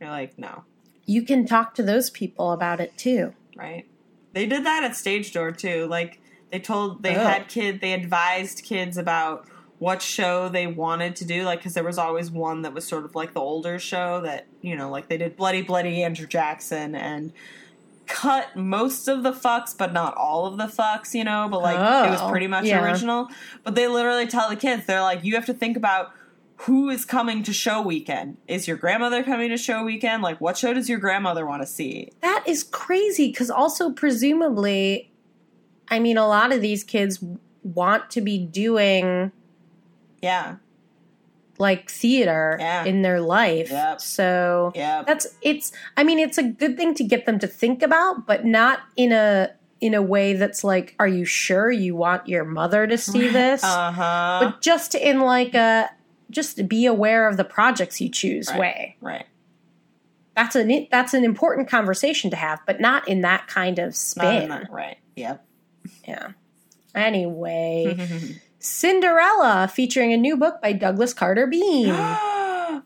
You're 0.00 0.10
like, 0.10 0.38
no, 0.38 0.64
You 1.06 1.22
can 1.22 1.46
talk 1.46 1.74
to 1.76 1.82
those 1.82 2.10
people 2.10 2.52
about 2.52 2.80
it 2.80 2.96
too. 2.98 3.34
right? 3.56 3.86
They 4.34 4.46
did 4.46 4.64
that 4.66 4.84
at 4.84 4.94
Stage 4.94 5.32
Door 5.32 5.52
too. 5.52 5.86
Like, 5.86 6.20
they 6.52 6.60
told, 6.60 7.02
they 7.02 7.16
Oh. 7.16 7.20
had 7.20 7.48
kid, 7.48 7.80
they 7.80 7.92
advised 7.92 8.62
kids 8.62 8.96
about 8.96 9.46
what 9.78 10.02
show 10.02 10.48
they 10.48 10.66
wanted 10.66 11.16
to 11.16 11.24
do. 11.24 11.44
Like, 11.44 11.60
because 11.60 11.74
there 11.74 11.82
was 11.84 11.98
always 11.98 12.30
one 12.30 12.62
that 12.62 12.72
was 12.74 12.86
sort 12.86 13.04
of 13.04 13.14
like 13.14 13.32
the 13.34 13.40
older 13.40 13.78
show 13.78 14.20
that, 14.20 14.46
you 14.60 14.76
know, 14.76 14.90
like 14.90 15.08
they 15.08 15.16
did 15.18 15.36
Bloody 15.36 15.62
Bloody 15.62 16.02
Andrew 16.04 16.26
Jackson 16.26 16.94
and 16.94 17.32
cut 18.08 18.56
most 18.56 19.06
of 19.06 19.22
the 19.22 19.32
fucks, 19.32 19.76
but 19.76 19.92
not 19.92 20.16
all 20.16 20.46
of 20.46 20.56
the 20.56 20.64
fucks, 20.66 21.14
you 21.14 21.22
know, 21.24 21.46
but 21.50 21.60
like 21.62 21.76
it 21.76 22.10
was 22.10 22.20
Oh, 22.20 22.30
pretty 22.30 22.46
much 22.48 22.64
yeah. 22.64 22.82
original. 22.84 23.28
But 23.62 23.74
they 23.74 23.86
literally 23.86 24.26
tell 24.26 24.48
the 24.48 24.56
kids, 24.56 24.86
they're 24.86 25.02
like, 25.02 25.22
you 25.24 25.34
have 25.34 25.46
to 25.46 25.54
think 25.54 25.76
about 25.76 26.10
who 26.62 26.88
is 26.88 27.04
coming 27.04 27.44
to 27.44 27.52
show 27.52 27.80
weekend. 27.80 28.36
Is 28.48 28.66
your 28.66 28.76
grandmother 28.76 29.22
coming 29.22 29.50
to 29.50 29.56
show 29.56 29.84
weekend? 29.84 30.22
Like, 30.24 30.40
what 30.40 30.56
show 30.58 30.74
does 30.74 30.88
your 30.88 30.98
grandmother 30.98 31.46
want 31.46 31.62
to 31.62 31.66
see? 31.66 32.10
That 32.20 32.42
is 32.48 32.64
crazy 32.64 33.28
because 33.28 33.50
also 33.50 33.92
presumably, 33.92 35.12
I 35.88 36.00
mean, 36.00 36.16
a 36.18 36.26
lot 36.26 36.52
of 36.52 36.60
these 36.60 36.82
kids 36.82 37.22
want 37.62 38.10
to 38.10 38.20
be 38.20 38.38
doing 38.38 39.30
Yeah. 40.20 40.56
Like 41.58 41.90
theater 41.90 42.56
Yeah. 42.60 42.84
in 42.84 43.02
their 43.02 43.20
life. 43.20 43.70
Yep. 43.70 44.00
So 44.00 44.72
Yeah. 44.74 45.02
that's 45.06 45.26
it's 45.42 45.72
I 45.96 46.04
mean 46.04 46.18
it's 46.18 46.38
a 46.38 46.42
good 46.42 46.76
thing 46.76 46.94
to 46.94 47.04
get 47.04 47.26
them 47.26 47.38
to 47.40 47.46
think 47.46 47.82
about, 47.82 48.26
but 48.26 48.44
not 48.44 48.80
in 48.96 49.12
a 49.12 49.50
in 49.80 49.94
a 49.94 50.02
way 50.02 50.32
that's 50.34 50.64
like, 50.64 50.94
are 50.98 51.06
you 51.06 51.24
sure 51.24 51.70
you 51.70 51.94
want 51.94 52.26
your 52.28 52.44
mother 52.44 52.86
to 52.86 52.98
see 52.98 53.28
this? 53.40 53.62
Uh 53.62 53.92
huh. 53.92 54.38
but 54.42 54.60
just 54.60 54.94
in 54.94 55.20
like 55.20 55.54
a 55.54 55.88
just 56.30 56.56
to 56.56 56.62
be 56.62 56.84
aware 56.86 57.26
of 57.28 57.36
the 57.36 57.44
projects 57.44 58.00
you 58.00 58.08
choose 58.10 58.48
Right. 58.50 58.58
way. 58.58 58.96
Right. 59.00 59.26
That's 60.36 60.54
an 60.54 60.86
that's 60.90 61.14
an 61.14 61.24
important 61.24 61.68
conversation 61.68 62.30
to 62.30 62.36
have, 62.36 62.60
but 62.66 62.80
not 62.80 63.08
in 63.08 63.22
that 63.22 63.48
kind 63.48 63.78
of 63.80 63.96
spin. 63.96 64.42
in 64.42 64.48
that- 64.50 64.70
Right. 64.70 64.98
Yep. 65.16 65.44
Yeah. 66.06 66.28
Anyway, 66.94 67.96
Cinderella 68.58 69.70
featuring 69.72 70.12
a 70.12 70.16
new 70.16 70.36
book 70.36 70.60
by 70.60 70.72
Douglas 70.72 71.14
Carter 71.14 71.46
Beane. 71.46 71.94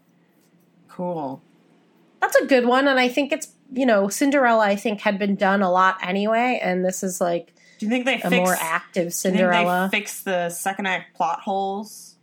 cool. 0.89 1.43
That's 2.21 2.37
a 2.37 2.47
good 2.47 2.67
one, 2.67 2.87
and 2.89 3.01
I 3.01 3.09
think 3.09 3.33
it's 3.33 3.49
you 3.73 3.87
know 3.87 4.09
Cinderella. 4.09 4.65
I 4.65 4.77
think 4.77 5.01
had 5.01 5.19
been 5.19 5.35
done 5.35 5.63
a 5.63 5.71
lot 5.71 5.99
anyway, 6.03 6.61
and 6.63 6.85
this 6.85 7.03
is 7.03 7.21
like 7.21 7.55
Do 7.79 7.87
you 7.87 7.91
think 7.91 8.05
they 8.05 8.17
a 8.17 8.31
fix, 8.31 8.35
more 8.37 8.55
active 8.55 8.95
do 8.95 8.99
you 9.07 9.11
think 9.11 9.15
Cinderella. 9.15 9.89
they 9.91 9.99
fix 9.99 10.23
the 10.23 10.51
second 10.51 10.87
act 10.87 11.17
plot 11.17 11.41
holes? 11.41 12.17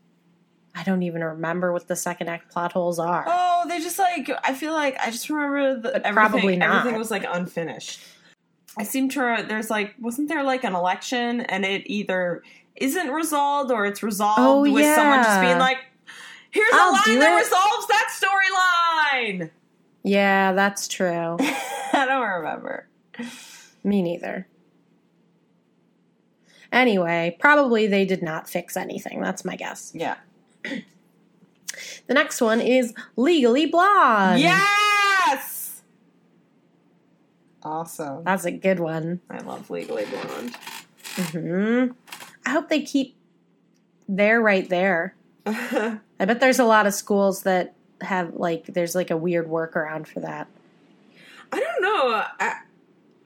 I 0.76 0.84
don't 0.84 1.04
even 1.04 1.24
remember 1.24 1.74
what 1.74 1.88
the 1.88 1.96
second 1.96 2.30
act 2.30 2.52
plot 2.52 2.72
holes 2.72 3.00
are. 3.00 3.26
Oh, 3.28 3.66
they 3.68 3.80
just 3.80 4.00
like 4.00 4.30
I 4.44 4.54
feel 4.54 4.74
like 4.74 4.98
I 5.00 5.12
just 5.12 5.30
remember 5.30 5.76
the 5.76 5.82
But 5.82 6.06
everything, 6.06 6.14
probably 6.14 6.56
not. 6.56 6.78
everything 6.78 6.98
was 7.00 7.12
like 7.12 7.26
unfinished. 7.28 8.00
I 8.78 8.84
seem 8.84 9.10
to 9.10 9.46
there's 9.48 9.70
like 9.70 9.96
wasn't 10.00 10.30
there 10.30 10.44
like 10.44 10.64
an 10.64 10.76
election 10.76 11.42
and 11.42 11.66
it 11.66 11.84
either 11.88 12.44
isn't 12.80 13.10
resolved 13.10 13.72
or 13.72 13.86
it's 13.86 14.02
resolved 14.04 14.40
Oh, 14.70 14.72
with 14.74 14.86
someone 14.96 15.24
just 15.24 15.42
being 15.42 15.58
like, 15.60 15.78
"Here's 16.52 16.72
I'll 16.74 16.92
a 16.92 16.94
line 16.94 17.20
that 17.20 17.38
it." 17.38 17.44
resolves 17.44 17.88
that 17.88 18.10
storyline." 19.42 19.50
Yeah, 20.04 20.54
that's 20.54 20.88
true. 20.88 21.38
I 21.94 22.06
don't 22.08 22.28
remember. 22.28 22.88
Me 23.84 24.02
neither. 24.02 24.48
Anyway, 26.72 27.36
probably 27.40 27.88
they 27.88 28.06
did 28.06 28.22
not 28.22 28.48
fix 28.50 28.78
anything. 28.78 29.22
That's 29.22 29.44
my 29.44 29.56
guess. 29.56 29.92
Yeah. 29.94 30.16
The 32.08 32.14
next 32.16 32.42
one 32.42 32.60
is 32.60 32.94
Legally 33.16 33.68
Blonde. 33.68 34.42
Yes. 34.42 35.82
Awesome. 37.64 38.24
That's 38.24 38.44
a 38.46 38.52
good 38.52 38.80
one. 38.80 39.22
I 39.30 39.38
love 39.40 39.70
Legally 39.70 40.06
Blonde. 40.06 40.56
hmm 41.32 41.88
I 42.50 42.52
hope 42.52 42.68
they 42.68 42.82
keep 42.82 43.16
there 44.08 44.42
right 44.42 44.68
there. 44.68 45.14
I 45.46 46.00
bet 46.18 46.40
there's 46.40 46.58
a 46.58 46.66
lot 46.66 46.88
of 46.88 46.96
schools 46.96 47.44
that 47.44 47.76
have 48.02 48.34
like 48.34 48.66
there's 48.66 48.96
like 48.96 49.12
a 49.12 49.18
weird 49.18 49.48
workaround 49.48 50.08
for 50.08 50.22
that. 50.22 50.48
I 51.52 51.60
don't 51.60 51.82
know. 51.84 52.24
I 52.40 52.54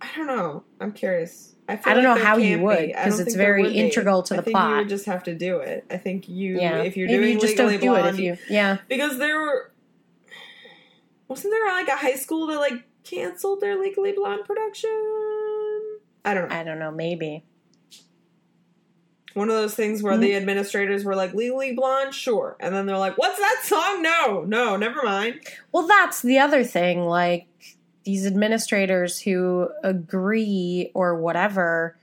I 0.01 0.07
don't 0.17 0.27
know. 0.27 0.63
I'm 0.81 0.91
curious. 0.91 1.55
I, 1.69 1.77
feel 1.77 1.91
I 1.91 1.93
don't 1.95 2.03
like 2.03 2.17
know 2.17 2.23
how 2.25 2.35
you 2.35 2.59
would, 2.59 2.77
be. 2.87 2.95
I 2.95 3.03
'cause 3.05 3.19
don't 3.19 3.27
it's 3.27 3.35
very 3.35 3.73
integral 3.73 4.23
to 4.23 4.33
I 4.33 4.37
the 4.37 4.43
think 4.43 4.57
You 4.57 4.59
plot. 4.61 4.77
would 4.79 4.89
just 4.89 5.05
have 5.05 5.23
to 5.23 5.33
do 5.35 5.59
it. 5.59 5.85
I 5.89 5.95
think 5.95 6.27
you, 6.27 6.59
Yeah, 6.59 6.79
if 6.83 6.97
you're 6.97 7.07
maybe 7.07 7.19
doing 7.23 7.33
you 7.35 7.39
just 7.39 7.53
Legally 7.57 7.77
don't 7.77 7.81
do 7.81 7.95
it 7.95 8.01
Blonde, 8.01 8.19
if 8.19 8.25
you 8.49 8.53
yeah. 8.53 8.77
because 8.89 9.19
there 9.19 9.39
were 9.39 9.71
wasn't 11.29 11.53
there 11.53 11.65
like 11.71 11.87
a 11.87 11.95
high 11.95 12.15
school 12.15 12.47
that 12.47 12.57
like 12.59 12.83
canceled 13.05 13.61
their 13.61 13.79
Legally 13.79 14.11
Blonde 14.11 14.43
production? 14.43 14.89
I 16.25 16.33
don't 16.33 16.49
know. 16.49 16.55
I 16.55 16.63
don't 16.65 16.79
know, 16.79 16.91
maybe. 16.91 17.45
One 19.33 19.49
of 19.49 19.55
those 19.55 19.73
things 19.75 20.03
where 20.03 20.13
Mm-hmm. 20.13 20.21
the 20.21 20.35
administrators 20.35 21.03
were 21.03 21.15
like 21.15 21.33
Legally 21.33 21.73
Blonde, 21.73 22.13
sure, 22.13 22.55
and 22.59 22.73
then 22.73 22.85
they're 22.85 22.97
like, 22.97 23.17
"What's 23.17 23.39
that 23.39 23.61
song? 23.63 24.01
No, 24.03 24.43
no, 24.45 24.75
never 24.77 25.01
mind." 25.03 25.39
Well, 25.71 25.87
that's 25.87 26.21
the 26.21 26.39
other 26.39 26.63
thing. 26.63 27.05
Like 27.05 27.47
these 28.03 28.25
administrators 28.27 29.19
who 29.19 29.69
agree 29.83 30.91
or 30.93 31.15
whatever, 31.19 31.97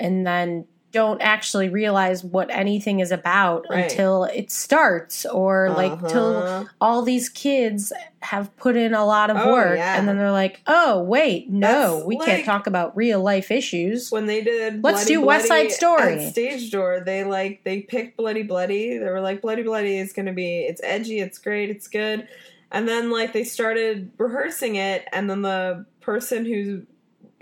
and 0.00 0.26
then 0.26 0.66
don't 0.96 1.20
actually 1.20 1.68
realize 1.68 2.24
what 2.24 2.48
anything 2.50 3.00
is 3.00 3.12
about 3.12 3.66
Right. 3.68 3.84
until 3.84 4.24
it 4.24 4.50
starts, 4.50 5.26
or 5.26 5.70
like 5.76 5.92
till 6.08 6.36
Uh-huh. 6.38 6.64
all 6.80 7.02
these 7.02 7.28
kids 7.28 7.92
have 8.20 8.54
put 8.56 8.76
in 8.76 8.94
a 8.94 9.04
lot 9.04 9.28
of 9.30 9.36
Oh, 9.36 9.52
work, 9.52 9.76
yeah. 9.76 9.98
and 9.98 10.08
then 10.08 10.16
they're 10.18 10.32
like, 10.32 10.60
"Oh, 10.66 11.02
wait, 11.02 11.50
no, 11.50 11.96
That's 11.96 12.06
we 12.06 12.16
like- 12.16 12.26
can't 12.26 12.44
talk 12.44 12.66
about 12.66 12.96
real 12.96 13.20
life 13.20 13.50
issues." 13.50 14.10
when 14.10 14.26
they 14.26 14.40
did 14.42 14.82
Let's 14.82 15.04
Bloody 15.04 15.14
do 15.14 15.20
West 15.20 15.48
Side 15.48 15.70
Story. 15.72 16.30
stage 16.30 16.70
door 16.70 17.00
they 17.04 17.24
like 17.24 17.60
they 17.64 17.80
picked 17.80 18.16
bloody 18.16 18.42
bloody 18.42 18.98
they 18.98 19.04
were 19.10 19.20
like 19.20 19.40
bloody 19.42 19.62
bloody 19.62 19.98
is 19.98 20.12
gonna 20.12 20.32
be 20.32 20.60
it's 20.70 20.80
edgy 20.82 21.20
it's 21.20 21.38
great 21.38 21.68
it's 21.70 21.88
good 21.88 22.26
and 22.72 22.88
then 22.88 23.10
like 23.10 23.32
they 23.32 23.44
started 23.44 24.10
rehearsing 24.18 24.74
it 24.76 25.06
and 25.12 25.28
then 25.30 25.42
the 25.42 25.84
person 26.00 26.44
who 26.44 26.82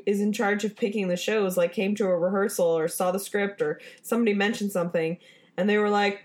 is 0.07 0.21
in 0.21 0.33
charge 0.33 0.65
of 0.65 0.77
picking 0.77 1.09
the 1.09 1.17
shows 1.17 1.57
like 1.57 1.73
came 1.73 1.95
to 1.95 2.07
a 2.07 2.19
rehearsal 2.19 2.67
or 2.67 2.89
saw 2.89 3.11
the 3.11 3.19
script 3.19 3.63
or 3.63 3.81
somebody 4.03 4.35
mentioned 4.35 4.73
something 4.73 5.19
and 5.57 5.69
they 5.69 5.79
were 5.79 5.91
like 5.91 6.25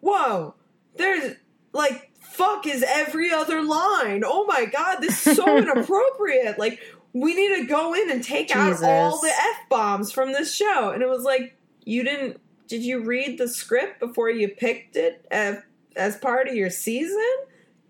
whoa 0.00 0.54
there's 0.96 1.34
like 1.72 2.10
fuck 2.20 2.66
is 2.66 2.84
every 2.86 3.32
other 3.32 3.62
line. 3.62 4.22
Oh 4.24 4.44
my 4.46 4.66
god 4.66 4.98
this 5.00 5.26
is 5.26 5.36
so 5.36 5.56
inappropriate. 5.58 6.58
Like 6.58 6.80
we 7.12 7.34
need 7.34 7.60
to 7.60 7.66
go 7.66 7.94
in 7.94 8.10
and 8.10 8.22
take 8.22 8.54
out 8.54 8.82
all 8.82 9.20
the 9.20 9.32
f-bombs 9.60 10.12
from 10.12 10.32
this 10.32 10.54
show. 10.54 10.90
And 10.90 11.02
it 11.02 11.08
was 11.08 11.22
like 11.22 11.56
you 11.84 12.02
didn't 12.02 12.40
did 12.66 12.82
you 12.82 13.00
read 13.00 13.38
the 13.38 13.48
script 13.48 14.00
before 14.00 14.28
you 14.28 14.48
picked 14.48 14.96
it 14.96 15.24
as, 15.30 15.58
as 15.94 16.16
part 16.16 16.48
of 16.48 16.54
your 16.54 16.70
season? 16.70 17.36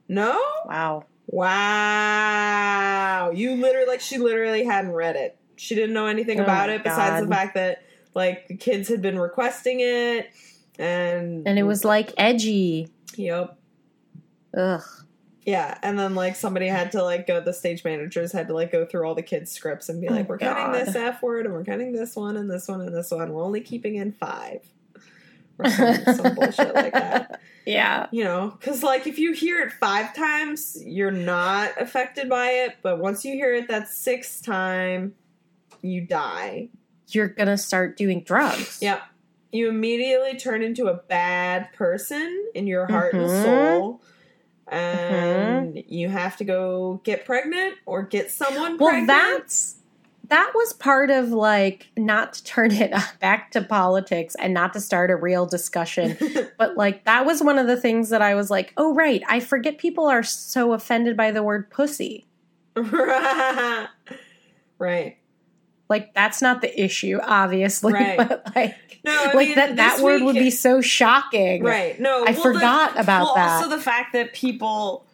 No? 0.07 0.39
Wow. 0.67 1.07
Wow 1.27 3.31
you 3.35 3.57
literally 3.57 3.87
like 3.87 4.01
she 4.01 4.19
literally 4.19 4.65
hadn't 4.65 4.93
read 4.93 5.17
it 5.17 5.39
she 5.57 5.75
didn't 5.75 5.95
know 5.95 6.07
anything 6.07 6.41
Oh 6.41 6.45
about 6.45 6.71
it 6.71 6.83
besides 6.85 7.25
the 7.27 7.33
fact 7.33 7.55
that 7.55 7.83
like 8.15 8.47
the 8.49 8.57
kids 8.57 8.89
had 8.89 9.03
been 9.03 9.19
requesting 9.19 9.81
it 9.81 10.31
and 10.79 11.47
And 11.47 11.59
it 11.59 11.63
was 11.65 11.85
like 11.85 12.13
edgy. 12.19 12.89
yep 13.17 13.59
Ugh. 14.57 14.83
yeah, 15.45 15.77
and 15.83 15.99
then 15.99 16.15
like 16.15 16.35
somebody 16.37 16.67
had 16.67 16.93
to 16.93 17.03
like 17.03 17.27
go. 17.27 17.41
The 17.43 17.53
stage 17.53 17.85
managers 17.85 18.33
had 18.33 18.49
to 18.49 18.55
like 18.55 18.73
go 18.73 18.87
through 18.87 19.07
all 19.07 19.15
the 19.15 19.21
kids' 19.23 19.53
scripts 19.53 19.91
and 19.91 20.01
be 20.01 20.09
oh 20.09 20.13
like, 20.13 20.25
Oh, 20.25 20.29
"We're 20.31 20.39
cutting 20.39 20.73
this 20.73 20.97
f 20.97 21.21
word, 21.23 21.45
and 21.45 21.55
we're 21.55 21.65
cutting 21.65 21.93
this 21.93 22.17
one, 22.17 22.39
and 22.39 22.51
this 22.51 22.67
one, 22.69 22.81
and 22.81 22.95
this 22.97 23.11
one. 23.11 23.35
We're 23.35 23.45
only 23.45 23.61
keeping 23.61 23.97
in 23.97 24.13
five. 24.13 24.61
Or 25.59 25.69
some, 25.71 26.15
some 26.15 26.35
bullshit 26.35 26.75
like 26.75 26.93
that. 26.93 27.41
Yeah. 27.67 28.07
You 28.13 28.23
know, 28.23 28.51
because 28.61 28.85
like 28.85 29.09
if 29.09 29.19
you 29.19 29.33
hear 29.33 29.59
it 29.61 29.73
five 29.73 30.15
times, 30.15 30.77
you're 30.85 31.11
not 31.11 31.73
affected 31.81 32.29
by 32.29 32.51
it, 32.51 32.77
but 32.81 33.01
once 33.01 33.25
you 33.25 33.33
hear 33.35 33.53
it 33.55 33.67
that 33.67 33.89
sixth 33.89 34.45
time, 34.47 35.17
you 35.83 36.01
die. 36.03 36.69
You're 37.09 37.27
gonna 37.27 37.59
start 37.59 37.97
doing 37.97 38.23
drugs. 38.23 38.79
Yep. 38.81 39.03
You 39.51 39.69
immediately 39.69 40.37
turn 40.39 40.63
into 40.63 40.87
a 40.87 40.95
bad 40.95 41.73
person 41.73 42.47
in 42.55 42.69
your 42.69 42.87
heart 42.87 43.15
Mhm. 43.15 43.23
and 43.25 43.45
soul. 43.45 44.01
And 44.69 45.83
you 45.89 46.09
have 46.09 46.37
to 46.37 46.45
go 46.45 47.01
get 47.05 47.25
pregnant 47.25 47.75
or 47.85 48.03
get 48.03 48.31
someone 48.31 48.77
Well, 48.79 48.91
pregnant. 48.91 49.09
that's 49.09 49.77
that 50.29 50.53
was 50.55 50.73
part 50.75 51.11
of 51.11 51.31
like 51.31 51.89
not 51.97 52.35
to 52.35 52.45
turn 52.45 52.73
it 52.73 52.93
back 53.21 53.51
to 53.53 53.63
politics 53.63 54.35
and 54.39 54.53
not 54.55 54.73
to 54.73 54.81
start 54.81 55.11
a 55.11 55.17
real 55.17 55.47
discussion 55.47 56.17
but 56.59 56.77
like 56.77 57.05
that 57.05 57.25
was 57.27 57.43
one 57.43 57.59
of 57.59 57.67
the 57.67 57.77
things 57.81 58.11
that 58.11 58.23
i 58.23 58.35
was 58.35 58.51
like 58.51 58.73
oh 58.77 58.95
right 58.95 59.23
i 59.29 59.41
forget 59.41 59.79
people 59.79 60.07
are 60.07 60.23
so 60.23 60.73
offended 60.73 61.17
by 61.17 61.31
the 61.31 61.43
word 61.43 61.71
pussy 61.71 62.27
right. 64.79 65.17
like 65.89 66.13
that's 66.15 66.43
not 66.43 66.61
the 66.61 66.83
issue 66.83 67.19
obviously 67.23 67.93
Right. 67.93 68.19
but 68.19 68.55
like 68.55 68.75
No, 69.05 69.13
I 69.13 69.33
like 69.33 69.47
mean, 69.49 69.55
that 69.57 69.77
that 69.77 70.01
word 70.01 70.23
would 70.23 70.35
be 70.35 70.51
so 70.51 70.81
shocking 70.81 71.63
Right. 71.63 71.99
No, 71.99 72.25
I 72.27 72.33
well, 72.33 72.43
forgot 72.43 72.95
the, 72.95 73.01
about 73.01 73.23
well, 73.23 73.35
that. 73.37 73.51
Also, 73.63 73.71
the 73.71 73.81
fact 73.81 74.13
that 74.13 74.33
people 74.35 75.07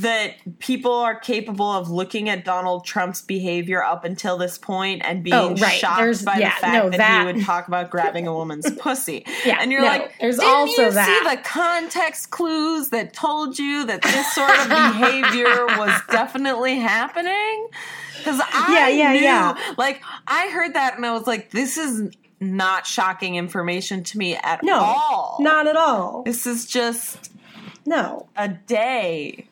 that 0.00 0.34
people 0.58 0.92
are 0.92 1.14
capable 1.18 1.70
of 1.70 1.90
looking 1.90 2.28
at 2.28 2.44
Donald 2.44 2.84
Trump's 2.84 3.20
behavior 3.22 3.82
up 3.84 4.04
until 4.04 4.38
this 4.38 4.58
point 4.58 5.02
and 5.04 5.22
being 5.22 5.34
Oh, 5.34 5.54
right. 5.56 5.78
shocked 5.78 5.98
There's- 6.00 6.22
by 6.22 6.38
yeah, 6.38 6.54
the 6.54 6.60
fact 6.60 6.72
no, 6.84 6.90
that, 6.90 6.96
that- 6.98 7.26
he 7.26 7.32
would 7.32 7.44
talk 7.44 7.68
about 7.68 7.90
grabbing 7.90 8.26
a 8.26 8.32
woman's 8.34 8.70
pussy. 8.78 9.24
Yeah, 9.44 9.58
and 9.60 9.70
you're 9.70 9.80
no, 9.82 9.86
like, 9.88 10.12
there's 10.20 10.38
didn't 10.38 10.50
also 10.50 10.82
you 10.86 10.90
that." 10.92 11.06
see 11.06 11.36
the 11.36 11.42
context 11.42 12.30
clues 12.30 12.88
that 12.90 13.12
told 13.12 13.58
you 13.58 13.84
that 13.86 14.02
this 14.02 14.34
sort 14.34 14.50
of 14.50 14.68
behavior 14.68 15.66
was 15.78 16.00
definitely 16.10 16.78
happening? 16.78 17.68
Because 18.18 18.40
I 18.40 18.72
Yeah, 18.72 18.88
yeah, 18.88 19.12
knew, 19.12 19.20
yeah. 19.20 19.74
like 19.76 20.00
I 20.26 20.48
heard 20.50 20.74
that 20.74 20.96
and 20.96 21.04
I 21.04 21.12
was 21.12 21.26
like, 21.26 21.50
this 21.50 21.76
is 21.76 22.14
not 22.40 22.86
shocking 22.86 23.36
information 23.36 24.02
to 24.04 24.18
me 24.18 24.34
at 24.36 24.62
no 24.64 24.76
all. 24.78 25.36
not 25.40 25.66
at 25.68 25.76
all 25.76 26.22
This 26.24 26.46
is 26.46 26.66
just 26.66 27.30
no 27.86 28.28
a 28.36 28.48
day. 28.48 29.46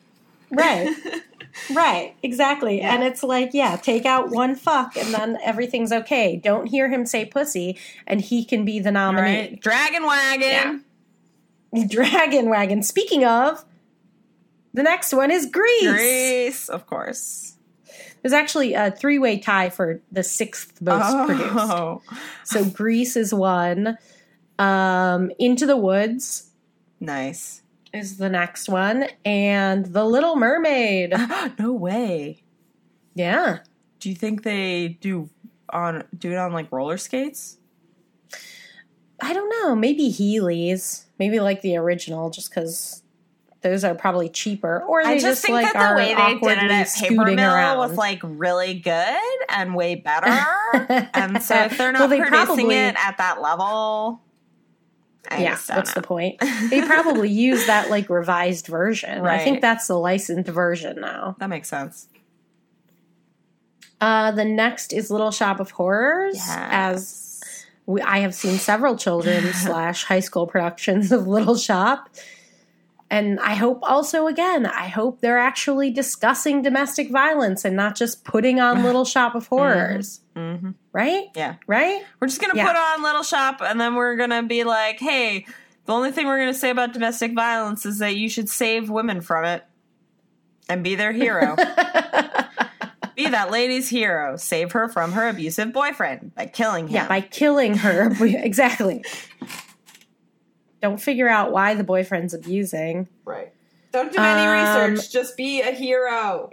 Right. 0.51 0.93
right. 1.73 2.15
Exactly. 2.23 2.77
Yeah. 2.77 2.93
And 2.93 3.03
it's 3.03 3.23
like, 3.23 3.51
yeah, 3.53 3.77
take 3.77 4.05
out 4.05 4.29
one 4.29 4.55
fuck 4.55 4.95
and 4.97 5.13
then 5.13 5.37
everything's 5.43 5.91
okay. 5.91 6.35
Don't 6.35 6.67
hear 6.67 6.89
him 6.89 7.05
say 7.05 7.25
pussy 7.25 7.77
and 8.07 8.21
he 8.21 8.43
can 8.45 8.65
be 8.65 8.79
the 8.79 8.91
nominee. 8.91 9.21
Right? 9.21 9.61
Dragon 9.61 10.05
Wagon. 10.05 10.85
Dragon 11.87 12.49
Wagon. 12.49 12.83
Speaking 12.83 13.25
of, 13.25 13.63
the 14.73 14.83
next 14.83 15.13
one 15.13 15.31
is 15.31 15.45
Grease. 15.45 15.91
Grease, 15.91 16.69
of 16.69 16.85
course. 16.85 17.55
There's 18.21 18.33
actually 18.33 18.73
a 18.73 18.91
three 18.91 19.17
way 19.19 19.39
tie 19.39 19.69
for 19.69 20.01
the 20.11 20.23
sixth 20.23 20.81
most 20.81 21.27
produced. 21.27 21.55
Oh, 21.55 22.01
So 22.43 22.65
Grease 22.65 23.15
is 23.15 23.33
one. 23.33 23.97
Um, 24.59 25.31
Into 25.39 25.65
the 25.65 25.77
Woods 25.77 26.51
nice. 26.99 27.60
Is 27.93 28.17
the 28.17 28.29
next 28.29 28.69
one. 28.69 29.05
And 29.25 29.85
The 29.87 30.03
Little 30.05 30.35
Mermaid. 30.35 31.13
no 31.59 31.73
way. 31.73 32.43
Yeah. 33.15 33.59
Do 33.99 34.09
you 34.09 34.15
think 34.15 34.43
they 34.43 34.97
do 35.01 35.29
on 35.69 36.03
do 36.17 36.31
it 36.31 36.37
on 36.37 36.53
like 36.53 36.71
roller 36.71 36.97
skates? 36.97 37.57
I 39.21 39.33
don't 39.33 39.49
know. 39.49 39.75
Maybe 39.75 40.11
Heelys. 40.11 41.05
Maybe 41.19 41.39
like 41.39 41.61
the 41.61 41.77
original, 41.77 42.31
just 42.31 42.49
because 42.49 43.03
those 43.61 43.83
are 43.83 43.93
probably 43.93 44.27
cheaper. 44.29 44.81
Or 44.87 45.03
they 45.03 45.09
I 45.11 45.19
just, 45.19 45.43
think 45.43 45.53
like 45.53 45.71
that 45.73 45.91
the 45.91 45.95
way 45.95 46.15
they 46.15 46.39
did 46.39 46.63
it 46.63 46.71
at 46.71 46.89
Paper 46.97 47.25
Mill 47.25 47.53
around. 47.53 47.77
was 47.77 47.95
like 47.95 48.19
really 48.23 48.73
good 48.79 49.19
and 49.49 49.75
way 49.75 49.93
better. 49.95 50.27
and 51.13 51.43
so 51.43 51.55
if 51.55 51.77
they're 51.77 51.91
not 51.91 51.99
Well, 51.99 52.07
they 52.07 52.19
producing 52.21 52.45
probably- 52.45 52.75
it 52.75 52.95
at 52.97 53.17
that 53.19 53.39
level, 53.41 54.23
I 55.29 55.43
yeah, 55.43 55.57
what's 55.69 55.95
know. 55.95 56.01
the 56.01 56.07
point? 56.07 56.41
They 56.69 56.81
probably 56.81 57.29
use 57.29 57.67
that 57.67 57.89
like 57.89 58.09
revised 58.09 58.67
version. 58.67 59.25
I 59.25 59.39
think 59.39 59.61
that's 59.61 59.87
the 59.87 59.97
licensed 59.97 60.49
version 60.49 60.99
now. 60.99 61.35
That 61.39 61.49
makes 61.49 61.69
sense. 61.69 62.07
Uh, 63.99 64.31
the 64.31 64.45
next 64.45 64.93
is 64.93 65.11
Little 65.11 65.31
Shop 65.31 65.59
of 65.59 65.71
Horrors. 65.71 66.39
As 66.49 67.31
we, 67.85 68.01
I 68.01 68.19
have 68.19 68.33
seen 68.33 68.57
several 68.57 68.97
children 68.97 69.43
slash 69.53 70.03
high 70.03 70.19
school 70.21 70.47
productions 70.47 71.11
of 71.11 71.27
Little 71.27 71.55
Shop. 71.55 72.09
And 73.11 73.39
I 73.41 73.55
hope 73.55 73.79
also, 73.83 74.27
again, 74.27 74.65
I 74.65 74.87
hope 74.87 75.19
they're 75.19 75.37
actually 75.37 75.91
discussing 75.91 76.61
domestic 76.61 77.11
violence 77.11 77.65
and 77.65 77.75
not 77.75 77.95
just 77.95 78.23
putting 78.23 78.59
on 78.59 78.83
Little 78.83 79.05
Shop 79.05 79.35
of 79.35 79.47
Horrors. 79.47 80.21
hmm 80.35 80.71
Right? 80.93 81.25
Yeah. 81.35 81.55
Right? 81.67 82.03
We're 82.19 82.27
just 82.27 82.41
gonna 82.41 82.53
Yeah. 82.55 82.67
put 82.67 82.75
on 82.75 83.01
Little 83.03 83.23
Shop, 83.23 83.61
and 83.61 83.79
then 83.79 83.95
we're 83.95 84.15
gonna 84.17 84.43
be 84.43 84.63
like, 84.65 84.99
"Hey, 84.99 85.45
the 85.85 85.93
only 85.93 86.11
thing 86.11 86.27
we're 86.27 86.39
gonna 86.39 86.53
say 86.53 86.69
about 86.69 86.91
domestic 86.93 87.33
violence 87.33 87.85
is 87.85 87.99
that 87.99 88.15
you 88.15 88.27
should 88.29 88.49
save 88.49 88.89
women 88.89 89.21
from 89.21 89.45
it 89.45 89.63
and 90.67 90.83
be 90.83 90.95
their 90.95 91.11
hero. 91.13 91.55
be 93.15 93.27
that 93.27 93.51
lady's 93.51 93.87
hero. 93.89 94.35
Save 94.37 94.71
her 94.73 94.87
from 94.89 95.13
her 95.13 95.27
abusive 95.29 95.71
boyfriend 95.73 96.33
by 96.35 96.45
killing 96.45 96.87
him. 96.87 96.95
Yeah, 96.95 97.07
by 97.07 97.21
killing 97.21 97.75
her. 97.77 98.11
exactly. 98.25 99.03
Don't 100.81 100.99
figure 100.99 101.27
out 101.29 101.51
why 101.51 101.73
the 101.75 101.83
boyfriend's 101.83 102.33
abusing. 102.33 103.07
Right. 103.23 103.53
Don't 103.91 104.11
do 104.11 104.17
any 104.19 104.45
Um, 104.47 104.91
research. 104.93 105.11
Just 105.11 105.37
be 105.37 105.61
a 105.61 105.71
hero. 105.71 106.49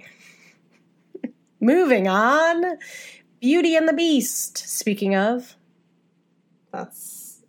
Moving 1.61 2.07
on. 2.09 2.65
Beauty 3.41 3.77
and 3.77 3.89
the 3.89 3.93
Beast. 3.93 4.59
Speaking 4.59 5.15
of. 5.15 5.57
That's. 6.73 7.41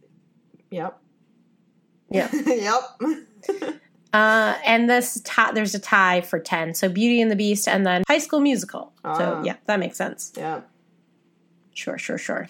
Yep. 0.72 1.00
Yeah. 2.10 2.30
yep. 2.34 2.84
Uh, 4.12 4.58
and 4.66 4.90
this 4.90 5.22
tie, 5.22 5.52
there's 5.52 5.76
a 5.76 5.80
tie 5.80 6.22
for 6.22 6.40
10. 6.40 6.74
So 6.74 6.90
Beauty 6.90 7.22
and 7.22 7.30
the 7.30 7.36
Beast 7.36 7.68
and 7.68 7.86
then 7.86 8.04
High 8.08 8.18
School 8.18 8.40
Musical. 8.40 8.92
Ah. 9.06 9.14
So 9.16 9.44
yeah, 9.46 9.58
that 9.68 9.80
makes 9.80 9.98
sense. 9.98 10.34
Yeah. 10.36 10.62
Sure, 11.76 11.98
sure, 11.98 12.18
sure. 12.18 12.48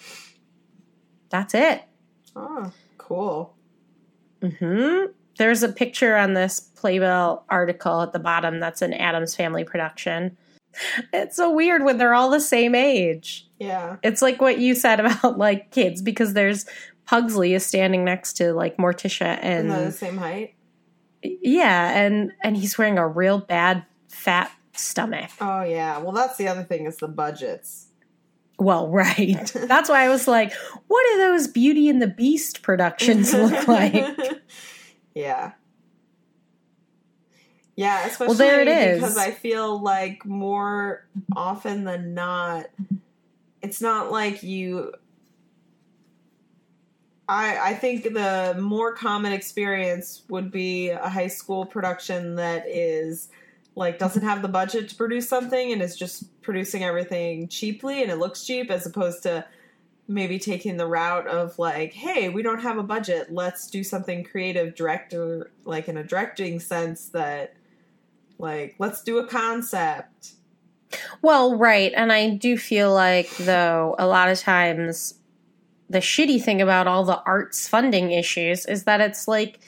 That's 1.28 1.54
it. 1.54 1.82
Oh, 2.34 2.72
cool. 2.96 3.54
hmm 4.42 5.04
There's 5.36 5.62
a 5.62 5.68
picture 5.68 6.16
on 6.16 6.32
this 6.32 6.60
Playbill 6.60 7.44
article 7.50 8.00
at 8.00 8.12
the 8.14 8.18
bottom 8.18 8.58
that's 8.58 8.80
an 8.80 8.94
Addams 8.94 9.36
Family 9.36 9.64
production. 9.64 10.38
It's 11.12 11.36
so 11.36 11.50
weird 11.50 11.84
when 11.84 11.98
they're 11.98 12.14
all 12.14 12.30
the 12.30 12.40
same 12.40 12.74
age. 12.74 13.46
Yeah. 13.58 13.96
It's 14.02 14.22
like 14.22 14.40
what 14.40 14.58
you 14.58 14.74
said 14.74 15.00
about 15.00 15.38
like 15.38 15.70
kids 15.70 16.00
because 16.02 16.32
there's 16.34 16.66
Pugsley 17.06 17.54
is 17.54 17.66
standing 17.66 18.04
next 18.04 18.34
to 18.34 18.52
like 18.52 18.76
Morticia 18.76 19.38
And 19.42 19.70
and 19.70 19.88
the 19.88 19.92
same 19.92 20.16
height. 20.16 20.54
yeah, 21.22 21.98
and 22.00 22.32
and 22.42 22.56
he's 22.56 22.78
wearing 22.78 22.98
a 22.98 23.06
real 23.06 23.38
bad 23.38 23.84
fat 24.08 24.50
stomach. 24.74 25.30
Oh 25.40 25.62
yeah. 25.62 25.98
Well, 25.98 26.12
that's 26.12 26.36
the 26.36 26.48
other 26.48 26.62
thing 26.62 26.86
is 26.86 26.96
the 26.96 27.08
budgets. 27.08 27.88
Well, 28.58 28.88
right. 28.88 29.50
That's 29.54 29.88
why 29.88 30.04
I 30.04 30.10
was 30.10 30.28
like, 30.28 30.52
what 30.86 31.06
do 31.12 31.16
those 31.18 31.48
Beauty 31.48 31.88
and 31.88 32.02
the 32.02 32.06
Beast 32.06 32.60
productions 32.60 33.32
look 33.32 33.66
like? 33.66 33.94
yeah. 35.14 35.52
Yeah, 37.76 38.06
especially 38.06 38.36
there 38.36 38.60
it 38.60 38.68
is. 38.68 38.98
because 38.98 39.16
I 39.16 39.30
feel 39.30 39.80
like 39.80 40.24
more 40.26 41.06
often 41.34 41.84
than 41.84 42.14
not, 42.14 42.66
it's 43.62 43.80
not 43.80 44.10
like 44.10 44.42
you. 44.42 44.92
I 47.28 47.70
I 47.70 47.74
think 47.74 48.02
the 48.02 48.56
more 48.60 48.94
common 48.94 49.32
experience 49.32 50.22
would 50.28 50.50
be 50.50 50.90
a 50.90 51.08
high 51.08 51.28
school 51.28 51.64
production 51.64 52.34
that 52.36 52.64
is 52.68 53.28
like 53.76 53.98
doesn't 53.98 54.22
have 54.22 54.42
the 54.42 54.48
budget 54.48 54.88
to 54.90 54.94
produce 54.94 55.28
something 55.28 55.72
and 55.72 55.80
is 55.80 55.96
just 55.96 56.42
producing 56.42 56.84
everything 56.84 57.48
cheaply 57.48 58.02
and 58.02 58.10
it 58.10 58.16
looks 58.16 58.44
cheap 58.44 58.70
as 58.70 58.84
opposed 58.84 59.22
to 59.22 59.44
maybe 60.08 60.38
taking 60.38 60.76
the 60.76 60.86
route 60.86 61.26
of 61.28 61.56
like 61.58 61.92
hey 61.92 62.28
we 62.28 62.42
don't 62.42 62.60
have 62.60 62.78
a 62.78 62.82
budget 62.82 63.32
let's 63.32 63.70
do 63.70 63.84
something 63.84 64.24
creative 64.24 64.74
director 64.74 65.50
like 65.64 65.88
in 65.88 65.96
a 65.96 66.04
directing 66.04 66.58
sense 66.58 67.10
that 67.10 67.54
like 68.40 68.74
let's 68.78 69.02
do 69.02 69.18
a 69.18 69.26
concept 69.26 70.34
Well, 71.22 71.56
right. 71.56 71.92
And 71.94 72.12
I 72.12 72.30
do 72.30 72.56
feel 72.56 72.92
like, 72.92 73.30
though, 73.36 73.94
a 73.98 74.06
lot 74.06 74.28
of 74.28 74.38
times 74.38 75.14
the 75.88 75.98
shitty 75.98 76.42
thing 76.42 76.60
about 76.60 76.86
all 76.86 77.04
the 77.04 77.20
arts 77.22 77.68
funding 77.68 78.12
issues 78.12 78.66
is 78.66 78.84
that 78.84 79.00
it's 79.00 79.26
like 79.26 79.60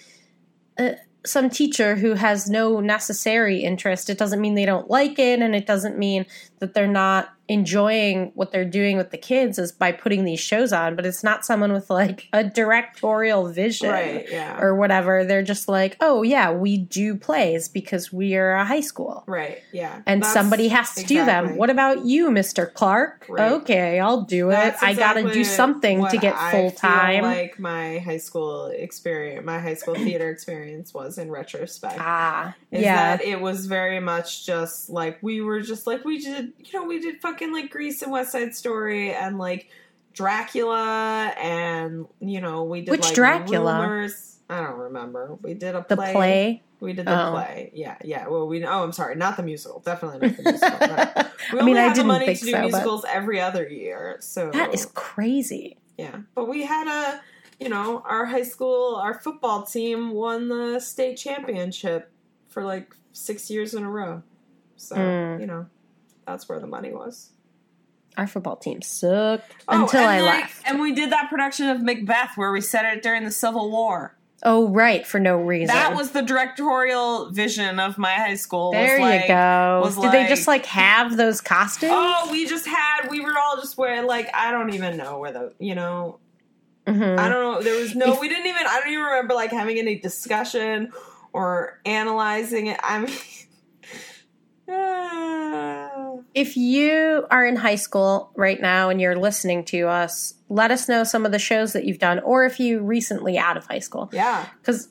uh, 0.78 0.92
some 1.26 1.50
teacher 1.50 1.96
who 1.96 2.14
has 2.14 2.48
no 2.48 2.80
necessary 2.80 3.60
interest. 3.60 4.08
It 4.08 4.18
doesn't 4.18 4.40
mean 4.40 4.54
they 4.54 4.66
don't 4.66 4.90
like 4.90 5.18
it, 5.18 5.40
and 5.40 5.54
it 5.54 5.66
doesn't 5.66 5.98
mean 5.98 6.26
that 6.60 6.74
they're 6.74 6.86
not 6.86 7.32
enjoying 7.52 8.32
what 8.34 8.52
they're 8.52 8.64
doing 8.64 8.96
with 8.96 9.10
the 9.10 9.18
kids 9.18 9.58
is 9.58 9.72
by 9.72 9.92
putting 9.92 10.24
these 10.24 10.40
shows 10.40 10.72
on, 10.72 10.96
but 10.96 11.06
it's 11.06 11.22
not 11.22 11.44
someone 11.44 11.72
with 11.72 11.90
like 11.90 12.28
a 12.32 12.44
directorial 12.44 13.48
vision 13.48 13.90
right 13.90 14.26
yeah 14.30 14.60
or 14.60 14.74
whatever. 14.74 15.24
They're 15.24 15.42
just 15.42 15.68
like, 15.68 15.96
oh, 16.00 16.22
yeah, 16.22 16.52
we 16.52 16.76
do 16.78 17.16
plays 17.16 17.68
because 17.68 18.12
we 18.12 18.36
are 18.36 18.54
a 18.54 18.64
high 18.64 18.80
school. 18.80 19.24
right 19.26 19.62
yeah 19.72 20.02
And 20.06 20.22
That's 20.22 20.32
somebody 20.32 20.68
has 20.68 20.94
to 20.94 21.04
do 21.04 21.24
them. 21.24 21.56
What 21.56 21.70
about 21.70 22.04
you, 22.04 22.30
Mr. 22.30 22.72
Clark? 22.72 23.26
Right. 23.28 23.52
Okay, 23.52 24.00
I'll 24.00 24.22
do 24.22 24.50
it. 24.50 24.54
That's 24.54 24.82
I 24.82 24.94
got 24.94 25.14
to 25.14 25.32
do 25.32 25.44
something 25.44 26.06
to 26.08 26.18
get 26.18 26.36
full 26.50 26.70
time. 26.70 27.22
Like 27.22 27.58
my 27.58 27.98
high 27.98 28.18
school 28.18 28.66
experience, 28.66 29.44
my 29.44 29.58
high 29.58 29.74
school 29.74 29.94
theater 29.94 30.30
experience 30.30 30.94
was 30.94 31.18
in 31.18 31.30
retrospect. 31.30 31.96
ah, 31.98 32.54
is 32.70 32.82
yeah. 32.82 33.16
that 33.16 33.24
it 33.24 33.40
was 33.40 33.66
very 33.66 34.00
much 34.00 34.46
just 34.46 34.90
like 34.90 35.18
we 35.22 35.40
were 35.40 35.60
just 35.60 35.86
like 35.86 36.04
we 36.04 36.18
did, 36.18 36.52
you 36.58 36.78
know, 36.78 36.86
we 36.86 37.00
did 37.00 37.20
fucking 37.20 37.41
fucking 37.42 37.54
like 37.54 37.70
Grease 37.70 38.02
and 38.02 38.12
West 38.12 38.32
Side 38.32 38.54
Story 38.54 39.12
and 39.12 39.38
like 39.38 39.68
Dracula 40.14 41.32
and 41.38 42.06
you 42.20 42.40
know 42.40 42.64
we 42.64 42.82
did 42.82 42.90
Which 42.90 43.04
like 43.06 43.14
Dracula? 43.14 43.80
Rumors. 43.80 44.38
I 44.48 44.60
don't 44.62 44.78
remember. 44.78 45.36
We 45.42 45.54
did 45.54 45.74
a 45.74 45.84
The 45.88 45.96
play. 45.96 46.12
play. 46.12 46.62
We 46.80 46.92
did 46.92 47.06
the 47.06 47.28
Oh. 47.28 47.32
play. 47.32 47.70
Yeah, 47.74 47.96
yeah. 48.04 48.26
Well, 48.28 48.46
we. 48.48 48.64
Oh, 48.64 48.82
I'm 48.82 48.92
sorry, 48.92 49.14
not 49.14 49.36
the 49.36 49.42
musical. 49.42 49.80
Definitely 49.80 50.28
not 50.28 50.36
the 50.36 50.42
musical. 50.42 50.78
we 51.52 51.58
I 51.58 51.62
only 51.62 51.64
mean, 51.64 51.76
I 51.76 51.82
have 51.84 51.94
didn't 51.94 52.08
money 52.08 52.26
think 52.26 52.38
to 52.40 52.44
do 52.46 52.50
so, 52.52 52.60
musicals 52.60 53.04
every 53.08 53.40
other 53.40 53.66
year. 53.68 54.16
So 54.20 54.50
That 54.50 54.74
is 54.74 54.86
crazy. 54.94 55.78
yeah. 55.96 56.18
But 56.34 56.48
we 56.48 56.64
had 56.66 56.88
a, 56.88 57.20
you 57.60 57.68
know, 57.68 58.02
our 58.04 58.26
high 58.26 58.42
school, 58.42 58.96
our 58.96 59.14
football 59.14 59.62
team 59.64 60.10
won 60.10 60.48
the 60.48 60.80
state 60.80 61.16
championship 61.16 62.10
for 62.48 62.64
like 62.64 62.94
six 63.12 63.48
years 63.48 63.74
in 63.74 63.84
a 63.84 63.90
row. 63.90 64.22
So 64.76 64.96
Mm. 64.96 65.40
you 65.40 65.46
know, 65.46 65.66
that's 66.26 66.48
where 66.48 66.60
the 66.60 66.66
money 66.66 66.92
was. 66.92 67.30
Our 68.16 68.26
football 68.26 68.56
team 68.56 68.82
sucked 68.82 69.50
Oh, 69.68 69.82
until 69.82 70.04
I 70.04 70.20
like, 70.20 70.40
left. 70.42 70.62
And 70.66 70.80
we 70.80 70.92
did 70.94 71.10
that 71.12 71.30
production 71.30 71.68
of 71.70 71.80
Macbeth 71.82 72.32
where 72.36 72.52
we 72.52 72.60
set 72.60 72.84
it 72.84 73.02
during 73.02 73.24
the 73.24 73.30
Civil 73.30 73.70
War. 73.70 74.16
oh, 74.44 74.68
right, 74.68 75.06
for 75.06 75.18
no 75.20 75.36
reason. 75.36 75.68
That 75.74 75.94
was 75.94 76.10
the 76.10 76.20
directorial 76.22 77.30
vision 77.30 77.78
of 77.78 77.96
my 77.96 78.12
high 78.14 78.34
school. 78.34 78.70
was 78.72 78.74
there 78.76 79.00
like- 79.00 79.22
you 79.22 79.28
go. 79.28 79.92
Did 80.02 80.12
they 80.12 80.26
just 80.28 80.46
like 80.48 80.66
have 80.66 81.16
those 81.16 81.40
costumes? 81.40 81.92
Oh, 81.94 82.28
we 82.32 82.46
just 82.46 82.66
had. 82.66 83.08
We 83.08 83.20
were 83.20 83.38
all 83.38 83.56
just 83.56 83.78
wearing 83.78 84.06
like 84.06 84.28
I 84.34 84.50
don't 84.50 84.74
even 84.74 84.96
know 84.96 85.18
where 85.18 85.32
the 85.32 85.54
you 85.60 85.74
know 85.76 86.18
Mhm. 86.86 87.16
I 87.18 87.28
don't 87.28 87.40
know. 87.54 87.62
There 87.62 87.80
was 87.80 87.94
no. 87.94 88.18
We 88.20 88.28
didn't 88.28 88.46
even. 88.46 88.66
I 88.66 88.80
don't 88.80 88.90
even 88.90 89.04
remember 89.04 89.34
like 89.34 89.52
having 89.52 89.78
any 89.78 90.00
discussion 90.00 90.92
or 91.32 91.80
analyzing 91.86 92.66
it. 92.66 92.80
I 92.82 92.98
mean, 92.98 93.08
If 96.34 96.56
you 96.56 97.26
are 97.30 97.44
in 97.44 97.56
high 97.56 97.74
school 97.76 98.30
right 98.36 98.60
now 98.60 98.88
and 98.88 99.00
you're 99.00 99.16
listening 99.16 99.64
to 99.66 99.88
us, 99.88 100.34
let 100.48 100.70
us 100.70 100.88
know 100.88 101.04
some 101.04 101.24
of 101.26 101.32
the 101.32 101.38
shows 101.38 101.72
that 101.72 101.84
you've 101.84 101.98
done, 101.98 102.18
or 102.20 102.44
if 102.44 102.58
you 102.60 102.80
recently 102.80 103.38
out 103.38 103.56
of 103.56 103.66
high 103.66 103.78
school. 103.78 104.10
yeah, 104.12 104.46
Because 104.60 104.88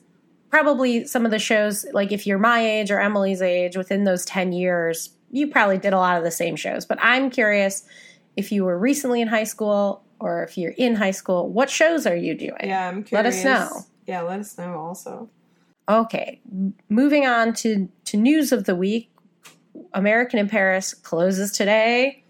probably 0.50 1.06
some 1.06 1.24
of 1.24 1.30
the 1.30 1.38
shows, 1.38 1.86
like 1.92 2.12
if 2.12 2.26
you're 2.26 2.38
my 2.38 2.60
age 2.60 2.90
or 2.90 3.00
Emily's 3.00 3.40
age, 3.42 3.76
within 3.76 4.04
those 4.04 4.24
10 4.24 4.52
years, 4.52 5.10
you 5.30 5.46
probably 5.48 5.78
did 5.78 5.92
a 5.92 5.98
lot 5.98 6.18
of 6.18 6.24
the 6.24 6.30
same 6.30 6.56
shows. 6.56 6.84
But 6.84 6.98
I'm 7.00 7.30
curious 7.30 7.84
if 8.36 8.52
you 8.52 8.64
were 8.64 8.78
recently 8.78 9.20
in 9.20 9.28
high 9.28 9.44
school 9.44 10.04
or 10.20 10.42
if 10.44 10.56
you're 10.58 10.74
in 10.76 10.94
high 10.94 11.10
school, 11.10 11.48
what 11.48 11.70
shows 11.70 12.06
are 12.06 12.16
you 12.16 12.34
doing? 12.34 12.56
yeah. 12.64 12.88
I'm 12.88 13.02
curious. 13.02 13.44
Let 13.44 13.50
us 13.56 13.72
know. 13.72 13.82
Yeah, 14.06 14.22
let 14.22 14.40
us 14.40 14.56
know. 14.58 14.74
Also, 14.74 15.28
Okay, 15.88 16.40
moving 16.88 17.26
on 17.26 17.52
to, 17.54 17.88
to 18.04 18.16
news 18.16 18.52
of 18.52 18.64
the 18.64 18.74
week. 18.76 19.10
American 19.94 20.38
in 20.38 20.48
Paris 20.48 20.94
closes 20.94 21.52
today. 21.52 22.22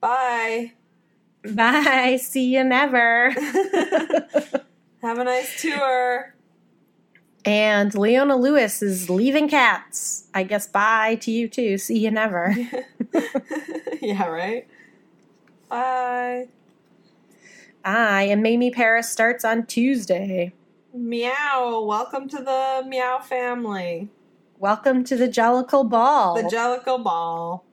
bye. 0.00 0.72
Bye. 1.44 2.18
See 2.22 2.54
you 2.54 2.62
never. 2.62 3.30
Have 5.02 5.18
a 5.18 5.24
nice 5.24 5.60
tour. 5.60 6.34
and 7.44 7.92
Leona 7.96 8.36
Lewis 8.36 8.80
is 8.82 9.10
leaving 9.10 9.48
Cats. 9.48 10.28
I 10.34 10.44
guess 10.44 10.68
bye 10.68 11.16
to 11.22 11.32
you 11.32 11.48
too. 11.48 11.78
See 11.78 11.98
you 11.98 12.12
never. 12.12 12.54
yeah, 14.00 14.26
right. 14.28 14.68
Bye. 15.68 16.46
Bye. 17.82 18.22
And 18.30 18.42
Mamie 18.44 18.70
Parris 18.70 19.10
starts 19.10 19.44
on 19.44 19.66
Tuesday. 19.66 20.52
Meow. 20.94 21.82
Welcome 21.84 22.28
to 22.28 22.36
the 22.36 22.84
Meow 22.86 23.18
family. 23.18 24.08
Welcome 24.62 25.02
to 25.06 25.16
the 25.16 25.26
Jellicle 25.26 25.90
Ball. 25.90 26.40
The 26.40 26.48
Jellicle 26.48 27.02
Ball. 27.02 27.64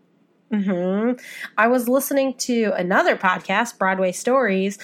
hmm 0.51 1.11
I 1.55 1.67
was 1.67 1.87
listening 1.87 2.33
to 2.37 2.71
another 2.75 3.15
podcast, 3.15 3.77
Broadway 3.77 4.11
Stories, 4.11 4.79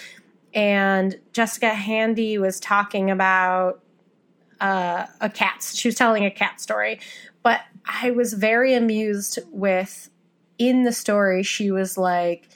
and 0.54 1.20
Jessica 1.34 1.70
Hendy 1.70 2.38
was 2.38 2.60
talking 2.60 3.10
about 3.10 3.82
uh, 4.62 5.08
a 5.20 5.32
cat. 5.32 5.68
She 5.74 5.88
was 5.88 5.96
telling 5.96 6.26
a 6.26 6.30
cat 6.30 6.62
story, 6.62 7.00
but 7.42 7.62
I 7.88 8.12
was 8.12 8.34
very 8.34 8.76
amused 8.76 9.40
with 9.52 10.12
in 10.60 10.84
the 10.84 10.92
story. 10.92 11.42
She 11.42 11.72
was 11.72 11.98
like 11.98 12.48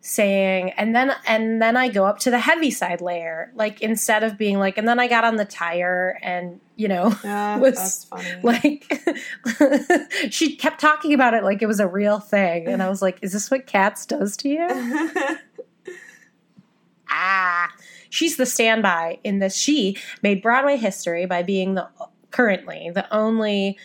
saying, 0.00 0.70
and 0.72 0.94
then 0.94 1.12
and 1.26 1.60
then 1.60 1.76
I 1.76 1.88
go 1.88 2.06
up 2.06 2.18
to 2.20 2.30
the 2.30 2.38
Heaviside 2.38 3.00
Layer, 3.00 3.52
like 3.54 3.80
instead 3.82 4.22
of 4.22 4.38
being 4.38 4.58
like, 4.58 4.78
and 4.78 4.88
then 4.88 4.98
I 4.98 5.08
got 5.08 5.24
on 5.24 5.36
the 5.36 5.44
tire, 5.44 6.18
and 6.22 6.60
you 6.76 6.88
know. 6.88 7.14
Yeah, 7.22 7.56
Was 7.58 8.06
like 8.42 8.84
she 10.30 10.56
kept 10.56 10.80
talking 10.80 11.12
about 11.12 11.34
it 11.34 11.44
like 11.44 11.62
it 11.62 11.66
was 11.66 11.80
a 11.80 11.86
real 11.88 12.18
thing. 12.18 12.66
And 12.66 12.82
i 12.82 12.88
was 12.88 13.02
like 13.02 13.18
is 13.22 13.32
this 13.32 13.50
what 13.50 13.66
cats 13.66 14.06
does 14.06 14.36
to 14.38 14.48
you? 14.48 15.36
Ah 17.12 17.68
she's 18.10 18.36
the 18.36 18.44
standby 18.44 19.18
in 19.24 19.38
this. 19.38 19.56
She 19.56 19.96
made 20.22 20.42
broadway 20.42 20.76
history 20.76 21.24
by 21.24 21.42
being 21.42 21.74
the 21.74 21.88
currently 22.30 22.90
the 22.94 23.12
only 23.14 23.78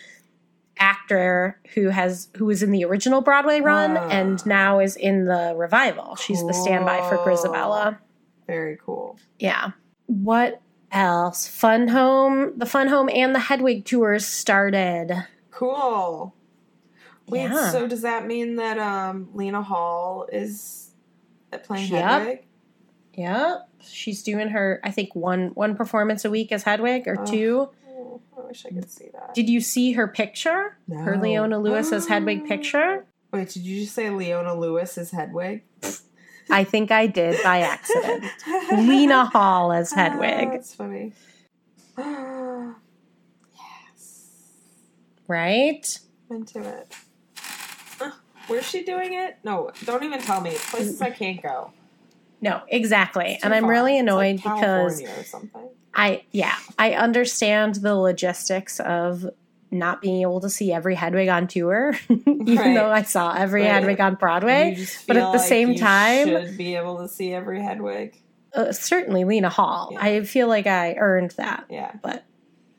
actor 0.78 1.58
who 1.74 1.88
has 1.88 2.28
who 2.36 2.44
was 2.46 2.62
in 2.62 2.70
the 2.70 2.84
original 2.84 3.20
broadway 3.22 3.60
run 3.60 3.96
Ah. 3.96 4.08
and 4.10 4.44
now 4.46 4.78
is 4.80 4.94
in 4.96 5.24
the 5.24 5.54
revival 5.56 6.16
she's 6.16 6.44
the 6.46 6.52
standby 6.52 6.98
for 7.08 7.16
Grizabella 7.18 7.98
Very 8.46 8.76
cool. 8.84 9.18
yeah. 9.38 9.70
What 10.06 10.60
else? 10.92 11.48
Fun 11.48 11.88
Home, 11.88 12.56
the 12.58 12.66
Fun 12.66 12.86
Home 12.88 13.08
and 13.12 13.34
the 13.34 13.40
Hedwig 13.40 13.84
tours 13.84 14.24
started. 14.24 15.24
Cool. 15.50 16.32
Wait, 17.28 17.42
Yeah. 17.50 17.70
so 17.70 17.88
does 17.88 18.02
that 18.02 18.26
mean 18.26 18.56
that 18.56 18.78
um 18.78 19.28
Lena 19.34 19.62
Hall 19.62 20.28
is 20.32 20.90
playing 21.64 21.90
Yep. 21.90 22.04
Hedwig? 22.04 22.46
Yeah. 23.14 23.56
She's 23.80 24.22
doing 24.22 24.48
her 24.50 24.80
I 24.84 24.90
think 24.90 25.14
one 25.16 25.48
one 25.54 25.74
performance 25.74 26.24
a 26.24 26.30
week 26.30 26.52
as 26.52 26.62
Hedwig 26.62 27.08
or 27.08 27.16
Oh. 27.20 27.24
two. 27.26 27.68
Oh, 28.46 28.48
I 28.48 28.50
wish 28.50 28.66
I 28.66 28.70
could 28.70 28.90
see 28.90 29.08
that. 29.12 29.34
Did 29.34 29.48
you 29.48 29.60
see 29.60 29.92
her 29.92 30.06
picture? 30.06 30.76
Her 30.90 31.16
Leona 31.16 31.58
Lewis 31.58 31.92
as 31.92 32.06
Hedwig 32.06 32.46
picture? 32.46 33.04
Wait, 33.32 33.48
did 33.48 33.62
you 33.62 33.82
just 33.82 33.94
say 33.94 34.10
Leona 34.10 34.54
Lewis 34.54 34.96
is 34.96 35.10
Hedwig? 35.10 35.62
I 36.48 36.62
think 36.64 36.92
I 36.92 37.08
did 37.08 37.42
by 37.42 37.60
accident. 37.60 38.24
Lena 38.72 39.24
Hall 39.24 39.72
as 39.72 39.92
Hedwig, 39.96 40.50
that's 40.52 40.74
funny. 40.74 41.12
yes. 41.98 42.76
right? 45.26 45.98
Into 46.30 46.60
it. 46.60 46.94
Uh, 48.00 48.12
where's 48.46 48.68
she 48.68 48.84
doing 48.84 49.14
it? 49.14 49.38
No, 49.42 49.72
don't 49.84 50.04
even 50.04 50.20
tell 50.20 50.40
me. 50.40 50.52
Places 50.70 51.02
I 51.02 51.10
can't 51.10 51.42
go. 51.42 51.72
No, 52.40 52.62
exactly. 52.68 53.32
It's 53.32 53.42
too 53.42 53.46
And 53.46 53.54
I'm 53.54 53.66
really 53.66 53.98
annoyed 53.98 54.44
like 54.44 54.56
because 54.56 55.02
or 55.02 55.24
something. 55.24 55.68
I 55.96 56.24
yeah, 56.30 56.54
I 56.78 56.92
understand 56.92 57.76
the 57.76 57.94
logistics 57.94 58.78
of 58.80 59.26
not 59.70 60.00
being 60.00 60.20
able 60.22 60.40
to 60.42 60.48
see 60.50 60.72
every 60.72 60.94
Hedwig 60.94 61.28
on 61.28 61.48
tour, 61.48 61.94
even 62.08 62.56
Right. 62.56 62.74
though 62.74 62.90
I 62.90 63.02
saw 63.02 63.34
every 63.34 63.62
Right. 63.62 63.72
Hedwig 63.72 64.00
on 64.00 64.14
Broadway. 64.14 64.76
But 65.08 65.16
at 65.16 65.32
the 65.32 65.38
like 65.38 65.48
same 65.48 65.72
you 65.72 65.78
time- 65.78 66.28
should 66.28 66.56
be 66.56 66.76
able 66.76 66.98
to 66.98 67.08
see 67.08 67.32
every 67.32 67.60
Hedwig. 67.62 68.20
Uh, 68.54 68.72
certainly 68.72 69.24
Lena 69.24 69.48
Hall. 69.48 69.88
Yeah. 69.92 69.98
I 70.02 70.22
feel 70.24 70.48
like 70.48 70.66
I 70.66 70.94
earned 70.94 71.32
that, 71.32 71.64
Yeah. 71.68 71.92
but 72.02 72.24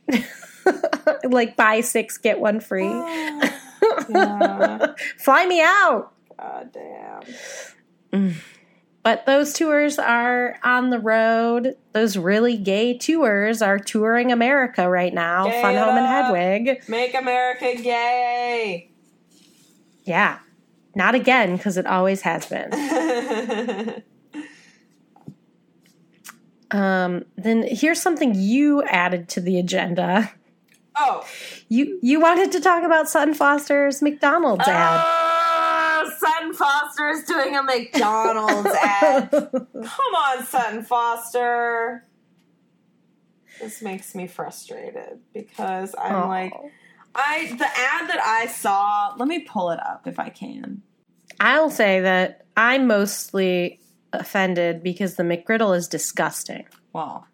like 1.24 1.56
buy 1.56 1.82
six 1.82 2.18
get 2.18 2.40
one 2.40 2.60
free. 2.60 2.88
Ah, 2.88 3.54
yeah. 4.10 4.94
Fly 5.18 5.46
me 5.46 5.62
out. 5.62 6.14
God 6.40 6.70
damn. 6.74 7.22
Mm. 8.14 8.34
But 9.08 9.26
those 9.26 9.54
tours 9.54 10.00
are 10.00 10.60
on 10.66 10.90
the 10.90 11.00
road. 11.00 11.78
Those 11.94 12.18
really 12.18 12.58
gay 12.58 12.98
tours 12.98 13.62
are 13.62 13.80
touring 13.80 14.34
America 14.34 14.90
right 14.90 15.14
now. 15.14 15.46
Gay 15.46 15.62
Fun 15.62 15.76
Home 15.76 15.96
and. 15.96 16.06
Hedwig. 16.06 16.90
Make 16.90 17.14
America 17.14 17.74
gay. 17.82 18.92
Yeah. 20.04 20.40
Not 20.94 21.16
again, 21.16 21.56
because 21.56 21.78
it 21.78 21.86
always 21.88 22.24
has 22.24 22.48
been. 22.48 24.04
Um, 26.70 27.24
then 27.38 27.66
here's 27.66 28.02
something 28.02 28.36
you 28.36 28.84
added 28.84 29.30
to 29.30 29.40
the 29.40 29.58
agenda. 29.58 30.30
oh. 30.98 31.26
You 31.70 31.98
you 32.02 32.20
wanted 32.20 32.52
to 32.52 32.60
talk 32.60 32.84
about 32.84 33.08
Sutton 33.08 33.34
Foster's 33.34 34.02
McDonald's 34.02 34.68
ad. 34.68 35.02
Oh, 35.02 35.37
Sutton 36.28 36.54
Foster 36.54 37.10
is 37.10 37.24
doing 37.24 37.56
a 37.56 37.64
McDonald's 37.64 38.70
ad. 38.70 39.30
Come 39.32 40.16
on, 40.16 40.46
Sutton 40.46 40.84
Foster. 40.84 42.06
This 43.62 43.82
makes 43.82 44.14
me 44.14 44.28
frustrated 44.28 45.20
because 45.34 45.96
I'm 45.98 46.16
Aw. 46.16 46.28
like, 46.28 46.54
I 47.16 47.48
the 47.58 47.66
ad 47.66 48.10
that 48.10 48.22
I 48.24 48.48
saw. 48.48 49.16
Let 49.18 49.28
me 49.28 49.40
pull 49.40 49.72
it 49.72 49.80
up 49.80 50.06
if 50.06 50.20
I 50.20 50.30
can. 50.30 50.82
I'll 51.40 51.70
say 51.70 52.02
that 52.02 52.46
I'm 52.56 52.88
mostly 52.88 53.80
offended 54.14 54.84
because 54.84 55.16
the 55.16 55.24
McGriddle 55.24 55.76
is 55.76 55.88
disgusting. 55.88 56.66
Well, 56.94 57.28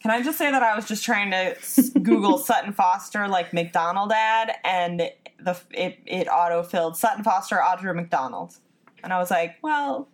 can 0.00 0.10
I 0.10 0.22
just 0.22 0.38
say 0.38 0.50
that 0.50 0.62
I 0.62 0.76
was 0.76 0.86
just 0.86 1.04
trying 1.04 1.30
to 1.30 1.56
Google 2.02 2.38
Sutton 2.38 2.72
Foster 2.72 3.26
like 3.28 3.52
McDonald 3.52 4.12
ad, 4.12 4.52
and 4.64 5.00
the 5.40 5.60
it 5.70 5.98
it 6.06 6.28
auto 6.28 6.62
filled 6.62 6.96
Sutton 6.96 7.24
Foster 7.24 7.56
Audra 7.56 7.94
McDonald. 7.94 8.56
And 9.02 9.12
I 9.12 9.18
was 9.18 9.30
like, 9.30 9.56
well, 9.62 10.08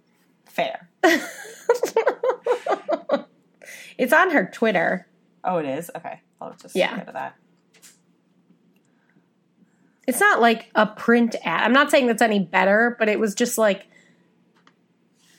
fair. 0.46 0.88
It's 3.98 4.12
on 4.12 4.30
her 4.30 4.50
Twitter. 4.52 5.06
Oh, 5.44 5.58
it 5.58 5.66
is? 5.66 5.90
Okay. 5.94 6.20
I'll 6.40 6.54
just 6.54 6.74
Yeah. 6.74 6.96
get 6.96 7.06
to 7.06 7.12
that. 7.12 7.36
It's 10.08 10.18
not 10.18 10.40
like 10.40 10.70
a 10.74 10.86
print 10.86 11.36
ad. 11.44 11.62
I'm 11.62 11.72
not 11.72 11.90
saying 11.90 12.06
that's 12.08 12.22
any 12.22 12.40
better, 12.40 12.96
but 12.98 13.08
it 13.08 13.20
was 13.20 13.34
just 13.34 13.58
like 13.58 13.86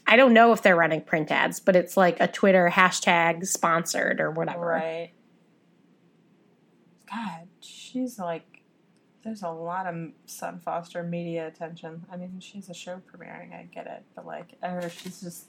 I 0.05 0.15
don't 0.15 0.33
know 0.33 0.51
if 0.51 0.61
they're 0.61 0.75
running 0.75 1.01
print 1.01 1.31
ads, 1.31 1.59
but 1.59 1.75
it's 1.75 1.95
like 1.95 2.19
a 2.19 2.27
Twitter 2.27 2.69
hashtag 2.71 3.47
sponsored 3.47 4.19
or 4.19 4.31
whatever. 4.31 4.67
Right. 4.67 5.11
God, 7.09 7.47
she's 7.61 8.19
like, 8.19 8.61
there's 9.23 9.43
a 9.43 9.49
lot 9.49 9.85
of 9.85 10.11
Sutton 10.25 10.59
Foster 10.59 11.03
media 11.03 11.47
attention. 11.47 12.05
I 12.11 12.17
mean, 12.17 12.39
she's 12.39 12.69
a 12.69 12.73
show 12.73 13.01
premiering, 13.11 13.53
I 13.53 13.67
get 13.73 13.87
it, 13.87 14.03
but 14.15 14.25
like, 14.25 14.55
uh, 14.61 14.89
she's 14.89 15.21
just. 15.21 15.47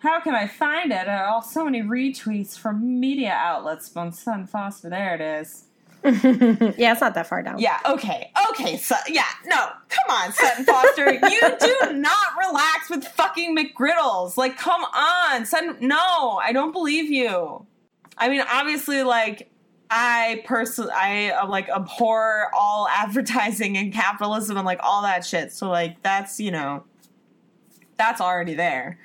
How 0.00 0.20
can 0.20 0.34
I 0.34 0.46
find 0.46 0.92
it? 0.92 1.08
All 1.08 1.42
so 1.42 1.64
many 1.64 1.82
retweets 1.82 2.56
from 2.56 3.00
media 3.00 3.32
outlets 3.32 3.94
on 3.96 4.12
Sutton 4.12 4.46
Foster. 4.46 4.88
There 4.88 5.14
it 5.14 5.20
is. 5.20 5.64
yeah, 6.04 6.92
it's 6.92 7.00
not 7.00 7.14
that 7.14 7.26
far 7.26 7.42
down. 7.42 7.58
Yeah, 7.58 7.78
okay, 7.88 8.30
okay, 8.50 8.76
so, 8.76 8.94
yeah, 9.08 9.24
no, 9.46 9.68
come 9.88 10.10
on, 10.10 10.32
Sutton 10.32 10.64
Foster. 10.64 11.12
you 11.12 11.40
do 11.60 11.92
not 11.94 12.36
relax 12.38 12.88
with 12.88 13.04
fucking 13.04 13.56
McGriddles. 13.56 14.36
Like, 14.36 14.56
come 14.56 14.84
on, 14.84 15.44
Sutton, 15.44 15.76
no, 15.80 16.40
I 16.42 16.52
don't 16.52 16.72
believe 16.72 17.10
you. 17.10 17.66
I 18.16 18.28
mean, 18.28 18.42
obviously, 18.48 19.02
like, 19.02 19.50
I 19.90 20.42
personally, 20.44 20.92
I 20.92 21.30
uh, 21.30 21.48
like 21.48 21.68
abhor 21.68 22.50
all 22.54 22.88
advertising 22.88 23.76
and 23.76 23.92
capitalism 23.92 24.56
and 24.56 24.66
like 24.66 24.80
all 24.82 25.02
that 25.02 25.24
shit. 25.24 25.52
So, 25.52 25.68
like, 25.68 26.02
that's, 26.02 26.38
you 26.38 26.50
know, 26.50 26.84
that's 27.96 28.20
already 28.20 28.54
there. 28.54 28.98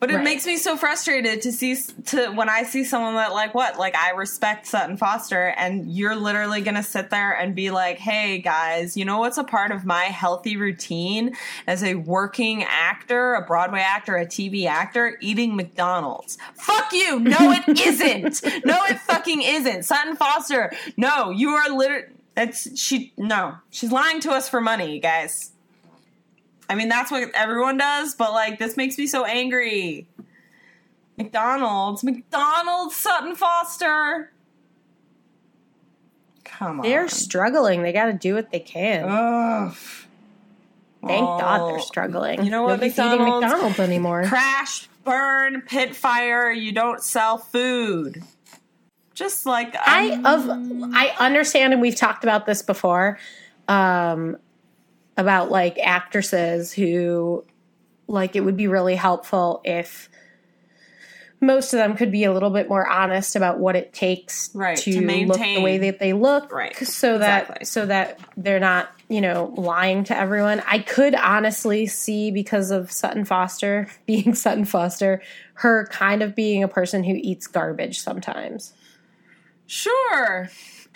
But 0.00 0.12
it 0.12 0.16
Right. 0.16 0.24
makes 0.24 0.46
me 0.46 0.56
so 0.58 0.76
frustrated 0.76 1.42
to 1.42 1.50
see 1.50 1.76
to 2.06 2.28
when 2.30 2.48
I 2.48 2.62
see 2.62 2.84
someone 2.84 3.14
that 3.16 3.32
like 3.32 3.52
what 3.52 3.78
like 3.78 3.96
I 3.96 4.10
respect 4.10 4.66
Sutton 4.66 4.96
Foster 4.96 5.48
and 5.56 5.90
you're 5.90 6.14
literally 6.14 6.60
gonna 6.60 6.84
sit 6.84 7.10
there 7.10 7.32
and 7.32 7.54
be 7.54 7.70
like, 7.72 7.98
hey 7.98 8.38
guys, 8.38 8.96
you 8.96 9.04
know 9.04 9.18
what's 9.18 9.38
a 9.38 9.44
part 9.44 9.72
of 9.72 9.84
my 9.84 10.04
healthy 10.04 10.56
routine 10.56 11.36
as 11.66 11.82
a 11.82 11.96
working 11.96 12.62
actor, 12.62 13.34
a 13.34 13.42
Broadway 13.44 13.80
actor, 13.80 14.16
a 14.16 14.24
TV 14.24 14.66
actor, 14.66 15.18
eating 15.20 15.56
McDonald's. 15.56 16.38
Fuck 16.54 16.92
you! 16.92 17.18
No, 17.18 17.36
it 17.52 17.66
isn't. 17.80 18.64
No, 18.64 18.78
it 18.84 19.00
fucking 19.00 19.42
isn't. 19.42 19.84
Sutton 19.84 20.14
Foster. 20.14 20.72
No, 20.96 21.30
you 21.30 21.50
are 21.50 21.68
literally. 21.70 22.04
That's 22.36 22.78
she. 22.80 23.12
No, 23.16 23.56
she's 23.70 23.90
lying 23.90 24.20
to 24.20 24.30
us 24.30 24.48
for 24.48 24.60
money, 24.60 25.00
guys. 25.00 25.50
I 26.68 26.74
mean, 26.74 26.88
that's 26.88 27.10
what 27.10 27.30
everyone 27.34 27.76
does, 27.78 28.14
but 28.14 28.32
like, 28.32 28.58
this 28.58 28.76
makes 28.76 28.98
me 28.98 29.06
so 29.06 29.24
angry. 29.24 30.06
McDonald's, 31.16 32.04
McDonald's, 32.04 32.94
Sutton 32.94 33.34
Foster. 33.34 34.32
Come 36.44 36.80
on. 36.80 36.86
They're 36.86 37.08
struggling. 37.08 37.82
They 37.82 37.92
got 37.92 38.06
to 38.06 38.12
do 38.12 38.34
what 38.34 38.50
they 38.50 38.60
can. 38.60 39.04
Ugh. 39.08 39.74
Thank 41.06 41.24
God 41.24 41.68
they're 41.68 41.78
Oh. 41.78 41.80
struggling. 41.80 42.44
You 42.44 42.50
know 42.50 42.62
what, 42.62 42.80
Nobody's 42.80 42.98
eating 42.98 43.24
McDonald's? 43.24 43.78
Anymore. 43.78 44.24
Crash, 44.24 44.88
burn, 45.04 45.62
pit 45.62 45.94
fire. 45.94 46.50
You 46.50 46.72
don't 46.72 47.02
sell 47.02 47.38
food. 47.38 48.22
Just 49.14 49.46
like 49.46 49.74
I 49.76 50.10
um, 50.12 50.26
of 50.26 50.90
I 50.94 51.12
understand, 51.18 51.72
and 51.72 51.82
we've 51.82 51.96
talked 51.96 52.22
about 52.24 52.46
this 52.46 52.62
before, 52.62 53.18
um, 53.66 54.36
about 55.18 55.50
like 55.50 55.78
actresses 55.78 56.72
who 56.72 57.44
like 58.06 58.36
it 58.36 58.40
would 58.40 58.56
be 58.56 58.68
really 58.68 58.94
helpful 58.94 59.60
if 59.64 60.08
most 61.40 61.72
of 61.72 61.78
them 61.78 61.94
could 61.96 62.10
be 62.10 62.24
a 62.24 62.32
little 62.32 62.50
bit 62.50 62.68
more 62.68 62.88
honest 62.88 63.36
about 63.36 63.58
what 63.58 63.76
it 63.76 63.92
takes 63.92 64.50
Right, 64.54 64.76
to, 64.78 64.92
to 64.92 65.26
look 65.26 65.38
the 65.38 65.60
way 65.60 65.78
that 65.78 65.98
they 66.00 66.12
look, 66.12 66.50
Right, 66.52 66.74
So 66.76 67.18
that 67.18 67.42
exactly. 67.42 67.64
so 67.66 67.86
that 67.86 68.18
they're 68.36 68.58
not 68.60 68.90
you 69.08 69.20
know 69.20 69.52
lying 69.56 70.04
to 70.04 70.16
everyone. 70.16 70.62
I 70.66 70.78
could 70.78 71.14
honestly 71.14 71.86
see 71.86 72.30
because 72.30 72.70
of 72.70 72.90
Sutton 72.90 73.24
Foster 73.24 73.88
being 74.06 74.34
Sutton 74.34 74.64
Foster, 74.64 75.20
her 75.54 75.86
kind 75.90 76.22
of 76.22 76.34
being 76.34 76.62
a 76.62 76.68
person 76.68 77.04
who 77.04 77.14
eats 77.16 77.46
garbage 77.46 78.00
sometimes. 78.00 78.72
Sure. 79.66 80.48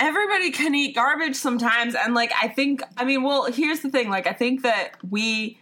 Everybody 0.02 0.50
can 0.50 0.74
eat 0.74 0.94
garbage 0.96 1.36
sometimes. 1.36 1.94
And, 1.94 2.12
like, 2.12 2.32
I 2.42 2.48
think, 2.48 2.82
I 2.96 3.04
mean, 3.04 3.22
well, 3.22 3.44
here's 3.44 3.80
the 3.80 3.88
thing. 3.88 4.10
Like, 4.10 4.26
I 4.26 4.32
think 4.32 4.62
that 4.62 4.94
we, 5.08 5.58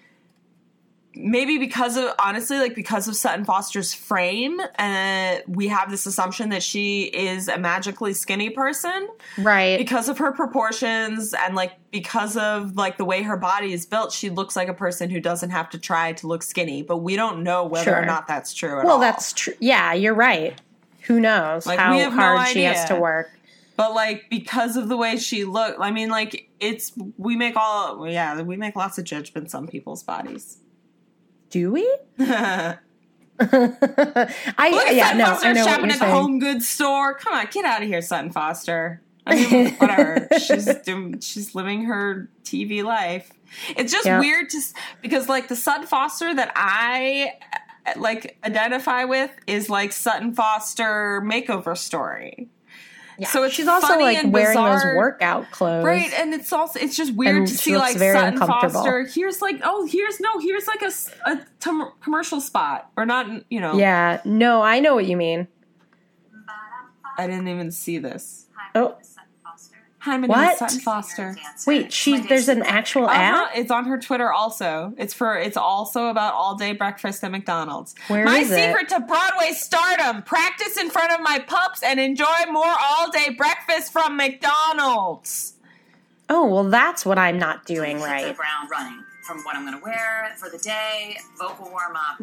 maybe 1.14 1.58
because 1.58 1.96
of, 1.98 2.14
honestly, 2.18 2.58
like, 2.58 2.74
because 2.74 3.06
of 3.06 3.16
Sutton 3.16 3.44
Foster's 3.44 3.92
frame, 3.92 4.58
uh, 4.78 5.36
we 5.46 5.68
have 5.68 5.90
this 5.90 6.06
assumption 6.06 6.48
that 6.50 6.62
she 6.62 7.02
is 7.02 7.48
a 7.48 7.58
magically 7.58 8.14
skinny 8.14 8.48
person 8.48 9.08
Right. 9.36 9.76
because 9.76 10.08
of 10.08 10.16
her 10.18 10.32
proportions 10.32 11.34
and, 11.34 11.54
like, 11.54 11.72
because 11.90 12.36
of, 12.38 12.76
like, 12.76 12.96
the 12.96 13.04
way 13.04 13.22
her 13.22 13.36
body 13.36 13.74
is 13.74 13.84
built. 13.84 14.10
She 14.10 14.30
looks 14.30 14.56
like 14.56 14.68
a 14.68 14.74
person 14.74 15.10
who 15.10 15.20
doesn't 15.20 15.50
have 15.50 15.68
to 15.70 15.78
try 15.78 16.12
to 16.14 16.26
look 16.26 16.42
skinny. 16.42 16.82
But 16.82 16.98
we 16.98 17.14
don't 17.14 17.42
know 17.42 17.64
whether 17.64 17.94
or 17.94 18.06
not 18.06 18.26
that's 18.26 18.54
true 18.54 18.76
Well, 18.84 18.92
all. 18.92 18.98
that's 19.00 19.34
true. 19.34 19.52
Yeah, 19.60 19.92
you're 19.92 20.14
right. 20.14 20.58
Who 21.02 21.18
knows 21.20 21.66
Like, 21.66 21.78
how 21.78 21.98
have 21.98 22.12
no 22.14 22.16
hard 22.22 22.48
she 22.48 22.62
has 22.62 22.84
to 22.88 22.94
work? 22.94 23.30
But 23.80 23.94
like 23.94 24.28
because 24.28 24.76
of 24.76 24.88
the 24.88 24.96
way 24.96 25.16
she 25.16 25.44
looked 25.44 25.78
i 25.80 25.90
mean 25.90 26.08
like 26.10 26.50
it's 26.60 26.92
we 27.16 27.34
make 27.36 27.56
all 27.56 28.06
yeah 28.06 28.40
we 28.42 28.56
make 28.56 28.76
lots 28.76 28.98
of 28.98 29.04
judgments 29.04 29.54
on 29.54 29.66
people's 29.66 30.02
bodies 30.02 30.58
Do 31.48 31.72
we? 31.72 31.82
look 32.18 32.28
at 33.40 34.94
yeah 34.94 35.08
sutton 35.08 35.18
no 35.18 35.24
foster 35.26 35.48
I 35.48 35.52
know 35.54 35.64
shopping 35.64 35.86
at 35.86 35.92
the 35.94 35.98
saying. 36.00 36.12
home 36.12 36.38
goods 36.40 36.68
store 36.68 37.14
come 37.14 37.32
on 37.32 37.46
get 37.50 37.64
out 37.64 37.82
of 37.82 37.88
here 37.88 38.02
sutton 38.02 38.30
foster 38.30 39.00
i 39.26 39.34
mean 39.34 39.74
whatever 39.78 40.28
she's 40.38 40.66
doing 40.84 41.20
she's 41.20 41.54
living 41.54 41.84
her 41.84 42.28
tv 42.44 42.84
life 42.84 43.32
it's 43.76 43.92
just 43.92 44.06
Yeah. 44.06 44.20
weird 44.20 44.50
to 44.50 44.60
because 45.00 45.28
like 45.28 45.48
the 45.48 45.56
sutton 45.56 45.86
foster 45.86 46.34
that 46.34 46.52
i 46.54 47.32
like 47.96 48.36
identify 48.44 49.04
with 49.04 49.30
is 49.46 49.70
like 49.70 49.92
sutton 49.92 50.34
foster 50.34 51.22
makeover 51.24 51.76
story 51.76 52.48
Yeah. 53.20 53.28
so 53.28 53.42
it's 53.44 53.54
she's 53.54 53.68
also 53.68 53.98
like 53.98 54.32
wearing 54.32 54.56
those 54.56 54.82
workout 54.96 55.50
clothes. 55.50 55.84
Right, 55.84 56.10
and 56.14 56.32
it's 56.32 56.52
also 56.54 56.80
it's 56.80 56.96
just 56.96 57.14
weird 57.14 57.36
And 57.36 57.46
to 57.46 57.54
see 57.54 57.76
like 57.76 57.96
very 57.96 58.18
Sutton. 58.18 58.38
Foster. 58.38 59.04
Here's 59.04 59.42
like 59.42 59.60
oh 59.62 59.86
here's 59.86 60.20
no 60.20 60.38
here's 60.38 60.66
like 60.66 60.80
a, 60.80 60.90
a 61.30 61.46
tom- 61.60 61.92
commercial 62.00 62.40
spot 62.40 62.90
or 62.96 63.04
not 63.04 63.26
you 63.50 63.60
know 63.60 63.76
Yeah. 63.76 64.22
No, 64.24 64.62
I 64.62 64.80
know 64.80 64.94
what 64.94 65.04
you 65.04 65.18
mean. 65.18 65.48
I 67.18 67.26
didn't 67.26 67.48
even 67.48 67.70
see 67.70 67.98
this. 67.98 68.46
Oh, 68.74 68.96
Hi, 70.00 70.12
my 70.16 70.20
name 70.22 70.28
What? 70.30 70.52
is 70.54 70.58
Sutton 70.58 70.80
Foster. 70.80 71.36
wait. 71.66 71.92
She 71.92 72.20
there's 72.20 72.48
an 72.48 72.62
actual 72.62 73.04
Uh-huh, 73.06 73.44
app. 73.44 73.50
It's 73.54 73.70
on 73.70 73.84
her 73.84 73.98
Twitter 73.98 74.32
also. 74.32 74.94
It's 74.96 75.12
for 75.12 75.36
it's 75.36 75.58
also 75.58 76.06
about 76.06 76.32
all 76.34 76.54
day 76.54 76.72
breakfast 76.72 77.22
at 77.22 77.30
McDonald's. 77.30 77.94
Where 78.08 78.24
my 78.24 78.38
is 78.38 78.50
it? 78.50 78.56
secret 78.56 78.88
to 78.90 79.00
Broadway 79.00 79.52
stardom: 79.52 80.22
practice 80.22 80.78
in 80.78 80.88
front 80.88 81.12
of 81.12 81.20
my 81.20 81.38
pups 81.40 81.82
and 81.82 82.00
enjoy 82.00 82.46
more 82.50 82.64
all 82.82 83.10
day 83.10 83.30
breakfast 83.36 83.92
from 83.92 84.16
McDonald's. 84.16 85.54
Oh 86.30 86.46
well, 86.46 86.64
that's 86.64 87.04
what 87.04 87.18
I'm 87.18 87.38
not 87.38 87.66
doing 87.66 88.00
right. 88.00 88.28
the 88.28 88.32
ground 88.34 88.70
running 88.70 89.04
from 89.30 89.44
what 89.44 89.54
I'm 89.54 89.64
going 89.64 89.78
to 89.78 89.84
wear 89.84 90.32
for 90.38 90.50
the 90.50 90.58
day, 90.58 91.16
vocal 91.38 91.70
warm 91.70 91.94
up, 91.94 92.18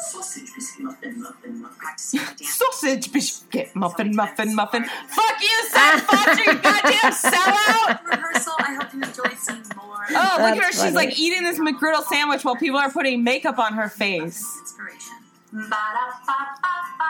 sausage 0.00 0.54
biscuit 0.54 0.84
muffin, 0.84 1.20
muffin, 1.20 1.60
muffin, 1.60 1.76
practicing 1.76 2.20
my 2.20 2.26
dance. 2.28 2.54
Sausage 2.54 3.12
biscuit 3.12 3.76
muffin 3.76 4.16
muffin 4.16 4.54
muffin. 4.54 4.84
Fuck 4.84 5.42
you, 5.42 5.68
Sutton 5.68 6.00
Foster, 6.06 6.44
you 6.44 6.58
goddamn 6.62 7.12
sellout! 7.12 8.04
rehearsal. 8.06 8.54
I 8.58 8.78
hope 8.80 8.94
you 8.94 9.02
enjoyed 9.02 9.38
seeing 9.38 9.64
more. 9.76 10.06
Oh, 10.12 10.36
look 10.40 10.52
at 10.52 10.56
her. 10.56 10.62
That's 10.62 10.82
She's 10.82 10.94
like 10.94 11.18
eating 11.18 11.42
this 11.42 11.58
McGriddle 11.58 12.04
sandwich 12.04 12.42
while 12.42 12.56
people 12.56 12.78
are 12.78 12.90
putting 12.90 13.22
makeup 13.22 13.58
on 13.58 13.74
her 13.74 13.90
face. 13.90 14.42
Inspiration. 14.60 15.16
Ba-da-ba-ba-ba. 15.52 17.06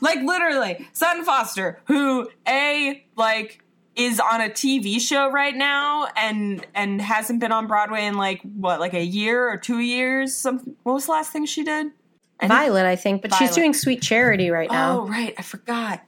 Like 0.00 0.20
literally, 0.20 0.86
Sutton 0.92 1.24
Foster, 1.24 1.80
who 1.86 2.30
a 2.46 3.04
like 3.16 3.61
is 3.94 4.18
on 4.20 4.40
a 4.40 4.48
TV 4.48 4.98
show 5.00 5.30
right 5.30 5.54
now 5.54 6.06
and 6.16 6.66
and 6.74 7.00
hasn't 7.00 7.40
been 7.40 7.52
on 7.52 7.66
Broadway 7.66 8.06
in 8.06 8.14
like 8.16 8.40
what 8.42 8.80
like 8.80 8.94
a 8.94 9.04
year 9.04 9.48
or 9.50 9.56
two 9.56 9.80
years. 9.80 10.34
Some 10.36 10.76
what 10.82 10.94
was 10.94 11.06
the 11.06 11.12
last 11.12 11.30
thing 11.32 11.44
she 11.46 11.62
did? 11.64 11.88
And- 12.40 12.48
Violet, 12.50 12.86
I 12.86 12.96
think, 12.96 13.22
but 13.22 13.34
she's 13.34 13.54
doing 13.54 13.72
Sweet 13.74 14.02
Charity 14.02 14.50
right 14.50 14.70
now. 14.70 15.00
Oh 15.00 15.06
right, 15.08 15.34
I 15.38 15.42
forgot. 15.42 16.02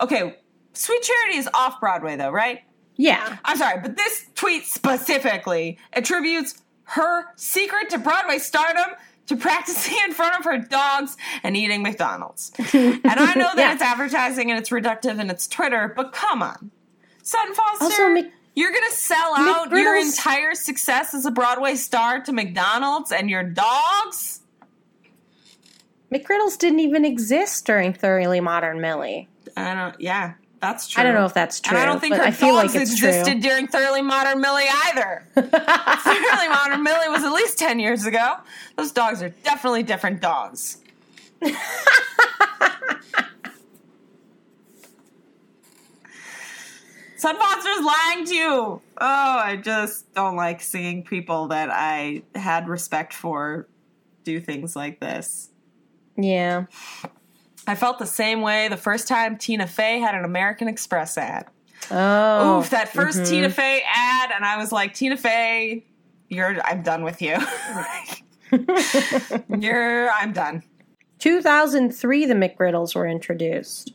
Okay, 0.00 0.36
Sweet 0.72 1.02
Charity 1.02 1.38
is 1.38 1.48
off 1.54 1.80
Broadway 1.80 2.16
though, 2.16 2.30
right? 2.30 2.60
Yeah. 2.96 3.38
I'm 3.44 3.56
sorry, 3.56 3.80
but 3.80 3.96
this 3.96 4.26
tweet 4.34 4.64
specifically 4.64 5.78
attributes 5.92 6.62
her 6.84 7.24
secret 7.36 7.90
to 7.90 7.98
Broadway 7.98 8.38
stardom 8.38 8.90
to 9.26 9.36
practicing 9.36 9.96
in 10.04 10.12
front 10.12 10.38
of 10.38 10.44
her 10.44 10.58
dogs 10.58 11.16
and 11.42 11.56
eating 11.56 11.82
McDonald's. 11.82 12.52
and 12.74 13.00
I 13.04 13.34
know 13.34 13.50
that 13.54 13.56
Yeah. 13.56 13.72
it's 13.72 13.82
advertising 13.82 14.50
and 14.50 14.58
it's 14.60 14.70
reductive 14.70 15.18
and 15.20 15.30
it's 15.30 15.46
Twitter, 15.46 15.92
but 15.96 16.12
come 16.12 16.42
on. 16.42 16.70
Sutton 17.22 17.54
Foster. 17.54 17.84
Also, 17.84 18.08
Mc- 18.08 18.32
You're 18.54 18.72
gonna 18.72 18.90
sell 18.90 19.34
out 19.36 19.70
your 19.70 19.96
entire 19.96 20.54
success 20.54 21.14
as 21.14 21.24
a 21.24 21.30
Broadway 21.30 21.74
star 21.76 22.20
to 22.24 22.32
McDonald's 22.32 23.12
and 23.12 23.30
your 23.30 23.42
dogs? 23.42 24.40
McGriddles 26.12 26.58
didn't 26.58 26.80
even 26.80 27.04
exist 27.06 27.64
during 27.64 27.92
Thoroughly 27.94 28.40
Modern 28.40 28.80
Millie. 28.80 29.28
I 29.56 29.74
don't. 29.74 29.98
Yeah, 30.00 30.34
that's 30.60 30.86
true. 30.88 31.00
I 31.00 31.04
don't 31.04 31.14
know 31.14 31.24
if 31.24 31.32
that's 31.32 31.58
true. 31.60 31.76
And 31.76 31.82
I 31.82 31.86
don't 31.90 32.00
think 32.00 32.16
her 32.16 32.22
I 32.22 32.30
feel 32.30 32.54
like 32.54 32.66
it's 32.74 32.92
existed 32.92 33.32
true. 33.32 33.40
during 33.40 33.66
Thoroughly 33.66 34.02
Modern 34.02 34.40
Millie 34.40 34.66
either. 34.86 35.24
Thoroughly 35.34 36.48
Modern 36.48 36.82
Millie 36.82 37.08
was 37.08 37.22
at 37.24 37.32
least 37.32 37.58
ten 37.58 37.78
years 37.80 38.04
ago. 38.04 38.34
Those 38.76 38.92
dogs 38.92 39.22
are 39.22 39.30
definitely 39.30 39.84
different 39.84 40.20
dogs. 40.20 40.78
Sun 47.22 47.36
lying 47.84 48.24
to 48.24 48.34
you. 48.34 48.50
Oh, 48.50 48.82
I 49.00 49.54
just 49.54 50.12
don't 50.12 50.34
like 50.34 50.60
seeing 50.60 51.04
people 51.04 51.46
that 51.48 51.70
I 51.70 52.24
had 52.34 52.68
respect 52.68 53.14
for 53.14 53.68
do 54.24 54.40
things 54.40 54.74
like 54.74 54.98
this. 54.98 55.50
Yeah. 56.16 56.64
I 57.68 57.76
felt 57.76 58.00
the 58.00 58.06
same 58.06 58.40
way 58.40 58.66
the 58.66 58.76
first 58.76 59.06
time 59.06 59.38
Tina 59.38 59.68
Fey 59.68 60.00
had 60.00 60.16
an 60.16 60.24
American 60.24 60.66
Express 60.66 61.16
ad. 61.16 61.46
Oh. 61.92 62.58
Oof, 62.58 62.70
that 62.70 62.88
1st 62.88 63.12
mm-hmm. 63.12 63.24
Tina 63.24 63.50
Fey 63.50 63.84
ad, 63.86 64.32
and 64.34 64.44
I 64.44 64.56
was 64.56 64.72
like, 64.72 64.92
Tina 64.92 65.16
Fey, 65.16 65.84
you're 66.28 66.60
I'm 66.64 66.82
done 66.82 67.04
with 67.04 67.22
you. 67.22 67.36
you're 69.60 70.10
I'm 70.10 70.32
done. 70.32 70.64
2003, 71.20 72.26
the 72.26 72.34
McGriddles 72.34 72.96
were 72.96 73.06
introduced. 73.06 73.92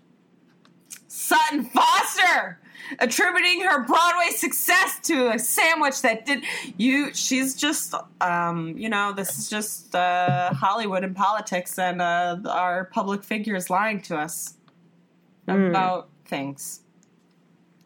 Sutton 1.09 1.65
Foster 1.65 2.61
attributing 2.99 3.61
her 3.61 3.85
Broadway 3.85 4.29
success 4.31 4.99
to 5.03 5.31
a 5.31 5.39
sandwich 5.39 6.01
that 6.01 6.25
did 6.25 6.43
you 6.77 7.13
she's 7.13 7.55
just 7.55 7.93
um 8.21 8.77
you 8.77 8.89
know 8.89 9.13
this 9.13 9.37
is 9.37 9.49
just 9.49 9.95
uh 9.95 10.53
Hollywood 10.53 11.03
and 11.03 11.15
politics 11.15 11.77
and 11.77 12.01
uh 12.01 12.37
our 12.49 12.85
public 12.85 13.23
figures 13.23 13.69
lying 13.69 14.01
to 14.03 14.17
us 14.17 14.55
about 15.47 16.09
things. 16.25 16.81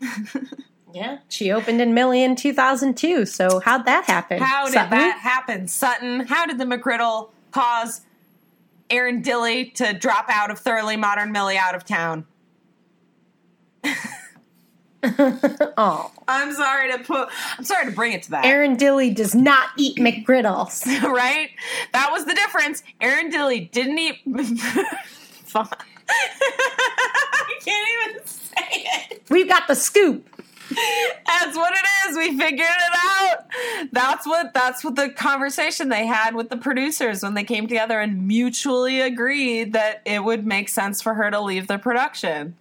Yeah. 0.93 1.19
She 1.29 1.51
opened 1.51 1.81
in 1.81 1.93
Millie 1.93 2.23
in 2.23 2.35
2002. 2.35 3.25
So 3.25 3.59
how'd 3.59 3.85
that 3.85 4.05
happen? 4.05 4.41
How 4.41 4.65
did 4.65 4.73
Sutton? 4.73 4.89
that 4.89 5.19
happen, 5.19 5.67
Sutton? 5.67 6.19
How 6.21 6.45
did 6.45 6.57
the 6.57 6.65
McGriddle 6.65 7.29
cause 7.51 8.01
Erin 8.89 9.21
Dilly 9.21 9.65
to 9.71 9.93
drop 9.93 10.25
out 10.29 10.51
of 10.51 10.59
Thoroughly 10.59 10.97
Modern 10.97 11.31
Millie 11.31 11.57
out 11.57 11.75
of 11.75 11.85
town? 11.85 12.25
Oh. 15.77 16.11
I'm 16.27 16.53
sorry 16.53 16.91
to 16.91 16.99
put. 16.99 17.29
I'm 17.57 17.63
sorry 17.63 17.85
to 17.85 17.91
bring 17.91 18.13
it 18.13 18.23
to 18.23 18.31
that. 18.31 18.45
Erin 18.45 18.75
Dilly 18.75 19.09
does 19.09 19.33
not 19.33 19.69
eat 19.77 19.97
McGriddles. 19.97 20.85
right? 21.03 21.49
That 21.93 22.11
was 22.11 22.25
the 22.25 22.33
difference. 22.35 22.83
Erin 22.99 23.29
Dilly 23.29 23.61
didn't 23.61 23.97
eat. 23.97 24.19
I 25.55 25.65
can't 27.63 28.11
even 28.11 28.25
say 28.25 28.51
it. 28.69 29.23
We've 29.29 29.47
got 29.47 29.67
the 29.67 29.75
scoop. 29.75 30.27
That's 30.69 31.57
what 31.57 31.73
it 31.73 32.09
is. 32.09 32.17
We 32.17 32.37
figured 32.37 32.59
it 32.59 32.97
out. 33.05 33.45
That's 33.91 34.25
what 34.25 34.53
that's 34.53 34.83
what 34.83 34.95
the 34.95 35.09
conversation 35.09 35.89
they 35.89 36.05
had 36.05 36.35
with 36.35 36.49
the 36.49 36.57
producers 36.57 37.23
when 37.23 37.33
they 37.33 37.43
came 37.43 37.67
together 37.67 37.99
and 37.99 38.27
mutually 38.27 39.01
agreed 39.01 39.73
that 39.73 40.01
it 40.05 40.23
would 40.23 40.45
make 40.45 40.69
sense 40.69 41.01
for 41.01 41.13
her 41.13 41.29
to 41.31 41.41
leave 41.41 41.67
the 41.67 41.77
production. 41.77 42.55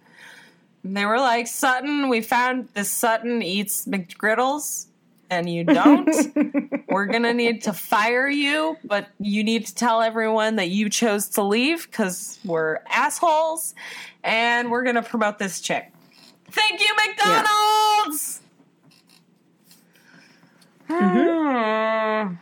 They 0.83 1.05
were 1.05 1.19
like, 1.19 1.47
Sutton, 1.47 2.09
we 2.09 2.21
found 2.21 2.69
this 2.73 2.89
Sutton 2.89 3.43
eats 3.43 3.85
McGriddles 3.85 4.87
and 5.31 5.49
you 5.49 5.63
don't. 5.63 6.13
we're 6.89 7.05
gonna 7.05 7.33
need 7.33 7.63
to 7.63 7.73
fire 7.73 8.27
you, 8.27 8.77
but 8.83 9.07
you 9.19 9.43
need 9.43 9.65
to 9.65 9.73
tell 9.73 10.01
everyone 10.01 10.57
that 10.57 10.69
you 10.69 10.89
chose 10.89 11.29
to 11.29 11.41
leave 11.41 11.89
because 11.89 12.37
we're 12.43 12.79
assholes 12.89 13.73
and 14.23 14.69
we're 14.69 14.83
gonna 14.83 15.01
promote 15.01 15.39
this 15.39 15.61
chick. 15.61 15.91
Thank 16.51 16.81
you, 16.81 16.93
McDonald's! 17.07 18.41
All 20.89 22.37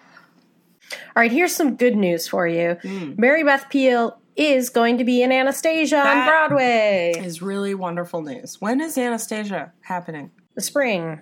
right, 1.15 1.31
here's 1.31 1.55
some 1.55 1.75
good 1.75 1.95
news 1.95 2.27
for 2.27 2.47
you. 2.47 2.75
Hmm. 2.81 3.13
Mary 3.17 3.43
Beth 3.43 3.69
Peil 3.69 4.19
is 4.35 4.69
going 4.69 4.97
to 4.97 5.03
be 5.03 5.21
in 5.21 5.31
Anastasia 5.31 5.99
on 5.99 6.25
Broadway. 6.25 7.13
is 7.17 7.41
really 7.41 7.73
wonderful 7.75 8.21
news. 8.21 8.59
When 8.61 8.79
is 8.81 8.97
Anastasia 8.97 9.73
happening? 9.81 10.31
The 10.55 10.61
spring. 10.61 11.19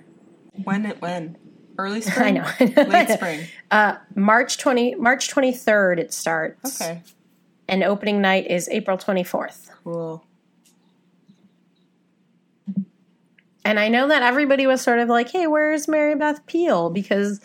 When 0.63 0.85
it 0.85 1.01
when? 1.01 1.37
Early 1.77 2.01
spring. 2.01 2.39
I 2.39 2.65
know. 2.65 2.83
Late 2.83 3.09
spring. 3.09 3.47
Uh, 3.71 3.95
March 4.15 4.57
20 4.57 4.95
March 4.95 5.29
23rd 5.29 5.99
it 5.99 6.13
starts. 6.13 6.81
Okay. 6.81 7.01
And 7.67 7.83
opening 7.83 8.21
night 8.21 8.47
is 8.47 8.69
April 8.69 8.97
24th. 8.97 9.69
Cool. 9.83 10.23
And 13.65 13.79
I 13.79 13.89
know 13.89 14.07
that 14.07 14.23
everybody 14.23 14.65
was 14.65 14.81
sort 14.81 14.99
of 14.99 15.09
like, 15.09 15.29
"Hey, 15.29 15.45
where's 15.45 15.89
Mary 15.89 16.15
Beth 16.15 16.45
Peil?" 16.45 16.89
because 16.89 17.41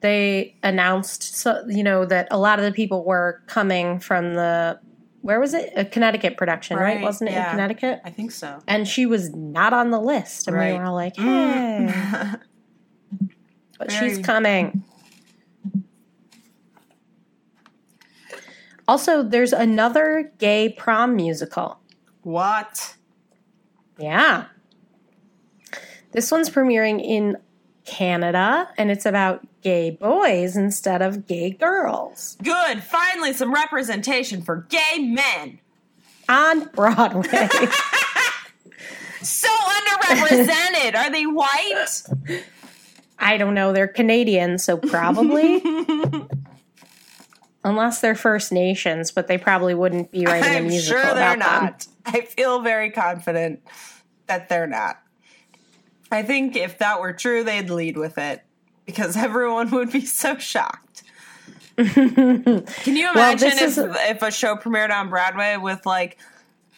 they 0.00 0.54
announced 0.62 1.22
so 1.36 1.64
you 1.68 1.82
know 1.82 2.04
that 2.04 2.28
a 2.30 2.38
lot 2.38 2.58
of 2.58 2.64
the 2.64 2.72
people 2.72 3.04
were 3.04 3.42
coming 3.46 3.98
from 3.98 4.34
the 4.34 4.78
where 5.20 5.40
was 5.40 5.52
it? 5.52 5.72
A 5.76 5.84
Connecticut 5.84 6.36
production, 6.36 6.76
right? 6.76 6.94
Right, 6.96 7.02
Wasn't 7.02 7.28
it 7.28 7.32
yeah. 7.32 7.46
in 7.46 7.50
Connecticut? 7.50 8.00
I 8.04 8.10
think 8.10 8.30
so. 8.30 8.60
And 8.68 8.86
she 8.86 9.04
was 9.04 9.30
not 9.34 9.72
on 9.72 9.90
the 9.90 10.00
list. 10.00 10.46
And 10.46 10.56
Right. 10.56 10.72
we 10.72 10.78
were 10.78 10.84
all 10.84 10.94
like, 10.94 11.14
mm. 11.16 11.90
"Hey, 11.90 12.36
but 13.78 13.90
she's 13.90 14.18
coming." 14.18 14.84
Also, 18.86 19.22
there's 19.22 19.52
another 19.52 20.32
gay 20.38 20.68
prom 20.70 21.14
musical. 21.16 21.78
what? 22.22 22.94
Yeah. 23.98 24.46
This 26.12 26.30
one's 26.30 26.48
premiering 26.48 27.02
in 27.04 27.36
Canada 27.88 28.68
and 28.76 28.90
it's 28.90 29.06
about 29.06 29.46
gay 29.62 29.90
boys 29.90 30.56
instead 30.56 31.00
of 31.02 31.26
gay 31.26 31.50
girls 31.50 32.36
Good. 32.42 32.82
Finally, 32.82 33.32
some 33.32 33.52
representation 33.52 34.42
for 34.42 34.66
gay 34.68 34.98
men. 34.98 35.58
on 36.28 36.64
Broadway. 36.66 37.48
So 39.20 39.48
underrepresented. 39.48 40.94
Are 40.94 41.10
they 41.10 41.26
white? 41.26 42.02
I 43.18 43.36
don't 43.36 43.52
know. 43.54 43.72
They're 43.72 43.88
Canadian, 43.88 44.58
so 44.58 44.76
probably. 44.76 45.60
Unless 47.64 48.00
they're 48.00 48.14
First 48.14 48.52
Nations, 48.52 49.10
but 49.10 49.26
they 49.26 49.36
probably 49.36 49.74
wouldn't 49.74 50.12
be 50.12 50.24
writing 50.24 50.52
a 50.52 50.56
I'm 50.58 50.68
musical 50.68 51.02
sure 51.02 51.14
they're 51.14 51.34
about 51.34 51.60
them. 51.60 51.64
not. 51.64 51.86
I 52.06 52.20
feel 52.20 52.60
very 52.60 52.90
confident 52.92 53.60
that 54.28 54.48
they're 54.48 54.68
not. 54.68 55.02
I 56.10 56.22
think 56.22 56.56
if 56.56 56.78
that 56.78 57.00
were 57.00 57.12
true, 57.12 57.44
they'd 57.44 57.70
lead 57.70 57.96
with 57.96 58.18
it 58.18 58.42
because 58.86 59.16
everyone 59.18 59.70
would 59.70 59.92
be 59.92 60.04
so 60.04 60.38
shocked. 60.38 61.02
Can 61.76 62.64
you 62.86 63.10
imagine 63.12 63.50
this 63.50 63.78
if, 63.78 63.90
is- 63.90 63.96
if 64.08 64.22
a 64.22 64.30
show 64.32 64.56
premiered 64.56 64.90
on 64.90 65.10
Broadway 65.10 65.56
with 65.56 65.86
like 65.86 66.18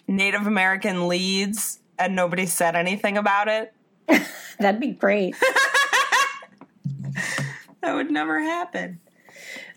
Native 0.07 0.47
American 0.47 1.09
leads 1.09 1.79
and 1.99 2.15
nobody 2.15 2.45
said 2.47 2.77
anything 2.77 3.17
about 3.17 3.49
it? 3.49 3.73
That'd 4.59 4.81
be 4.81 4.89
great. 4.89 5.37
That 7.81 7.95
would 7.95 8.11
never 8.11 8.41
happen. 8.41 9.01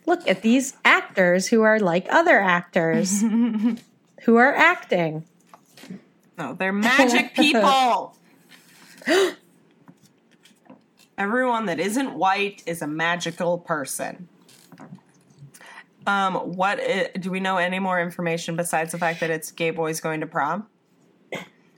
Look 0.05 0.27
at 0.27 0.41
these 0.41 0.75
actors 0.83 1.47
who 1.47 1.61
are 1.61 1.79
like 1.79 2.07
other 2.09 2.41
actors 2.41 3.21
who 3.21 4.35
are 4.35 4.53
acting. 4.53 5.23
No, 6.37 6.53
they're 6.53 6.73
magic 6.73 7.33
people. 7.33 8.17
Everyone 11.23 11.67
that 11.67 11.79
isn't 11.79 12.15
white 12.15 12.61
is 12.65 12.81
a 12.81 12.87
magical 12.87 13.57
person. 13.57 14.27
Um, 16.05 16.33
what 16.35 16.81
do 17.17 17.31
we 17.31 17.39
know 17.39 17.55
any 17.55 17.79
more 17.79 18.01
information 18.01 18.57
besides 18.57 18.91
the 18.91 18.97
fact 18.97 19.21
that 19.21 19.29
it's 19.29 19.51
gay 19.51 19.69
boys 19.71 20.01
going 20.01 20.19
to 20.19 20.27
prom? 20.27 20.67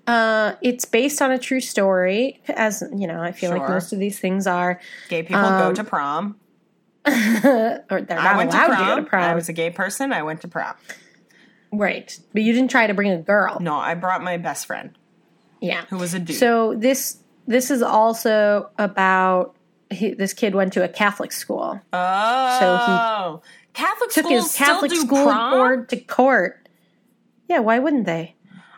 Uh, 0.08 0.54
it's 0.64 0.84
based 0.86 1.22
on 1.22 1.30
a 1.32 1.38
true 1.38 1.60
story, 1.60 2.42
as 2.50 2.84
you 2.96 3.06
know. 3.06 3.22
I 3.22 3.32
feel 3.32 3.52
like 3.52 3.70
most 3.70 3.94
of 3.94 4.00
these 4.00 4.20
things 4.20 4.48
are, 4.48 4.80
Gay 5.10 5.22
people 5.22 5.42
go 5.44 5.68
Um, 5.70 5.74
to 5.76 5.84
prom. 5.84 6.40
or 7.08 7.12
they're 7.12 8.06
I 8.10 8.24
not 8.24 8.38
went 8.38 8.52
to 8.52 8.58
prom. 8.58 8.70
to 8.72 8.76
go 8.86 8.96
to 8.96 9.04
prom. 9.04 9.24
I 9.24 9.36
was 9.36 9.48
a 9.48 9.54
gay 9.54 9.70
person. 9.70 10.12
I 10.12 10.24
went 10.24 10.42
to 10.42 10.48
prom. 10.48 10.74
right, 11.72 12.18
but 12.34 12.42
you 12.42 12.52
didn't 12.52 12.72
try 12.72 12.88
to 12.88 12.96
bring 12.96 13.12
a 13.12 13.18
girl. 13.20 13.60
No, 13.62 13.76
I 13.76 13.94
brought 13.94 14.24
my 14.24 14.38
best 14.38 14.66
friend 14.66 14.98
Yeah. 15.62 15.86
who 15.90 15.98
was 15.98 16.16
a 16.16 16.20
dude. 16.20 16.36
So 16.38 16.74
this 16.76 17.18
this 17.48 17.72
is 17.72 17.82
also 17.82 18.70
about 18.78 19.56
he, 19.92 20.14
this 20.14 20.34
kid 20.34 20.56
went 20.56 20.74
to 20.74 20.84
a 20.84 20.88
Catholic 20.88 21.32
school, 21.32 21.80
oh, 21.94 22.60
so 22.60 23.42
Catholic 23.74 24.10
took 24.12 24.28
his 24.28 24.56
Catholic 24.56 24.92
school 24.94 25.26
prom? 25.26 25.52
board 25.52 25.90
to 25.90 25.98
court. 25.98 26.68
Yeah, 27.48 27.60
why 27.60 27.80
wouldn't 27.80 28.06
they? 28.06 28.36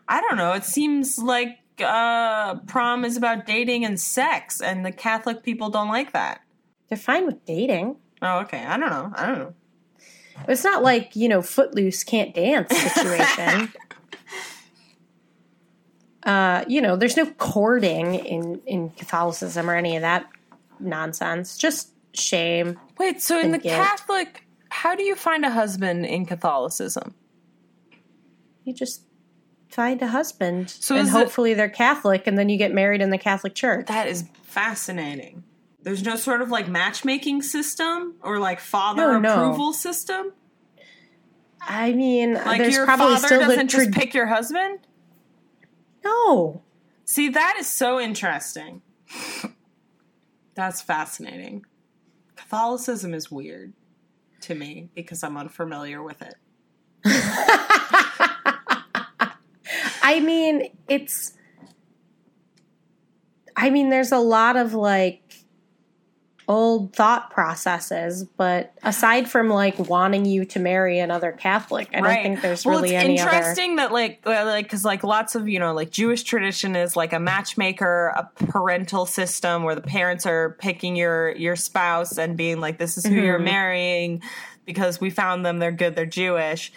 I 0.07 0.22
don't 0.22 0.38
know. 0.38 0.53
It 0.53 0.63
seems 0.65 1.18
like 1.18 1.59
uh, 1.80 2.55
prom 2.68 3.05
is 3.05 3.18
about 3.18 3.45
dating 3.45 3.86
and 3.86 3.99
sex, 3.99 4.61
and 4.61 4.86
the 4.86 4.91
Catholic 4.91 5.43
people 5.43 5.70
don't 5.70 5.89
like 5.89 6.13
that. 6.13 6.41
They're 6.89 6.97
fine 6.97 7.26
with 7.26 7.45
dating. 7.45 7.97
Oh, 8.22 8.39
okay. 8.39 8.63
I 8.63 8.78
don't 8.78 8.89
know. 8.89 9.11
I 9.15 9.26
don't 9.28 9.39
know. 9.39 9.53
It's 10.47 10.63
not 10.63 10.84
like, 10.84 11.15
you 11.15 11.28
know, 11.28 11.41
footloose 11.41 12.03
can't 12.03 12.34
dance 12.34 12.76
situation. 12.76 13.74
uh, 16.28 16.65
you 16.67 16.82
know, 16.82 16.95
there's 16.97 17.15
no 17.17 17.25
courting 17.25 18.13
in, 18.15 18.61
in 18.67 18.89
Catholicism 18.91 19.69
or 19.69 19.75
any 19.75 19.95
of 19.95 20.01
that 20.01 20.28
nonsense. 20.80 21.57
Just 21.57 21.93
shame. 22.13 22.78
Wait, 22.99 23.21
so 23.21 23.39
in 23.39 23.51
the 23.51 23.57
guilt. 23.57 23.75
Catholic, 23.78 24.43
how 24.69 24.93
do 24.93 25.03
you 25.03 25.15
find 25.15 25.45
a 25.45 25.49
husband 25.49 26.05
in 26.05 26.25
Catholicism? 26.25 27.15
You 28.65 28.73
just 28.73 29.03
find 29.69 30.01
a 30.01 30.07
husband. 30.07 30.69
So 30.69 30.95
and 30.95 31.07
is 31.07 31.13
it- 31.13 31.17
hopefully 31.17 31.53
they're 31.53 31.69
Catholic 31.69 32.28
and 32.28 32.38
then 32.38 32.49
you 32.49 32.57
get 32.57 32.73
married 32.73 33.01
in 33.01 33.09
the 33.09 33.17
Catholic 33.17 33.55
Church. 33.55 33.88
That 33.88 34.07
is 34.07 34.25
fascinating. 34.43 35.43
There's 35.84 36.03
no 36.03 36.17
sort 36.17 36.41
of 36.41 36.49
like 36.49 36.67
matchmaking 36.67 37.43
system 37.43 38.15
or 38.21 38.39
like 38.39 38.59
father 38.59 39.13
No, 39.13 39.19
no. 39.19 39.34
approval 39.34 39.71
system. 39.71 40.34
I 41.61 41.93
mean, 41.93 42.34
Like 42.34 42.59
there's 42.59 42.75
your 42.75 42.86
probably 42.86 43.15
father 43.15 43.39
doesn't 43.39 43.69
just 43.69 43.91
pick 43.91 44.13
your 44.13 44.25
husband. 44.25 44.80
No. 46.08 46.62
See, 47.05 47.30
that 47.30 47.55
is 47.60 47.72
so 47.72 47.99
interesting. 47.99 48.82
That's 50.55 50.82
fascinating. 50.82 51.66
Catholicism 52.36 53.14
is 53.14 53.32
weird 53.32 53.74
to 54.41 54.55
me 54.55 54.89
because 54.95 55.24
I'm 55.24 55.38
unfamiliar 55.38 56.01
with 56.01 56.22
it. 56.22 56.36
I 60.01 60.20
mean, 60.24 60.70
it's. 60.88 61.34
I 63.55 63.70
mean, 63.70 63.89
there's 63.89 64.12
a 64.12 64.20
lot 64.20 64.55
of 64.55 64.74
like 64.74 65.26
old 66.48 66.95
thought 66.95 67.30
processes, 67.30 68.24
but 68.24 68.74
aside 68.84 69.30
from 69.30 69.50
like 69.50 69.78
wanting 69.80 70.26
you 70.26 70.45
to 70.45 70.60
marry 70.60 71.00
another 71.00 71.32
Catholic, 71.32 71.89
I 71.93 72.00
don't 72.00 72.24
think 72.24 72.41
there's 72.41 72.66
well, 72.66 72.78
really 72.78 72.95
it's 72.95 73.04
any 73.04 73.20
other. 73.20 73.32
interesting 73.32 73.76
that 73.76 73.91
like 73.91 74.26
like 74.26 74.66
because 74.66 74.86
like 74.86 75.04
lots 75.04 75.36
of 75.36 75.50
you 75.50 75.60
know 75.60 75.74
like 75.74 75.91
Jewish 75.91 76.24
tradition 76.24 76.76
is 76.76 76.95
like 76.95 77.12
a 77.14 77.20
matchmaker, 77.20 78.14
a 78.16 78.30
parental 78.45 79.06
system 79.06 79.64
where 79.64 79.76
the 79.76 79.82
parents 79.82 80.26
are 80.26 80.56
picking 80.60 80.95
your 80.95 81.36
your 81.36 81.56
spouse 81.56 82.18
and 82.18 82.38
being 82.38 82.60
like, 82.60 82.78
this 82.78 82.98
is 82.98 83.06
who 83.06 83.16
you're 83.16 83.36
Mm-hmm. 83.36 83.43
marrying 83.45 84.22
because 84.66 85.00
we 85.02 85.10
found 85.10 85.45
them, 85.45 85.60
they're 85.60 85.72
good, 85.72 85.95
they're 85.95 86.06
Jewish. 86.06 86.72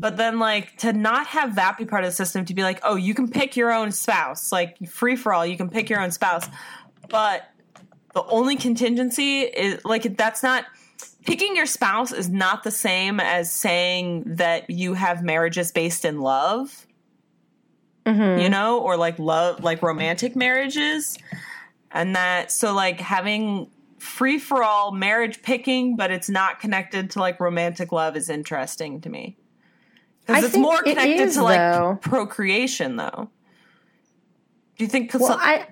But 0.00 0.16
then, 0.16 0.38
like, 0.38 0.76
to 0.78 0.92
not 0.92 1.26
have 1.26 1.56
that 1.56 1.76
be 1.76 1.84
part 1.84 2.04
of 2.04 2.10
the 2.10 2.14
system, 2.14 2.44
to 2.44 2.54
be 2.54 2.62
like, 2.62 2.78
oh, 2.84 2.94
you 2.94 3.14
can 3.14 3.28
pick 3.28 3.56
your 3.56 3.72
own 3.72 3.90
spouse, 3.90 4.52
like, 4.52 4.88
free 4.88 5.16
for 5.16 5.34
all, 5.34 5.44
you 5.44 5.56
can 5.56 5.68
pick 5.68 5.90
your 5.90 6.00
own 6.00 6.12
spouse. 6.12 6.48
But 7.08 7.50
the 8.18 8.24
only 8.32 8.56
contingency 8.56 9.42
is, 9.42 9.84
like, 9.84 10.16
that's 10.16 10.42
not, 10.42 10.64
picking 11.24 11.54
your 11.54 11.66
spouse 11.66 12.10
is 12.10 12.28
not 12.28 12.64
the 12.64 12.70
same 12.72 13.20
as 13.20 13.52
saying 13.52 14.24
that 14.26 14.68
you 14.68 14.94
have 14.94 15.22
marriages 15.22 15.70
based 15.70 16.04
in 16.04 16.20
love, 16.20 16.84
Mhm. 18.06 18.42
you 18.42 18.48
know, 18.48 18.80
or 18.80 18.96
like 18.96 19.20
love, 19.20 19.62
like 19.62 19.82
romantic 19.82 20.34
marriages. 20.34 21.16
And 21.92 22.16
that, 22.16 22.50
so, 22.50 22.74
like, 22.74 22.98
having 23.00 23.70
free 23.98 24.38
for 24.38 24.64
all 24.64 24.90
marriage 24.90 25.40
picking, 25.42 25.94
but 25.94 26.10
it's 26.10 26.28
not 26.28 26.58
connected 26.58 27.10
to 27.12 27.20
like 27.20 27.38
romantic 27.38 27.92
love 27.92 28.16
is 28.16 28.28
interesting 28.28 29.00
to 29.02 29.08
me. 29.08 29.36
Because 30.26 30.42
it's 30.44 30.56
more 30.56 30.82
connected 30.82 31.20
is, 31.20 31.34
to 31.34 31.42
like 31.44 31.58
though. 31.58 31.98
procreation, 32.00 32.96
though. 32.96 33.30
Do 34.76 34.84
you 34.84 34.88
think? 34.88 35.12
Well, 35.14 35.36
I. 35.38 35.66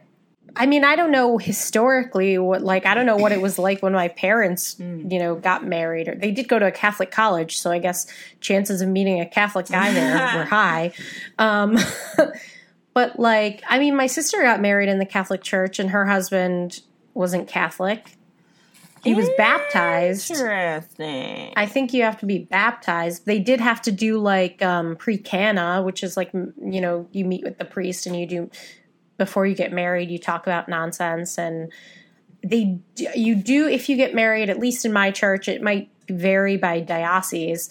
I 0.57 0.66
mean, 0.66 0.84
I 0.84 0.96
don't 0.96 1.12
know 1.12 1.38
historically 1.38 2.38
what 2.38 2.62
like 2.62 2.86
I 2.86 2.94
don't 2.94 3.07
know 3.07 3.16
what 3.16 3.32
it 3.32 3.40
was 3.40 3.59
like 3.59 3.82
when 3.82 3.92
my 3.92 4.09
parents, 4.09 4.76
Hmm. 4.86 5.11
you 5.11 5.18
know, 5.18 5.34
got 5.34 5.66
married. 5.66 6.09
Or 6.09 6.14
they 6.14 6.30
did 6.30 6.48
go 6.48 6.59
to 6.59 6.66
a 6.66 6.72
Catholic 6.72 7.11
college, 7.11 7.59
so 7.59 7.70
I 7.70 7.78
guess 7.78 8.07
chances 8.40 8.80
of 8.80 8.88
meeting 8.88 9.20
a 9.20 9.26
Catholic 9.26 9.66
guy 9.68 9.92
there 9.92 10.14
were 10.36 10.44
high. 10.44 10.92
Um, 11.38 11.78
but 12.94 13.18
like, 13.18 13.62
I 13.68 13.78
mean, 13.78 13.96
my 13.96 14.07
sister 14.07 14.42
got 14.42 14.61
married 14.61 14.88
in 14.88 14.98
the 14.98 15.07
Catholic 15.07 15.42
Church, 15.42 15.78
and 15.78 15.90
her 15.90 16.07
husband 16.07 16.80
wasn't 17.14 17.48
Catholic. 17.48 18.16
He 19.04 19.14
was 19.14 19.28
baptized. 19.36 20.30
Interesting. 20.32 21.52
I 21.57 21.66
think 21.66 21.94
you 21.94 22.02
have 22.02 22.18
to 22.20 22.26
be 22.26 22.38
baptized. 22.38 23.24
They 23.24 23.38
did 23.38 23.61
have 23.61 23.80
to 23.82 23.92
do 23.92 24.18
like 24.18 24.61
um, 24.62 24.96
pre-cana, 24.96 25.82
which 25.82 26.02
is 26.02 26.16
like 26.16 26.32
you 26.32 26.80
know 26.80 27.09
you 27.12 27.24
meet 27.24 27.44
with 27.44 27.59
the 27.59 27.64
priest 27.64 28.07
and 28.07 28.18
you 28.18 28.26
do 28.26 28.50
before 29.19 29.47
you 29.47 29.55
get 29.55 29.73
married. 29.73 30.11
You 30.11 30.19
talk 30.19 30.47
about 30.47 30.69
nonsense 30.69 31.39
and 31.39 31.73
they 32.43 32.79
you 32.97 33.35
do 33.35 33.69
if 33.69 33.89
you 33.89 33.97
get 33.97 34.14
married. 34.14 34.51
At 34.51 34.59
least 34.59 34.85
in 34.85 34.93
my 34.93 35.11
church, 35.11 35.49
it 35.49 35.62
might 35.62 35.91
vary 36.09 36.57
by 36.57 36.81
diocese. 36.81 37.71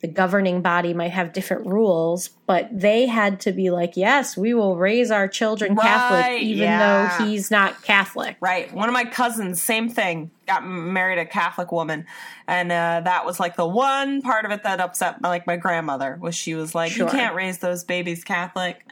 The 0.00 0.08
governing 0.08 0.60
body 0.60 0.92
might 0.92 1.12
have 1.12 1.32
different 1.32 1.66
rules, 1.66 2.28
but 2.46 2.68
they 2.70 3.06
had 3.06 3.40
to 3.40 3.52
be 3.52 3.70
like, 3.70 3.96
yes, 3.96 4.36
we 4.36 4.52
will 4.52 4.76
raise 4.76 5.10
our 5.10 5.26
children 5.26 5.74
Catholic, 5.74 6.42
even 6.42 6.64
yeah. 6.64 7.16
though 7.18 7.24
he's 7.24 7.50
not 7.50 7.82
Catholic. 7.82 8.36
Right. 8.38 8.70
One 8.74 8.90
of 8.90 8.92
my 8.92 9.04
cousins, 9.04 9.62
same 9.62 9.88
thing, 9.88 10.30
got 10.46 10.66
married 10.66 11.18
a 11.18 11.24
Catholic 11.24 11.72
woman, 11.72 12.04
and 12.46 12.70
uh, 12.70 13.00
that 13.04 13.24
was 13.24 13.40
like 13.40 13.56
the 13.56 13.66
one 13.66 14.20
part 14.20 14.44
of 14.44 14.50
it 14.50 14.64
that 14.64 14.80
upset 14.80 15.22
like 15.22 15.46
my 15.46 15.56
grandmother 15.56 16.18
was 16.20 16.34
she 16.34 16.54
was 16.54 16.74
like, 16.74 16.92
Sure. 16.92 17.06
"You 17.06 17.10
can't 17.10 17.34
raise 17.34 17.58
those 17.58 17.82
babies 17.82 18.22
Catholic." 18.22 18.84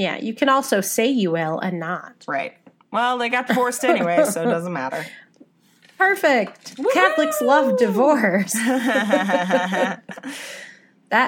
Yeah, 0.00 0.16
you 0.16 0.32
can 0.32 0.48
also 0.48 0.80
say 0.80 1.08
you 1.08 1.32
will 1.32 1.58
and 1.58 1.78
not. 1.78 2.24
Right. 2.26 2.54
Well, 2.90 3.18
they 3.18 3.28
got 3.28 3.46
divorced 3.46 3.84
anyway, 3.84 4.24
so 4.24 4.40
it 4.40 4.46
doesn't 4.46 4.72
matter. 4.72 5.04
Perfect. 5.98 6.80
Catholics 6.94 7.42
love 7.42 7.76
divorce. 7.76 8.52
that 8.54 10.02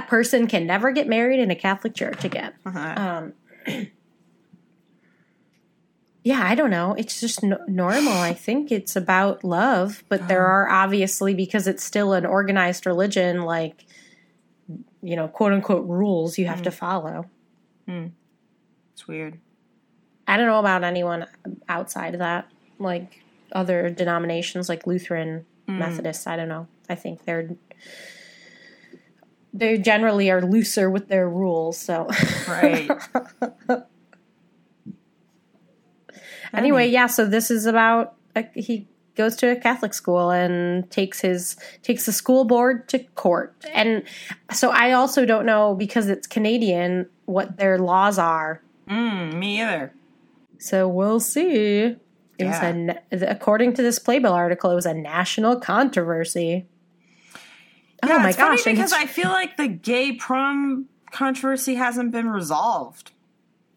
person 0.09 0.47
can 0.47 0.67
never 0.67 0.91
get 0.91 1.07
married 1.07 1.39
in 1.39 1.51
a 1.51 1.55
Catholic 1.55 1.95
church 1.95 2.25
again. 2.25 2.55
Uh-huh. 2.65 2.95
Um, 2.97 3.35
yeah, 6.25 6.41
I 6.43 6.55
don't 6.55 6.71
know. 6.71 6.95
It's 6.95 7.21
just 7.21 7.43
no- 7.43 7.63
normal. 7.69 8.15
I 8.15 8.33
think 8.33 8.73
it's 8.73 8.97
about 8.97 9.45
love, 9.45 10.03
but 10.09 10.29
there 10.29 10.47
oh. 10.47 10.51
are 10.51 10.71
obviously, 10.71 11.35
because 11.35 11.67
it's 11.67 11.85
still 11.85 12.15
an 12.15 12.25
organized 12.25 12.87
religion, 12.87 13.43
like, 13.43 13.85
you 15.03 15.15
know, 15.15 15.29
quote 15.29 15.53
unquote 15.53 15.87
rules 15.87 16.39
you 16.39 16.47
have 16.47 16.63
to 16.63 16.71
mm. 16.71 16.75
follow. 16.75 17.27
Mm. 17.87 18.13
It's 18.93 19.07
weird. 19.09 19.39
I 20.27 20.37
don't 20.37 20.47
know 20.47 20.61
about 20.61 20.85
anyone 20.85 21.27
outside 21.69 22.15
of 22.15 22.21
that, 22.21 22.49
like 22.79 23.23
other 23.53 23.91
denominations 23.91 24.69
like 24.69 24.87
Lutheran, 24.87 25.45
Methodists. 25.67 26.27
I 26.27 26.37
don't 26.37 26.49
know. 26.49 26.69
I 26.89 26.95
think 26.95 27.25
they're 27.25 27.51
they 29.55 29.77
generally 29.79 30.31
are 30.31 30.41
looser 30.41 30.91
with 30.91 31.09
their 31.09 31.29
rules. 31.29 31.79
So 31.79 32.09
Right. 32.49 32.91
anyway, 36.55 36.89
yeah. 36.89 37.07
So 37.07 37.27
this 37.27 37.51
is 37.51 37.67
about 37.67 38.15
uh, 38.35 38.43
he 38.55 38.87
goes 39.15 39.37
to 39.37 39.51
a 39.51 39.57
Catholic 39.57 39.93
school 39.93 40.31
and 40.31 40.91
takes 40.91 41.21
his 41.21 41.57
takes 41.83 42.07
the 42.07 42.13
school 42.13 42.45
board 42.45 42.89
to 42.89 43.01
court, 43.01 43.55
and 43.73 44.05
so 44.53 44.71
I 44.71 44.93
also 44.93 45.27
don't 45.27 45.47
know 45.47 45.75
because 45.75 46.09
it's 46.09 46.27
Canadian 46.27 47.09
what 47.27 47.57
their 47.57 47.79
laws 47.79 48.19
are. 48.19 48.63
Mm, 48.89 49.33
me 49.35 49.61
either. 49.63 49.93
So 50.59 50.87
we'll 50.89 51.21
see. 51.21 51.97
It 52.39 52.47
was 52.47 52.57
Yeah. 52.63 52.95
a 53.13 53.31
according 53.31 53.75
to 53.75 53.83
this 53.83 53.99
Playbill 53.99 54.33
article, 54.33 54.71
it 54.71 54.75
was 54.75 54.87
a 54.87 54.95
national 54.95 55.61
controversy. 55.61 56.67
Yeah, 58.05 58.17
oh 58.17 58.19
my 58.19 58.33
gosh! 58.33 58.65
because 58.65 58.93
I 58.93 59.07
feel 59.07 59.29
like 59.29 59.57
the 59.57 59.69
gay 59.69 60.13
prom 60.13 60.87
controversy 61.13 61.77
hasn't 61.77 62.11
been 62.11 62.29
resolved. 62.29 63.13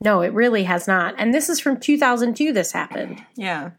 no, 0.01 0.22
it 0.22 0.34
really 0.34 0.64
has 0.64 0.88
not. 0.88 1.16
And 1.18 1.34
this 1.34 1.47
is 1.49 1.60
from 1.60 1.80
2002. 1.80 2.51
This 2.53 2.72
happened. 2.72 3.24
Yeah. 3.36 3.72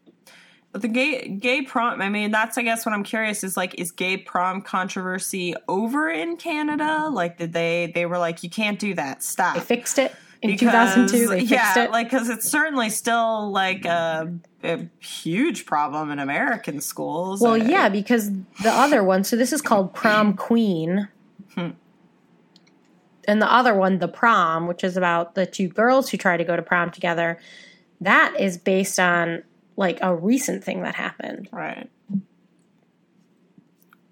But 0.72 0.82
the 0.82 0.88
gay 0.88 1.26
gay 1.28 1.62
prom 1.62 2.00
I 2.02 2.08
mean 2.10 2.30
that's 2.32 2.58
I 2.58 2.62
guess 2.62 2.84
what 2.84 2.92
I'm 2.92 3.02
curious 3.02 3.42
is 3.42 3.56
like 3.56 3.74
is 3.80 3.90
gay 3.92 4.16
prom 4.18 4.60
controversy 4.62 5.54
over 5.68 6.08
in 6.10 6.36
Canada? 6.36 7.08
Like 7.10 7.38
did 7.38 7.52
they 7.52 7.90
they 7.94 8.04
were 8.06 8.18
like 8.18 8.42
you 8.42 8.50
can't 8.50 8.78
do 8.78 8.94
that. 8.94 9.22
Stop. 9.22 9.54
They 9.54 9.60
fixed 9.60 9.98
it 9.98 10.14
in 10.50 10.56
Because, 10.56 10.94
2002. 10.94 11.28
They 11.28 11.38
fixed 11.40 11.50
yeah, 11.52 11.84
it. 11.84 11.90
like 11.90 12.10
cuz 12.10 12.28
it's 12.28 12.48
certainly 12.48 12.90
still 12.90 13.50
like 13.50 13.84
a, 13.84 14.32
a 14.64 14.86
huge 14.98 15.66
problem 15.66 16.10
in 16.10 16.18
American 16.18 16.80
schools. 16.80 17.40
well, 17.40 17.56
yeah, 17.56 17.88
because 17.88 18.30
the 18.62 18.70
other 18.70 19.02
one. 19.04 19.24
So 19.24 19.36
this 19.36 19.52
is 19.52 19.62
called 19.62 19.94
Prom 19.94 20.34
Queen. 20.34 21.08
Hmm. 21.54 21.70
And 23.28 23.42
the 23.42 23.52
other 23.52 23.74
one, 23.74 23.98
the 23.98 24.08
prom, 24.08 24.66
which 24.68 24.84
is 24.84 24.96
about 24.96 25.34
the 25.34 25.46
two 25.46 25.68
girls 25.68 26.10
who 26.10 26.16
try 26.16 26.36
to 26.36 26.44
go 26.44 26.54
to 26.54 26.62
prom 26.62 26.90
together, 26.90 27.38
that 28.00 28.34
is 28.38 28.56
based 28.56 29.00
on 29.00 29.42
like 29.76 29.98
a 30.00 30.14
recent 30.14 30.62
thing 30.62 30.82
that 30.82 30.94
happened. 30.94 31.48
Right. 31.52 31.90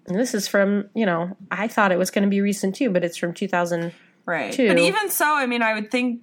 And 0.07 0.19
this 0.19 0.33
is 0.35 0.47
from, 0.47 0.89
you 0.93 1.05
know, 1.05 1.35
I 1.49 1.67
thought 1.67 1.91
it 1.91 1.97
was 1.97 2.11
going 2.11 2.23
to 2.23 2.29
be 2.29 2.41
recent 2.41 2.75
too, 2.75 2.89
but 2.91 3.03
it's 3.03 3.17
from 3.17 3.33
2000. 3.33 3.91
Right. 4.25 4.51
too. 4.53 4.67
But 4.67 4.79
even 4.79 5.09
so, 5.09 5.25
I 5.35 5.45
mean, 5.45 5.61
I 5.61 5.73
would 5.73 5.91
think 5.91 6.21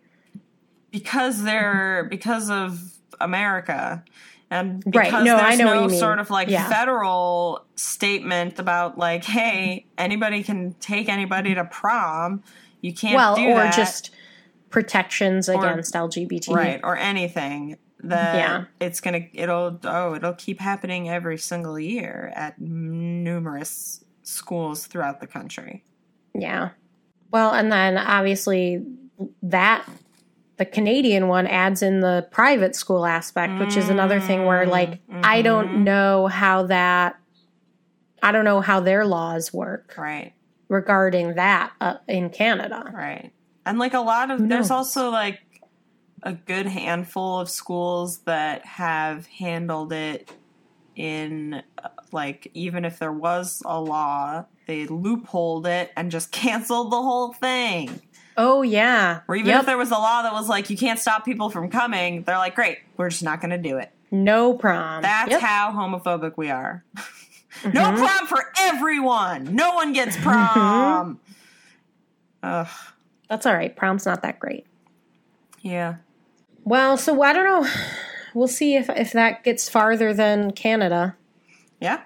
because 0.91 1.43
they're 1.43 2.05
because 2.11 2.51
of 2.51 2.81
America 3.21 4.05
and 4.51 4.83
Right. 4.87 5.07
because 5.07 5.25
No, 5.25 5.37
I 5.37 5.57
there's 5.57 5.59
know 5.61 5.87
no 5.87 5.89
sort 5.89 6.19
of 6.19 6.29
like 6.31 6.49
Yeah. 6.49 6.69
federal 6.69 7.65
statement 7.77 8.59
about 8.59 8.99
like 8.99 9.25
hey 9.25 9.87
anybody 9.97 10.43
can 10.43 10.75
take 10.81 11.09
anybody 11.09 11.55
to 11.55 11.65
prom 11.65 12.43
you 12.81 12.93
can't 12.93 13.15
well, 13.15 13.39
or 13.39 13.55
that 13.61 13.75
just 13.75 14.11
protections 14.71 15.49
Or- 15.49 15.55
against 15.65 15.95
LGBT. 15.95 16.55
right 16.55 16.81
or 16.83 16.97
anything 16.97 17.77
that 18.05 18.35
Yeah. 18.35 18.65
it's 18.81 19.01
gonna 19.01 19.21
it'll 19.33 19.79
oh 19.85 20.15
it'll 20.17 20.35
keep 20.35 20.61
happening 20.61 21.09
every 21.09 21.39
single 21.39 21.79
year 21.79 22.33
at 22.35 22.61
numerous 22.61 24.05
schools 24.23 24.87
throughout 24.87 25.21
the 25.21 25.27
country 25.27 25.85
Yeah. 26.35 26.71
Well, 27.33 27.53
and 27.53 27.73
then 27.73 27.99
obviously 27.99 28.85
that 29.43 29.89
the 30.59 30.67
Canadian 30.67 31.29
one 31.29 31.47
adds 31.47 31.83
in 31.83 32.01
the 32.01 32.29
private 32.31 32.77
school 32.77 33.05
aspect, 33.07 33.59
which 33.59 33.77
is 33.77 33.89
another 33.89 34.21
thing 34.21 34.45
where 34.45 34.67
like 34.67 35.01
I 35.11 35.39
Mm-hmm. 35.39 35.43
don't 35.43 35.85
know 35.85 36.27
how 36.29 36.65
that 36.65 37.19
I 38.23 38.31
don't 38.33 38.45
know 38.45 38.61
how 38.61 38.81
their 38.81 39.05
laws 39.05 39.53
work 39.53 39.95
right 39.97 40.33
regarding 40.69 41.35
that 41.35 41.73
uh, 41.81 41.97
in 42.07 42.31
Canada. 42.31 42.85
Right. 42.95 43.33
And 43.67 43.79
like 43.79 43.95
a 43.95 44.01
lot 44.01 44.31
of 44.31 44.49
there's 44.49 44.71
also 44.71 45.11
like 45.11 45.41
a 46.23 46.33
good 46.33 46.67
handful 46.67 47.41
of 47.41 47.51
schools 47.51 48.19
that 48.21 48.65
have 48.65 49.27
handled 49.27 49.93
it 49.93 50.31
in 50.95 51.63
uh, 51.83 51.89
like 52.13 52.51
even 52.55 52.85
if 52.85 52.99
there 52.99 53.13
was 53.13 53.63
a 53.65 53.81
law, 53.81 54.45
they 54.67 54.87
loopholed 54.87 55.67
it 55.67 55.93
and 55.97 56.11
just 56.11 56.31
canceled 56.33 56.93
the 56.93 57.03
whole 57.03 57.33
thing. 57.33 58.01
Oh 58.37 58.63
yeah. 58.63 59.21
Or 59.29 59.37
even 59.37 59.49
Yep. 59.49 59.61
if 59.61 59.67
there 59.67 59.79
was 59.79 59.91
a 59.91 59.95
law 59.95 60.23
that 60.23 60.33
was 60.33 60.49
like 60.49 60.71
you 60.71 60.77
can't 60.77 60.99
stop 60.99 61.25
people 61.25 61.51
from 61.51 61.69
coming, 61.71 62.23
they're 62.23 62.39
like, 62.39 62.55
"Great, 62.55 62.79
we're 62.97 63.11
just 63.11 63.23
not 63.23 63.41
going 63.41 63.51
to 63.51 63.59
do 63.59 63.79
it." 63.79 63.93
no 64.13 64.55
prom. 64.55 65.03
That's 65.03 65.31
Yep. 65.31 65.41
how 65.41 65.73
homophobic 65.73 66.37
we 66.37 66.51
are. 66.51 66.85
no 67.65 67.71
mm-hmm. 67.71 67.97
prom 67.97 68.27
for 68.27 68.53
everyone. 68.61 69.55
No 69.55 69.75
one 69.75 69.93
gets 69.93 70.17
mm-hmm. 70.17 70.23
prom. 70.23 71.21
Ugh. 72.43 72.69
That's 73.29 73.47
all 73.47 73.55
right. 73.55 73.75
Prom's 73.75 74.05
not 74.05 74.23
that 74.23 74.39
great. 74.39 74.67
Yeah. 75.63 75.97
Well, 76.65 76.97
so 76.97 77.23
I 77.23 77.33
don't 77.33 77.45
know. 77.45 77.69
We'll 78.35 78.49
see 78.49 78.77
if 78.77 78.89
if 78.91 79.13
that 79.13 79.45
gets 79.45 79.69
farther 79.69 80.13
than 80.13 80.53
Canada. 80.53 81.17
Yeah. 81.83 82.01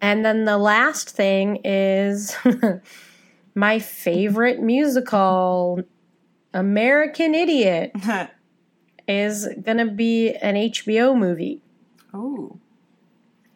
And 0.00 0.24
then 0.24 0.44
the 0.44 0.58
last 0.58 1.10
thing 1.10 1.60
is 1.64 2.36
my 3.54 3.78
favorite 3.78 4.60
musical, 4.60 5.82
American 6.52 7.34
Idiot, 7.34 7.92
is 9.08 9.48
going 9.62 9.78
to 9.78 9.86
be 9.86 10.34
an 10.34 10.54
HBO 10.56 11.16
movie. 11.16 11.62
oh. 12.12 12.58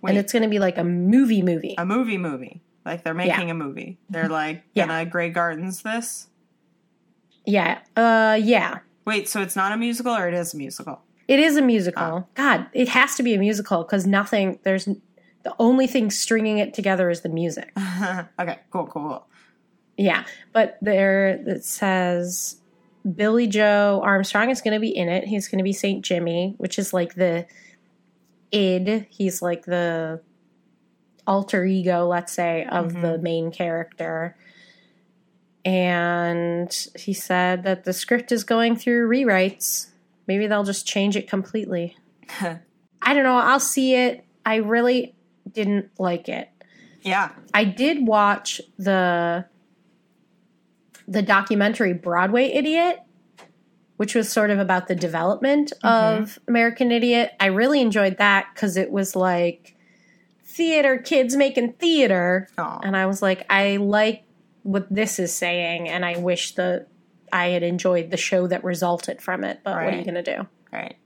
Wait. 0.00 0.10
And 0.10 0.18
it's 0.20 0.32
going 0.32 0.44
to 0.44 0.48
be 0.48 0.60
like 0.60 0.78
a 0.78 0.84
movie 0.84 1.42
movie. 1.42 1.74
a 1.76 1.84
movie 1.84 2.18
movie. 2.18 2.62
Like 2.86 3.02
they're 3.02 3.14
making 3.14 3.50
a 3.50 3.54
movie. 3.54 3.98
They're 4.08 4.28
like 4.28 4.62
Yeah. 4.72 5.04
Grey 5.04 5.28
Gardens 5.30 5.82
this. 5.82 6.28
yeah. 7.44 7.80
Uh 7.96 8.38
yeah. 8.40 8.78
Wait, 9.04 9.28
so 9.28 9.42
it's 9.42 9.56
not 9.56 9.72
a 9.72 9.76
musical 9.76 10.14
or 10.14 10.28
it 10.28 10.34
is 10.34 10.54
a 10.54 10.56
musical? 10.56 11.02
It 11.28 11.38
is 11.38 11.56
a 11.56 11.62
ah. 11.62 11.66
musical. 11.66 12.28
God, 12.34 12.66
it 12.72 12.88
has 12.88 13.14
to 13.16 13.22
be 13.22 13.34
a 13.34 13.38
musical 13.38 13.84
cuz 13.84 14.06
nothing 14.06 14.58
there's 14.64 14.86
the 15.44 15.54
only 15.58 15.86
thing 15.86 16.10
stringing 16.10 16.58
it 16.58 16.74
together 16.74 17.10
is 17.10 17.20
the 17.20 17.28
music. 17.28 17.72
okay, 18.40 18.58
cool, 18.70 18.86
cool, 18.86 19.02
cool. 19.02 19.26
Yeah, 19.96 20.24
but 20.52 20.78
there 20.80 21.28
it 21.46 21.64
says 21.64 22.56
Billie 23.14 23.46
Joe 23.46 24.00
Armstrong 24.04 24.50
is 24.50 24.60
going 24.60 24.74
to 24.74 24.80
be 24.80 24.94
in 24.94 25.08
it. 25.08 25.24
He's 25.24 25.48
going 25.48 25.58
to 25.58 25.64
be 25.64 25.72
Saint 25.72 26.04
Jimmy, 26.04 26.54
which 26.58 26.78
is 26.78 26.92
like 26.92 27.14
the 27.14 27.46
id. 28.52 29.06
He's 29.10 29.42
like 29.42 29.64
the 29.64 30.20
alter 31.26 31.64
ego, 31.64 32.06
let's 32.06 32.32
say, 32.32 32.64
of 32.70 32.86
mm-hmm. 32.88 33.02
the 33.02 33.18
main 33.18 33.50
character. 33.50 34.36
And 35.64 36.72
he 36.96 37.12
said 37.12 37.64
that 37.64 37.84
the 37.84 37.92
script 37.92 38.32
is 38.32 38.44
going 38.44 38.76
through 38.76 39.08
rewrites. 39.08 39.88
Maybe 40.28 40.46
they'll 40.46 40.62
just 40.62 40.86
change 40.86 41.16
it 41.16 41.28
completely. 41.28 41.96
I 42.40 43.14
don't 43.14 43.24
know. 43.24 43.36
I'll 43.36 43.58
see 43.58 43.94
it. 43.94 44.24
I 44.46 44.56
really 44.56 45.16
didn't 45.50 45.90
like 45.98 46.28
it. 46.28 46.50
Yeah. 47.02 47.30
I 47.54 47.64
did 47.64 48.06
watch 48.06 48.60
the 48.78 49.46
the 51.06 51.22
documentary 51.22 51.94
Broadway 51.94 52.48
Idiot, 52.48 53.00
which 53.96 54.14
was 54.14 54.30
sort 54.30 54.50
of 54.50 54.58
about 54.58 54.88
the 54.88 54.94
development 54.94 55.72
mm-hmm. 55.82 56.22
of 56.22 56.38
American 56.46 56.92
Idiot. 56.92 57.32
I 57.40 57.46
really 57.46 57.80
enjoyed 57.80 58.18
that 58.18 58.48
because 58.52 58.76
it 58.76 58.90
was 58.90 59.16
like 59.16 59.74
theater 60.44 60.98
kids 60.98 61.34
making 61.34 61.72
theater, 61.74 62.48
Aw. 62.58 62.80
and 62.82 62.94
I 62.94 63.06
was 63.06 63.22
like, 63.22 63.46
I 63.48 63.76
like 63.76 64.24
what 64.64 64.92
this 64.92 65.18
is 65.18 65.34
saying, 65.34 65.88
and 65.88 66.04
I 66.04 66.18
wish 66.18 66.54
that 66.56 66.88
I 67.32 67.48
had 67.48 67.62
enjoyed 67.62 68.10
the 68.10 68.16
show 68.16 68.46
that 68.46 68.64
resulted 68.64 69.20
from 69.22 69.44
it. 69.44 69.60
But 69.64 69.74
what 69.74 69.94
are 69.94 69.96
you 69.98 70.04
gonna 70.04 70.22
do? 70.22 70.46
Right. 70.72 70.96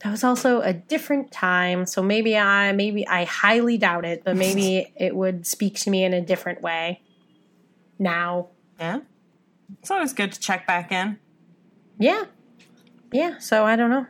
That 0.00 0.10
was 0.10 0.22
also 0.22 0.60
a 0.60 0.72
different 0.72 1.32
time, 1.32 1.86
so 1.86 2.02
maybe 2.02 2.36
I 2.36 2.72
maybe 2.72 3.06
I 3.08 3.24
highly 3.24 3.78
doubt 3.78 4.04
it, 4.04 4.22
but 4.24 4.36
maybe 4.36 4.92
it 4.96 5.16
would 5.16 5.46
speak 5.46 5.76
to 5.80 5.90
me 5.90 6.04
in 6.04 6.12
a 6.12 6.20
different 6.20 6.60
way. 6.62 7.02
Now, 7.98 8.48
Yeah. 8.78 9.00
It's 9.80 9.90
always 9.90 10.12
good 10.12 10.32
to 10.32 10.38
check 10.38 10.64
back 10.66 10.92
in. 10.92 11.18
yeah, 11.98 12.24
yeah. 13.10 13.38
So 13.38 13.64
I 13.64 13.74
don't 13.74 13.90
know. 13.90 14.06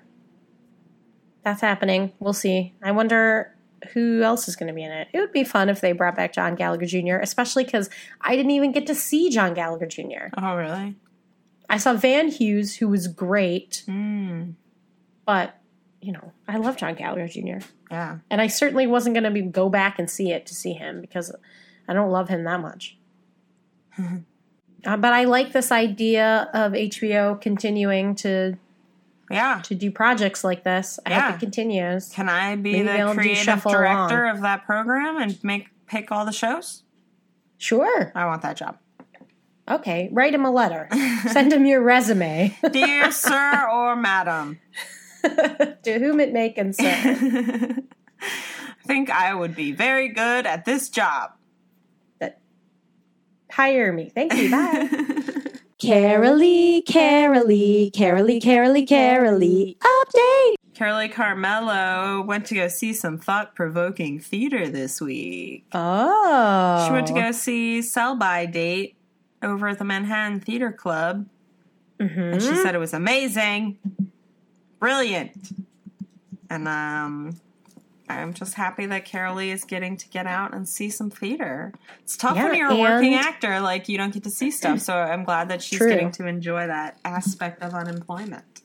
That's 1.44 1.60
happening. 1.62 2.12
We'll 2.18 2.32
see. 2.34 2.74
I 2.82 2.90
wonder 2.92 3.55
who 3.92 4.22
else 4.22 4.48
is 4.48 4.56
going 4.56 4.68
to 4.68 4.72
be 4.74 4.82
in 4.82 4.90
it. 4.92 5.08
It 5.12 5.20
would 5.20 5.32
be 5.32 5.44
fun 5.44 5.68
if 5.68 5.80
they 5.80 5.92
brought 5.92 6.16
back 6.16 6.32
John 6.32 6.54
Gallagher 6.54 6.86
Jr., 6.86 7.16
especially 7.16 7.64
because 7.64 7.88
I 8.20 8.36
didn't 8.36 8.52
even 8.52 8.72
get 8.72 8.86
to 8.88 8.94
see 8.94 9.30
John 9.30 9.54
Gallagher 9.54 9.86
Jr. 9.86 10.28
Oh 10.36 10.56
really? 10.56 10.96
I 11.68 11.78
saw 11.78 11.94
Van 11.94 12.28
Hughes, 12.28 12.76
who 12.76 12.88
was 12.88 13.08
great, 13.08 13.82
Mm. 13.88 14.54
but 15.24 15.58
you 16.00 16.12
know 16.12 16.32
I 16.46 16.58
love 16.58 16.76
John 16.76 16.94
Gallagher 16.94 17.26
Jr. 17.28 17.66
Yeah. 17.90 18.18
and 18.30 18.40
I 18.40 18.46
certainly 18.48 18.86
wasn't 18.86 19.14
going 19.14 19.24
to 19.24 19.30
be 19.30 19.42
go 19.42 19.68
back 19.68 19.98
and 19.98 20.08
see 20.10 20.30
it 20.32 20.46
to 20.46 20.54
see 20.54 20.72
him 20.72 21.00
because 21.00 21.34
I 21.88 21.92
don't 21.94 22.10
love 22.10 22.28
him 22.28 22.44
that 22.44 22.60
much. 22.60 22.96
uh, 23.98 24.96
but 24.96 25.12
I 25.12 25.24
like 25.24 25.52
this 25.52 25.72
idea 25.72 26.50
of 26.52 26.72
HBO 26.72 27.40
continuing 27.40 28.14
to 28.16 28.58
Yeah. 29.30 29.60
to 29.64 29.74
do 29.74 29.90
projects 29.90 30.44
like 30.44 30.62
this. 30.64 31.00
I 31.04 31.10
Yeah. 31.10 31.20
hope 31.26 31.34
it 31.36 31.40
continues. 31.40 32.08
Can 32.10 32.28
I 32.28 32.54
be 32.56 32.82
Maybe 32.82 33.02
the 33.02 33.12
creative 33.14 33.62
director 33.64 34.24
along. 34.24 34.36
of 34.36 34.42
that 34.42 34.64
program 34.66 35.16
and 35.16 35.38
make 35.42 35.68
pick 35.86 36.12
all 36.12 36.24
the 36.24 36.32
shows? 36.32 36.82
Sure. 37.58 38.12
I 38.14 38.26
want 38.26 38.42
that 38.42 38.56
job. 38.56 38.78
Okay. 39.68 40.08
Write 40.12 40.32
him 40.34 40.44
a 40.44 40.50
letter. 40.50 40.88
Send 41.32 41.52
him 41.52 41.66
your 41.66 41.82
resume. 41.82 42.56
Dear 42.70 43.10
sir 43.10 43.68
or 43.68 43.96
madam. 43.96 44.60
to 45.24 45.98
whom 45.98 46.20
it 46.20 46.32
may 46.32 46.50
concern. 46.50 47.88
I 48.20 48.86
think 48.86 49.10
I 49.10 49.34
would 49.34 49.56
be 49.56 49.72
very 49.72 50.08
good 50.10 50.46
at 50.46 50.64
this 50.64 50.88
job. 50.88 51.32
But 52.20 52.38
Hire 53.50 53.92
me. 53.92 54.10
Thank 54.14 54.34
you. 54.34 54.50
Bye. 54.52 55.22
Carolee, 55.78 56.82
Carolee, 56.84 57.90
Carolee, 57.92 58.40
Carolee, 58.40 58.86
Carolee. 58.88 59.76
Update! 59.78 60.54
Carolee 60.74 61.12
Carmello 61.12 62.24
went 62.26 62.46
to 62.46 62.54
go 62.54 62.68
see 62.68 62.92
some 62.92 63.18
thought 63.18 63.54
provoking 63.54 64.18
theater 64.18 64.68
this 64.68 65.00
week. 65.00 65.66
oh. 65.72 66.84
She 66.86 66.92
went 66.92 67.06
to 67.08 67.12
go 67.14 67.32
see 67.32 67.82
Sell 67.82 68.16
By 68.16 68.46
Date 68.46 68.96
over 69.42 69.68
at 69.68 69.78
the 69.78 69.84
Manhattan 69.84 70.40
Theater 70.40 70.72
Club. 70.72 71.26
And 71.98 72.42
she 72.42 72.54
said 72.56 72.74
it 72.74 72.78
was 72.78 72.92
amazing, 72.92 73.78
brilliant. 74.78 75.50
And 76.50 76.68
um, 76.68 77.40
I'm 78.08 78.34
just 78.34 78.54
happy 78.54 78.86
that 78.86 79.04
Carolee 79.04 79.52
is 79.52 79.64
getting 79.64 79.96
to 79.96 80.08
get 80.08 80.26
out 80.26 80.54
and 80.54 80.68
see 80.68 80.90
some 80.90 81.10
theater. 81.10 81.72
It's 82.02 82.16
tough 82.16 82.36
when 82.36 82.54
you're 82.54 82.70
a 82.70 82.76
working 82.76 83.14
actor, 83.14 83.60
like 83.60 83.88
you 83.88 83.98
don't 83.98 84.12
get 84.12 84.24
to 84.24 84.30
see 84.30 84.50
stuff. 84.50 84.80
So 84.80 84.96
I'm 84.96 85.24
glad 85.24 85.48
that 85.48 85.62
she's 85.62 85.78
True. 85.78 85.88
getting 85.88 86.12
to 86.12 86.26
enjoy 86.26 86.66
that 86.66 86.98
aspect 87.04 87.62
of 87.62 87.74
unemployment. 87.74 88.62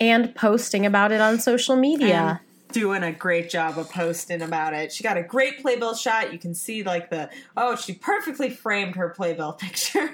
And 0.00 0.34
posting 0.34 0.86
about 0.86 1.12
it 1.12 1.20
on 1.20 1.38
social 1.38 1.76
media. 1.76 2.14
and 2.14 2.38
doing 2.72 3.02
a 3.02 3.12
great 3.12 3.50
job 3.50 3.78
of 3.78 3.90
posting 3.90 4.42
about 4.42 4.74
it. 4.74 4.92
She 4.92 5.02
got 5.02 5.16
a 5.16 5.22
great 5.22 5.60
playbill 5.60 5.94
shot. 5.94 6.32
You 6.32 6.38
can 6.38 6.54
see 6.54 6.82
like 6.82 7.10
the 7.10 7.30
oh, 7.56 7.76
she 7.76 7.94
perfectly 7.94 8.50
framed 8.50 8.96
her 8.96 9.10
playbill 9.10 9.52
picture. 9.60 10.10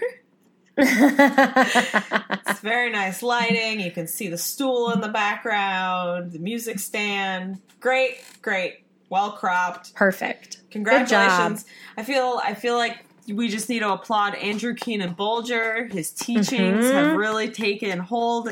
It's 0.77 2.61
very 2.61 2.91
nice 2.91 3.23
lighting. 3.23 3.81
You 3.81 3.91
can 3.91 4.07
see 4.07 4.29
the 4.29 4.39
stool 4.39 4.91
in 4.93 5.01
the 5.01 5.09
background, 5.09 6.33
the 6.33 6.39
music 6.39 6.79
stand. 6.79 7.61
Great, 7.81 8.19
great. 8.43 8.85
Well 9.09 9.33
cropped. 9.33 9.95
Perfect. 9.95 10.63
Congratulations. 10.71 11.65
I 11.97 12.03
feel 12.03 12.41
I 12.45 12.55
feel 12.55 12.77
like 12.77 13.05
we 13.29 13.49
just 13.49 13.69
need 13.69 13.81
to 13.81 13.93
applaud 13.93 14.35
Andrew 14.37 14.75
Keenan 14.75 15.15
Bolger. 15.15 15.91
His 15.91 16.13
teachings 16.13 16.85
have 16.91 17.17
really 17.17 17.51
taken 17.51 17.99
hold. 17.99 18.51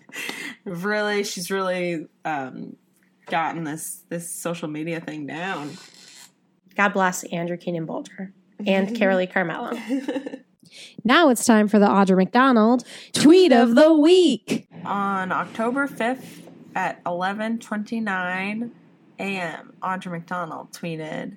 really, 0.64 1.24
she's 1.24 1.50
really 1.50 2.06
um, 2.24 2.76
gotten 3.26 3.64
this 3.64 4.02
this 4.08 4.30
social 4.30 4.68
media 4.68 5.00
thing 5.00 5.26
down. 5.26 5.76
God 6.76 6.92
bless 6.92 7.24
Andrew 7.24 7.56
Keenan 7.56 7.86
Bolger 7.86 8.32
and 8.66 8.88
Carolee 8.96 9.30
Carmello. 9.30 10.40
Now 11.04 11.28
it's 11.28 11.44
time 11.44 11.68
for 11.68 11.78
the 11.78 11.86
Audra 11.86 12.16
McDonald 12.16 12.84
tweet 13.12 13.52
of 13.52 13.74
the 13.74 13.92
week. 13.92 14.66
On 14.84 15.32
October 15.32 15.86
fifth 15.86 16.48
at 16.74 17.00
eleven 17.04 17.58
twenty 17.58 18.00
nine 18.00 18.72
a.m., 19.18 19.74
Audra 19.82 20.12
McDonald 20.12 20.72
tweeted, 20.72 21.36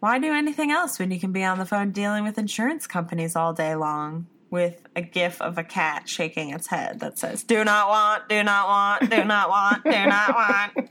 "Why 0.00 0.18
do 0.18 0.32
anything 0.32 0.70
else 0.70 0.98
when 0.98 1.10
you 1.10 1.18
can 1.18 1.32
be 1.32 1.42
on 1.44 1.58
the 1.58 1.66
phone 1.66 1.90
dealing 1.90 2.24
with 2.24 2.38
insurance 2.38 2.86
companies 2.86 3.34
all 3.36 3.52
day 3.52 3.74
long?" 3.74 4.26
With 4.50 4.82
a 4.94 5.00
gif 5.00 5.40
of 5.40 5.56
a 5.56 5.64
cat 5.64 6.10
shaking 6.10 6.50
its 6.50 6.66
head 6.66 7.00
that 7.00 7.18
says, 7.18 7.42
"Do 7.42 7.64
not 7.64 7.88
want, 7.88 8.28
do 8.28 8.42
not 8.42 8.68
want, 8.68 9.10
do 9.10 9.24
not 9.24 9.48
want, 9.48 9.82
do 9.82 9.90
not 9.90 10.34
want." 10.34 10.90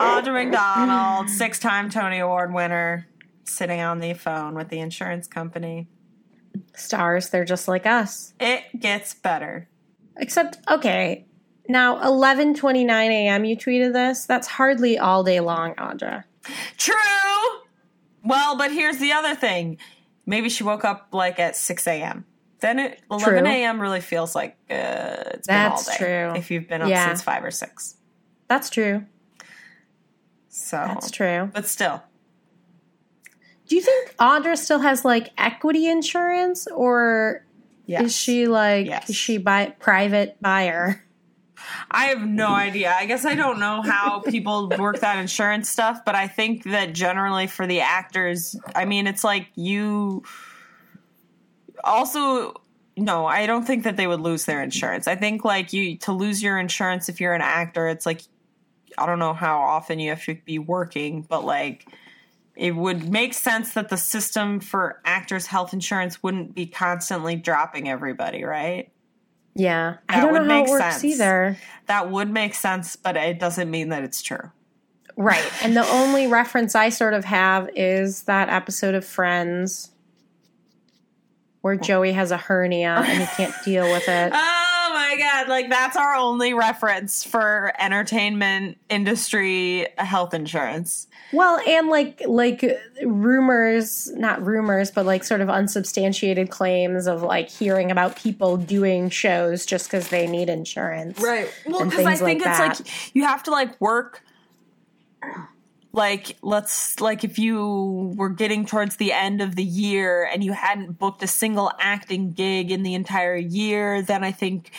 Audra 0.00 0.44
McDonald, 0.44 1.28
six-time 1.28 1.90
Tony 1.90 2.18
Award 2.18 2.54
winner, 2.54 3.06
sitting 3.44 3.82
on 3.82 3.98
the 3.98 4.14
phone 4.14 4.54
with 4.54 4.70
the 4.70 4.78
insurance 4.78 5.26
company. 5.26 5.86
Stars, 6.74 7.28
they're 7.30 7.44
just 7.44 7.68
like 7.68 7.86
us. 7.86 8.32
It 8.40 8.64
gets 8.78 9.14
better. 9.14 9.68
Except, 10.16 10.58
okay, 10.70 11.26
now 11.68 11.96
11:29 12.02 12.88
a.m. 12.90 13.44
You 13.44 13.56
tweeted 13.56 13.92
this. 13.92 14.26
That's 14.26 14.46
hardly 14.46 14.98
all 14.98 15.22
day 15.24 15.40
long, 15.40 15.74
Audra. 15.76 16.24
True. 16.76 16.94
Well, 18.24 18.56
but 18.56 18.70
here's 18.72 18.98
the 18.98 19.12
other 19.12 19.34
thing. 19.34 19.78
Maybe 20.26 20.48
she 20.48 20.62
woke 20.64 20.84
up 20.84 21.08
like 21.12 21.38
at 21.38 21.56
6 21.56 21.86
a.m. 21.86 22.24
Then 22.60 22.78
it, 22.78 23.00
11 23.10 23.46
a.m. 23.46 23.80
really 23.80 24.00
feels 24.02 24.34
like 24.34 24.56
uh, 24.70 24.74
it's 25.34 25.46
That's 25.46 25.84
been 25.86 25.92
all 25.94 25.98
day. 25.98 26.30
true. 26.32 26.38
If 26.38 26.50
you've 26.50 26.68
been 26.68 26.82
up 26.82 26.88
Yeah. 26.90 27.06
since 27.08 27.22
five 27.22 27.42
or 27.42 27.50
six. 27.50 27.96
That's 28.48 28.68
true. 28.68 29.06
So, 30.48 30.76
That's 30.76 31.10
true. 31.10 31.50
but 31.54 31.66
still, 31.66 32.02
Do 33.70 33.76
you 33.76 33.82
think 33.82 34.16
Audra 34.16 34.58
still 34.58 34.80
has 34.80 35.04
like 35.04 35.30
equity 35.38 35.86
insurance, 35.86 36.66
or 36.66 37.46
yes. 37.86 38.06
is 38.06 38.16
she 38.16 38.48
like 38.48 38.86
Yes. 38.86 39.08
is 39.08 39.14
she 39.14 39.38
buy 39.38 39.66
private 39.78 40.36
buyer? 40.42 41.04
I 41.88 42.06
have 42.06 42.26
no 42.26 42.48
idea. 42.48 42.92
I 42.92 43.06
guess 43.06 43.24
I 43.24 43.36
don't 43.36 43.60
know 43.60 43.80
how 43.80 44.22
people 44.26 44.68
work 44.76 44.98
that 45.00 45.18
insurance 45.18 45.68
stuff, 45.68 46.04
but 46.04 46.16
I 46.16 46.26
think 46.26 46.64
that 46.64 46.94
generally 46.94 47.46
for 47.46 47.64
the 47.64 47.82
actors, 47.82 48.56
I 48.74 48.86
mean, 48.86 49.06
it's 49.06 49.22
like 49.22 49.46
you 49.54 50.24
also 51.84 52.54
no, 52.96 53.24
I 53.24 53.46
don't 53.46 53.64
think 53.64 53.84
that 53.84 53.96
they 53.96 54.08
would 54.08 54.20
lose 54.20 54.46
their 54.46 54.64
insurance. 54.64 55.06
I 55.06 55.14
think 55.14 55.44
like 55.44 55.72
you 55.72 55.96
to 55.98 56.12
lose 56.12 56.42
your 56.42 56.58
insurance 56.58 57.08
if 57.08 57.20
you're 57.20 57.34
an 57.34 57.40
actor, 57.40 57.86
it's 57.86 58.04
like 58.04 58.22
I 58.98 59.06
don't 59.06 59.20
know 59.20 59.32
how 59.32 59.60
often 59.60 60.00
you 60.00 60.10
have 60.10 60.24
to 60.24 60.34
be 60.44 60.58
working, 60.58 61.22
but 61.22 61.44
like 61.44 61.86
it 62.60 62.76
would 62.76 63.08
make 63.10 63.32
sense 63.34 63.72
that 63.74 63.88
the 63.88 63.96
system 63.96 64.60
for 64.60 65.00
actors' 65.04 65.46
health 65.46 65.72
insurance 65.72 66.22
wouldn't 66.22 66.54
be 66.54 66.66
constantly 66.66 67.34
dropping 67.34 67.88
everybody, 67.88 68.44
right? 68.44 68.90
Yeah, 69.54 69.96
I 70.08 70.16
That 70.16 70.20
don't 70.26 70.34
know 70.34 70.40
would 70.42 70.50
how 70.50 70.58
it 70.58 70.62
make 70.62 70.70
works 70.70 70.84
sense. 71.00 71.04
either. 71.04 71.56
That 71.86 72.10
would 72.10 72.30
make 72.30 72.54
sense, 72.54 72.96
but 72.96 73.16
it 73.16 73.38
doesn't 73.38 73.70
mean 73.70 73.88
that 73.88 74.04
it's 74.04 74.20
true. 74.22 74.50
Right, 75.16 75.50
and 75.62 75.76
the 75.76 75.86
only 75.88 76.26
reference 76.26 76.74
I 76.74 76.90
sort 76.90 77.14
of 77.14 77.24
have 77.24 77.68
is 77.74 78.22
that 78.24 78.48
episode 78.48 78.94
of 78.94 79.04
Friends 79.04 79.90
where 81.62 81.76
Joey 81.76 82.12
has 82.12 82.30
a 82.30 82.36
hernia 82.38 83.02
and 83.06 83.20
he 83.20 83.26
can't 83.36 83.54
deal 83.64 83.84
with 83.90 84.08
it. 84.08 84.32
Ah, 84.36 84.59
My 85.10 85.16
god, 85.16 85.48
like 85.48 85.68
that's 85.68 85.96
our 85.96 86.14
only 86.14 86.54
reference 86.54 87.24
for 87.24 87.72
entertainment 87.80 88.78
industry 88.88 89.88
health 89.98 90.32
insurance. 90.34 91.08
Well, 91.32 91.60
and 91.66 91.88
like 91.88 92.22
like 92.26 92.64
rumors, 93.04 94.08
not 94.12 94.46
rumors, 94.46 94.92
but 94.92 95.06
like 95.06 95.24
sort 95.24 95.40
of 95.40 95.50
unsubstantiated 95.50 96.50
claims 96.50 97.08
of 97.08 97.24
like 97.24 97.50
hearing 97.50 97.90
about 97.90 98.14
people 98.14 98.56
doing 98.56 99.10
shows 99.10 99.66
just 99.66 99.88
because 99.88 100.10
they 100.10 100.28
need 100.28 100.48
insurance. 100.48 101.20
Right. 101.20 101.52
Well, 101.66 101.86
because 101.86 102.06
I 102.06 102.10
things 102.10 102.22
like 102.22 102.28
think 102.28 102.46
it's 102.46 102.58
that. 102.58 102.78
like 102.78 103.16
you 103.16 103.24
have 103.24 103.42
to 103.44 103.50
like 103.50 103.80
work 103.80 104.22
like 105.92 106.36
let's 106.42 107.00
like 107.00 107.24
if 107.24 107.38
you 107.38 108.14
were 108.16 108.28
getting 108.28 108.64
towards 108.64 108.96
the 108.96 109.12
end 109.12 109.40
of 109.40 109.56
the 109.56 109.64
year 109.64 110.28
and 110.32 110.44
you 110.44 110.52
hadn't 110.52 110.98
booked 110.98 111.22
a 111.22 111.26
single 111.26 111.72
acting 111.80 112.30
gig 112.30 112.70
in 112.70 112.82
the 112.84 112.94
entire 112.94 113.36
year, 113.36 114.00
then 114.02 114.22
I 114.22 114.30
think 114.30 114.70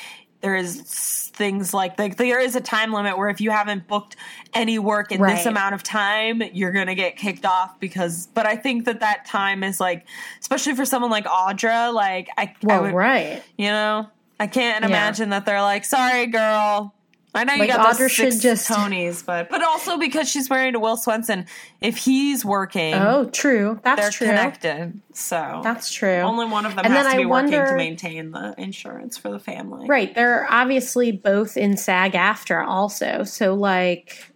there 0.42 0.56
is 0.56 1.30
things 1.34 1.74
like 1.74 1.98
like 1.98 2.18
there 2.18 2.40
is 2.40 2.56
a 2.56 2.62
time 2.62 2.92
limit 2.94 3.18
where 3.18 3.30
if 3.30 3.40
you 3.42 3.52
haven't 3.52 3.88
booked 3.88 4.16
any 4.54 4.78
work 4.80 5.12
in 5.12 5.22
this 5.22 5.46
amount 5.46 5.74
of 5.74 5.82
time, 5.84 6.42
you're 6.54 6.72
gonna 6.72 6.96
get 6.96 7.16
kicked 7.16 7.46
off 7.46 7.80
because. 7.80 8.28
But 8.34 8.46
I 8.46 8.56
think 8.56 8.86
that 8.86 9.00
that 9.00 9.26
time 9.26 9.64
is 9.64 9.80
like, 9.80 10.06
especially 10.40 10.76
for 10.76 10.86
someone 10.86 11.10
like 11.12 11.26
Audra, 11.26 11.94
like 11.94 12.28
I, 12.38 12.54
I 12.68 12.80
would, 12.80 12.94
right. 12.94 13.42
you 13.58 13.68
know, 13.70 14.10
I 14.40 14.48
can't 14.48 14.82
Yeah. 14.84 14.88
imagine 14.90 15.30
that 15.30 15.46
they're 15.46 15.62
like, 15.62 15.86
"Sorry, 15.86 16.28
girl." 16.28 16.94
I 17.34 17.46
know 17.46 17.54
you 17.54 17.60
Like, 17.62 17.70
got 17.70 17.96
Audra 17.96 18.10
should 18.10 18.34
six 18.34 18.42
just- 18.44 18.70
Tonys, 18.70 19.26
but 19.26 19.50
but 19.50 19.64
also 19.64 19.98
because 19.98 20.30
she's 20.30 20.50
married 20.50 20.74
to 20.74 20.80
Will 20.80 20.98
Swenson, 20.98 21.46
if 21.80 21.96
he's 21.98 22.44
working, 22.44 22.94
Oh, 22.94 23.30
true. 23.32 23.80
That's 23.84 24.02
they're 24.02 24.12
true. 24.12 24.28
connected. 24.28 25.00
So 25.14 25.62
That's 25.64 25.92
true. 25.92 26.18
only 26.20 26.46
one 26.46 26.66
of 26.66 26.76
them 26.76 26.84
And 26.86 26.94
has 26.94 27.06
to 27.06 27.12
I 27.14 27.18
be 27.18 27.26
working 27.26 27.52
to 27.52 27.76
maintain 27.76 28.32
the 28.32 28.54
insurance 28.58 29.18
for 29.18 29.30
the 29.32 29.40
family. 29.40 29.88
Right. 29.88 30.14
They're 30.14 30.46
obviously 30.52 31.12
both 31.14 31.56
in 31.56 31.78
SAG 31.78 32.14
AFTRA 32.14 32.66
also. 32.68 33.24
So 33.24 33.54
like 33.54 34.31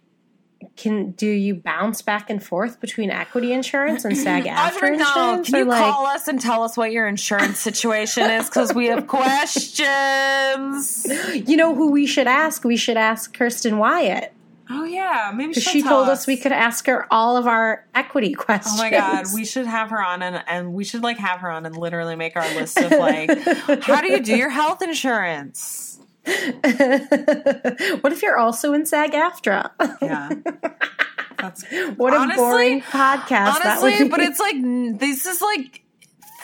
can 0.76 1.12
do 1.12 1.28
you 1.28 1.56
bounce 1.56 2.02
back 2.02 2.30
and 2.30 2.44
forth 2.44 2.82
between 2.82 3.10
equity 3.10 3.54
insurance 3.54 4.06
and 4.06 4.18
SAG 4.18 4.44
AFTRA 4.44 4.94
insurance? 4.94 5.50
can 5.50 5.60
you 5.60 5.66
like 5.66 5.82
call 5.82 6.06
us 6.06 6.28
and 6.28 6.40
tell 6.40 6.64
us 6.64 6.76
what 6.76 6.92
your 6.92 7.08
insurance 7.08 7.60
situation 7.60 8.30
is? 8.30 8.50
Because 8.50 8.74
we 8.74 8.88
have 8.88 9.08
questions. 9.08 11.08
you 11.34 11.56
know 11.56 11.74
who 11.74 11.92
we 11.92 12.06
should 12.06 12.28
ask? 12.28 12.64
We 12.64 12.78
should 12.78 12.98
ask 12.98 13.34
Kirsten 13.34 13.78
Wyatt. 13.78 14.34
Oh 14.68 14.84
yeah, 14.84 15.32
maybe 15.36 15.54
she 15.54 15.84
told 15.84 16.10
us 16.10 16.26
we 16.26 16.38
could 16.38 16.52
ask 16.52 16.88
her 16.88 17.06
all 17.14 17.38
of 17.38 17.46
our 17.46 17.86
equity 17.94 18.34
questions. 18.34 18.80
Oh 18.80 18.84
my 18.84 18.90
god, 18.90 19.26
we 19.34 19.46
should 19.46 19.68
have 19.68 19.92
her 19.92 20.04
on 20.04 20.24
and, 20.24 20.44
and 20.48 20.74
we 20.74 20.84
should 20.84 21.04
like 21.04 21.20
have 21.20 21.42
her 21.42 21.52
on 21.52 21.68
and 21.68 21.78
literally 21.78 22.16
make 22.16 22.36
our 22.36 22.52
list 22.56 22.80
of 22.80 22.92
like 22.92 23.30
how 23.84 24.02
do 24.02 24.12
you 24.12 24.22
do 24.22 24.36
your 24.36 24.50
health 24.50 24.82
insurance? 24.82 25.95
what 28.02 28.12
if 28.12 28.24
you're 28.24 28.38
also 28.38 28.74
in 28.74 28.86
SAG 28.86 29.12
AFTRA? 29.12 29.72
Yeah. 30.02 30.30
That's 31.38 31.64
what 31.98 32.14
a 32.14 32.36
boring 32.36 32.82
podcast 32.82 33.62
that 33.62 33.82
would 33.82 33.94
honestly, 33.94 34.10
but 34.10 34.20
it's 34.22 34.40
like 34.40 34.56
this 35.00 35.26
is 35.28 35.42
like 35.42 35.85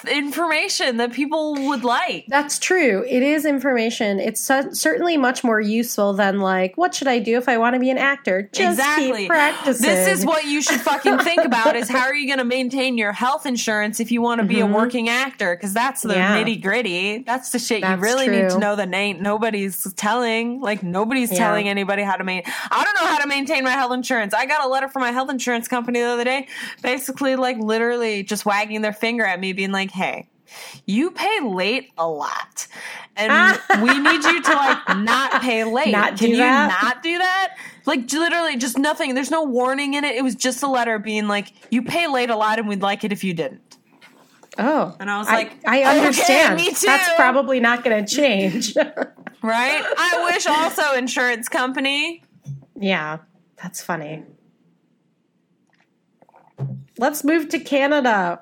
information 0.06 0.98
that 0.98 1.12
people 1.14 1.56
would 1.68 1.84
like. 1.84 2.26
That's 2.28 2.60
true. 2.60 3.04
It 3.08 3.24
is 3.24 3.46
information. 3.46 4.20
It's 4.20 4.40
cer- 4.40 4.74
certainly 4.74 5.18
much 5.18 5.44
more 5.44 5.60
useful 5.60 6.14
than 6.14 6.40
like, 6.40 6.78
what 6.78 6.94
should 6.96 7.08
I 7.08 7.20
do 7.20 7.38
if 7.38 7.50
I 7.50 7.58
want 7.58 7.74
to 7.76 7.80
be 7.80 7.90
an 7.90 7.98
actor? 7.98 8.50
Just 8.54 8.80
exactly. 8.80 9.18
keep 9.24 9.30
practicing. 9.30 9.88
This 9.88 10.20
is 10.20 10.26
what 10.26 10.46
you 10.46 10.62
should 10.62 10.82
fucking 10.82 11.20
think 11.20 11.44
about 11.44 11.76
is 11.76 11.90
how 11.90 12.02
are 12.06 12.16
you 12.16 12.28
going 12.28 12.40
to 12.40 12.46
maintain 12.46 12.98
your 12.98 13.12
health 13.12 13.46
insurance 13.46 14.00
if 14.00 14.12
you 14.12 14.22
want 14.22 14.42
to 14.42 14.48
be 14.48 14.60
a 14.60 14.66
working 14.68 15.10
actor 15.10 15.56
because 15.56 15.74
that's 15.74 16.02
the 16.04 16.12
Mm-hmm. 16.12 16.20
Yeah. 16.20 16.44
nitty 16.44 16.62
gritty. 16.62 17.18
That's 17.20 17.52
the 17.52 17.60
shit 17.60 17.82
That's 17.82 17.98
you 17.98 18.04
really 18.04 18.28
need 18.28 18.50
to 18.50 18.60
know 18.60 18.76
that 18.76 18.94
ain't 18.94 19.22
nobody's 19.22 19.92
telling. 19.94 20.60
Like 20.60 20.84
nobody's 20.84 21.32
Yeah. 21.32 21.38
telling 21.38 21.70
anybody 21.70 22.04
how 22.04 22.18
to 22.18 22.24
maintain. 22.24 22.54
I 22.70 22.84
don't 22.84 22.94
know 23.02 23.10
how 23.10 23.20
to 23.20 23.28
maintain 23.28 23.64
my 23.64 23.70
health 23.72 23.94
insurance. 23.94 24.34
I 24.34 24.46
got 24.46 24.64
a 24.66 24.68
letter 24.68 24.90
from 24.90 25.02
my 25.04 25.12
health 25.12 25.30
insurance 25.30 25.68
company 25.70 26.00
the 26.02 26.06
other 26.08 26.24
day, 26.26 26.48
basically 26.82 27.36
like 27.38 27.58
literally 27.58 28.24
just 28.24 28.46
wagging 28.46 28.82
their 28.82 28.94
finger 28.94 29.26
at 29.26 29.40
me, 29.40 29.54
being 29.54 29.72
like, 29.72 29.91
"Hey." 29.92 30.28
You 30.86 31.12
pay 31.12 31.40
late 31.40 31.94
a 31.98 32.06
lot, 32.06 32.68
and 33.16 33.58
we 33.82 33.98
need 33.98 34.22
you 34.22 34.42
to 34.42 34.52
like 34.52 34.98
not 34.98 35.42
pay 35.42 35.64
late. 35.78 35.92
Not 35.94 36.18
Can 36.18 36.28
do 36.28 36.32
you 36.32 36.38
that? 36.38 36.78
not 36.84 37.02
do 37.02 37.18
that? 37.18 37.56
Like 37.86 38.12
literally, 38.12 38.58
just 38.58 38.78
nothing. 38.78 39.14
There's 39.16 39.32
no 39.32 39.44
warning 39.44 39.94
in 39.94 40.04
it. 40.04 40.14
It 40.14 40.24
was 40.26 40.36
just 40.36 40.62
a 40.62 40.68
letter 40.68 41.00
being 41.00 41.30
like, 41.30 41.54
"You 41.72 41.84
pay 41.84 42.06
late 42.08 42.30
a 42.30 42.36
lot, 42.36 42.60
and 42.60 42.68
we'd 42.68 42.82
like 42.82 43.06
it 43.06 43.14
if 43.14 43.24
you 43.24 43.34
didn't." 43.34 43.78
Oh. 44.58 44.94
And 45.00 45.10
I 45.10 45.20
was 45.20 45.28
like, 45.28 45.54
I 45.66 45.80
"Okay, 45.84 46.00
understand. 46.00 46.58
me 46.58 46.72
too." 46.74 46.86
That's 46.86 47.16
probably 47.16 47.62
not 47.62 47.86
going 47.86 48.06
to 48.06 48.14
change. 48.16 48.76
Right? 49.44 49.82
I 49.98 50.30
wish 50.32 50.46
also 50.46 50.94
insurance 50.94 51.48
company. 51.50 52.24
yeah, 52.76 53.20
that's 53.64 53.82
funny. 53.82 54.24
Let's 57.00 57.24
move 57.24 57.50
to 57.50 57.60
Canada. 57.60 58.42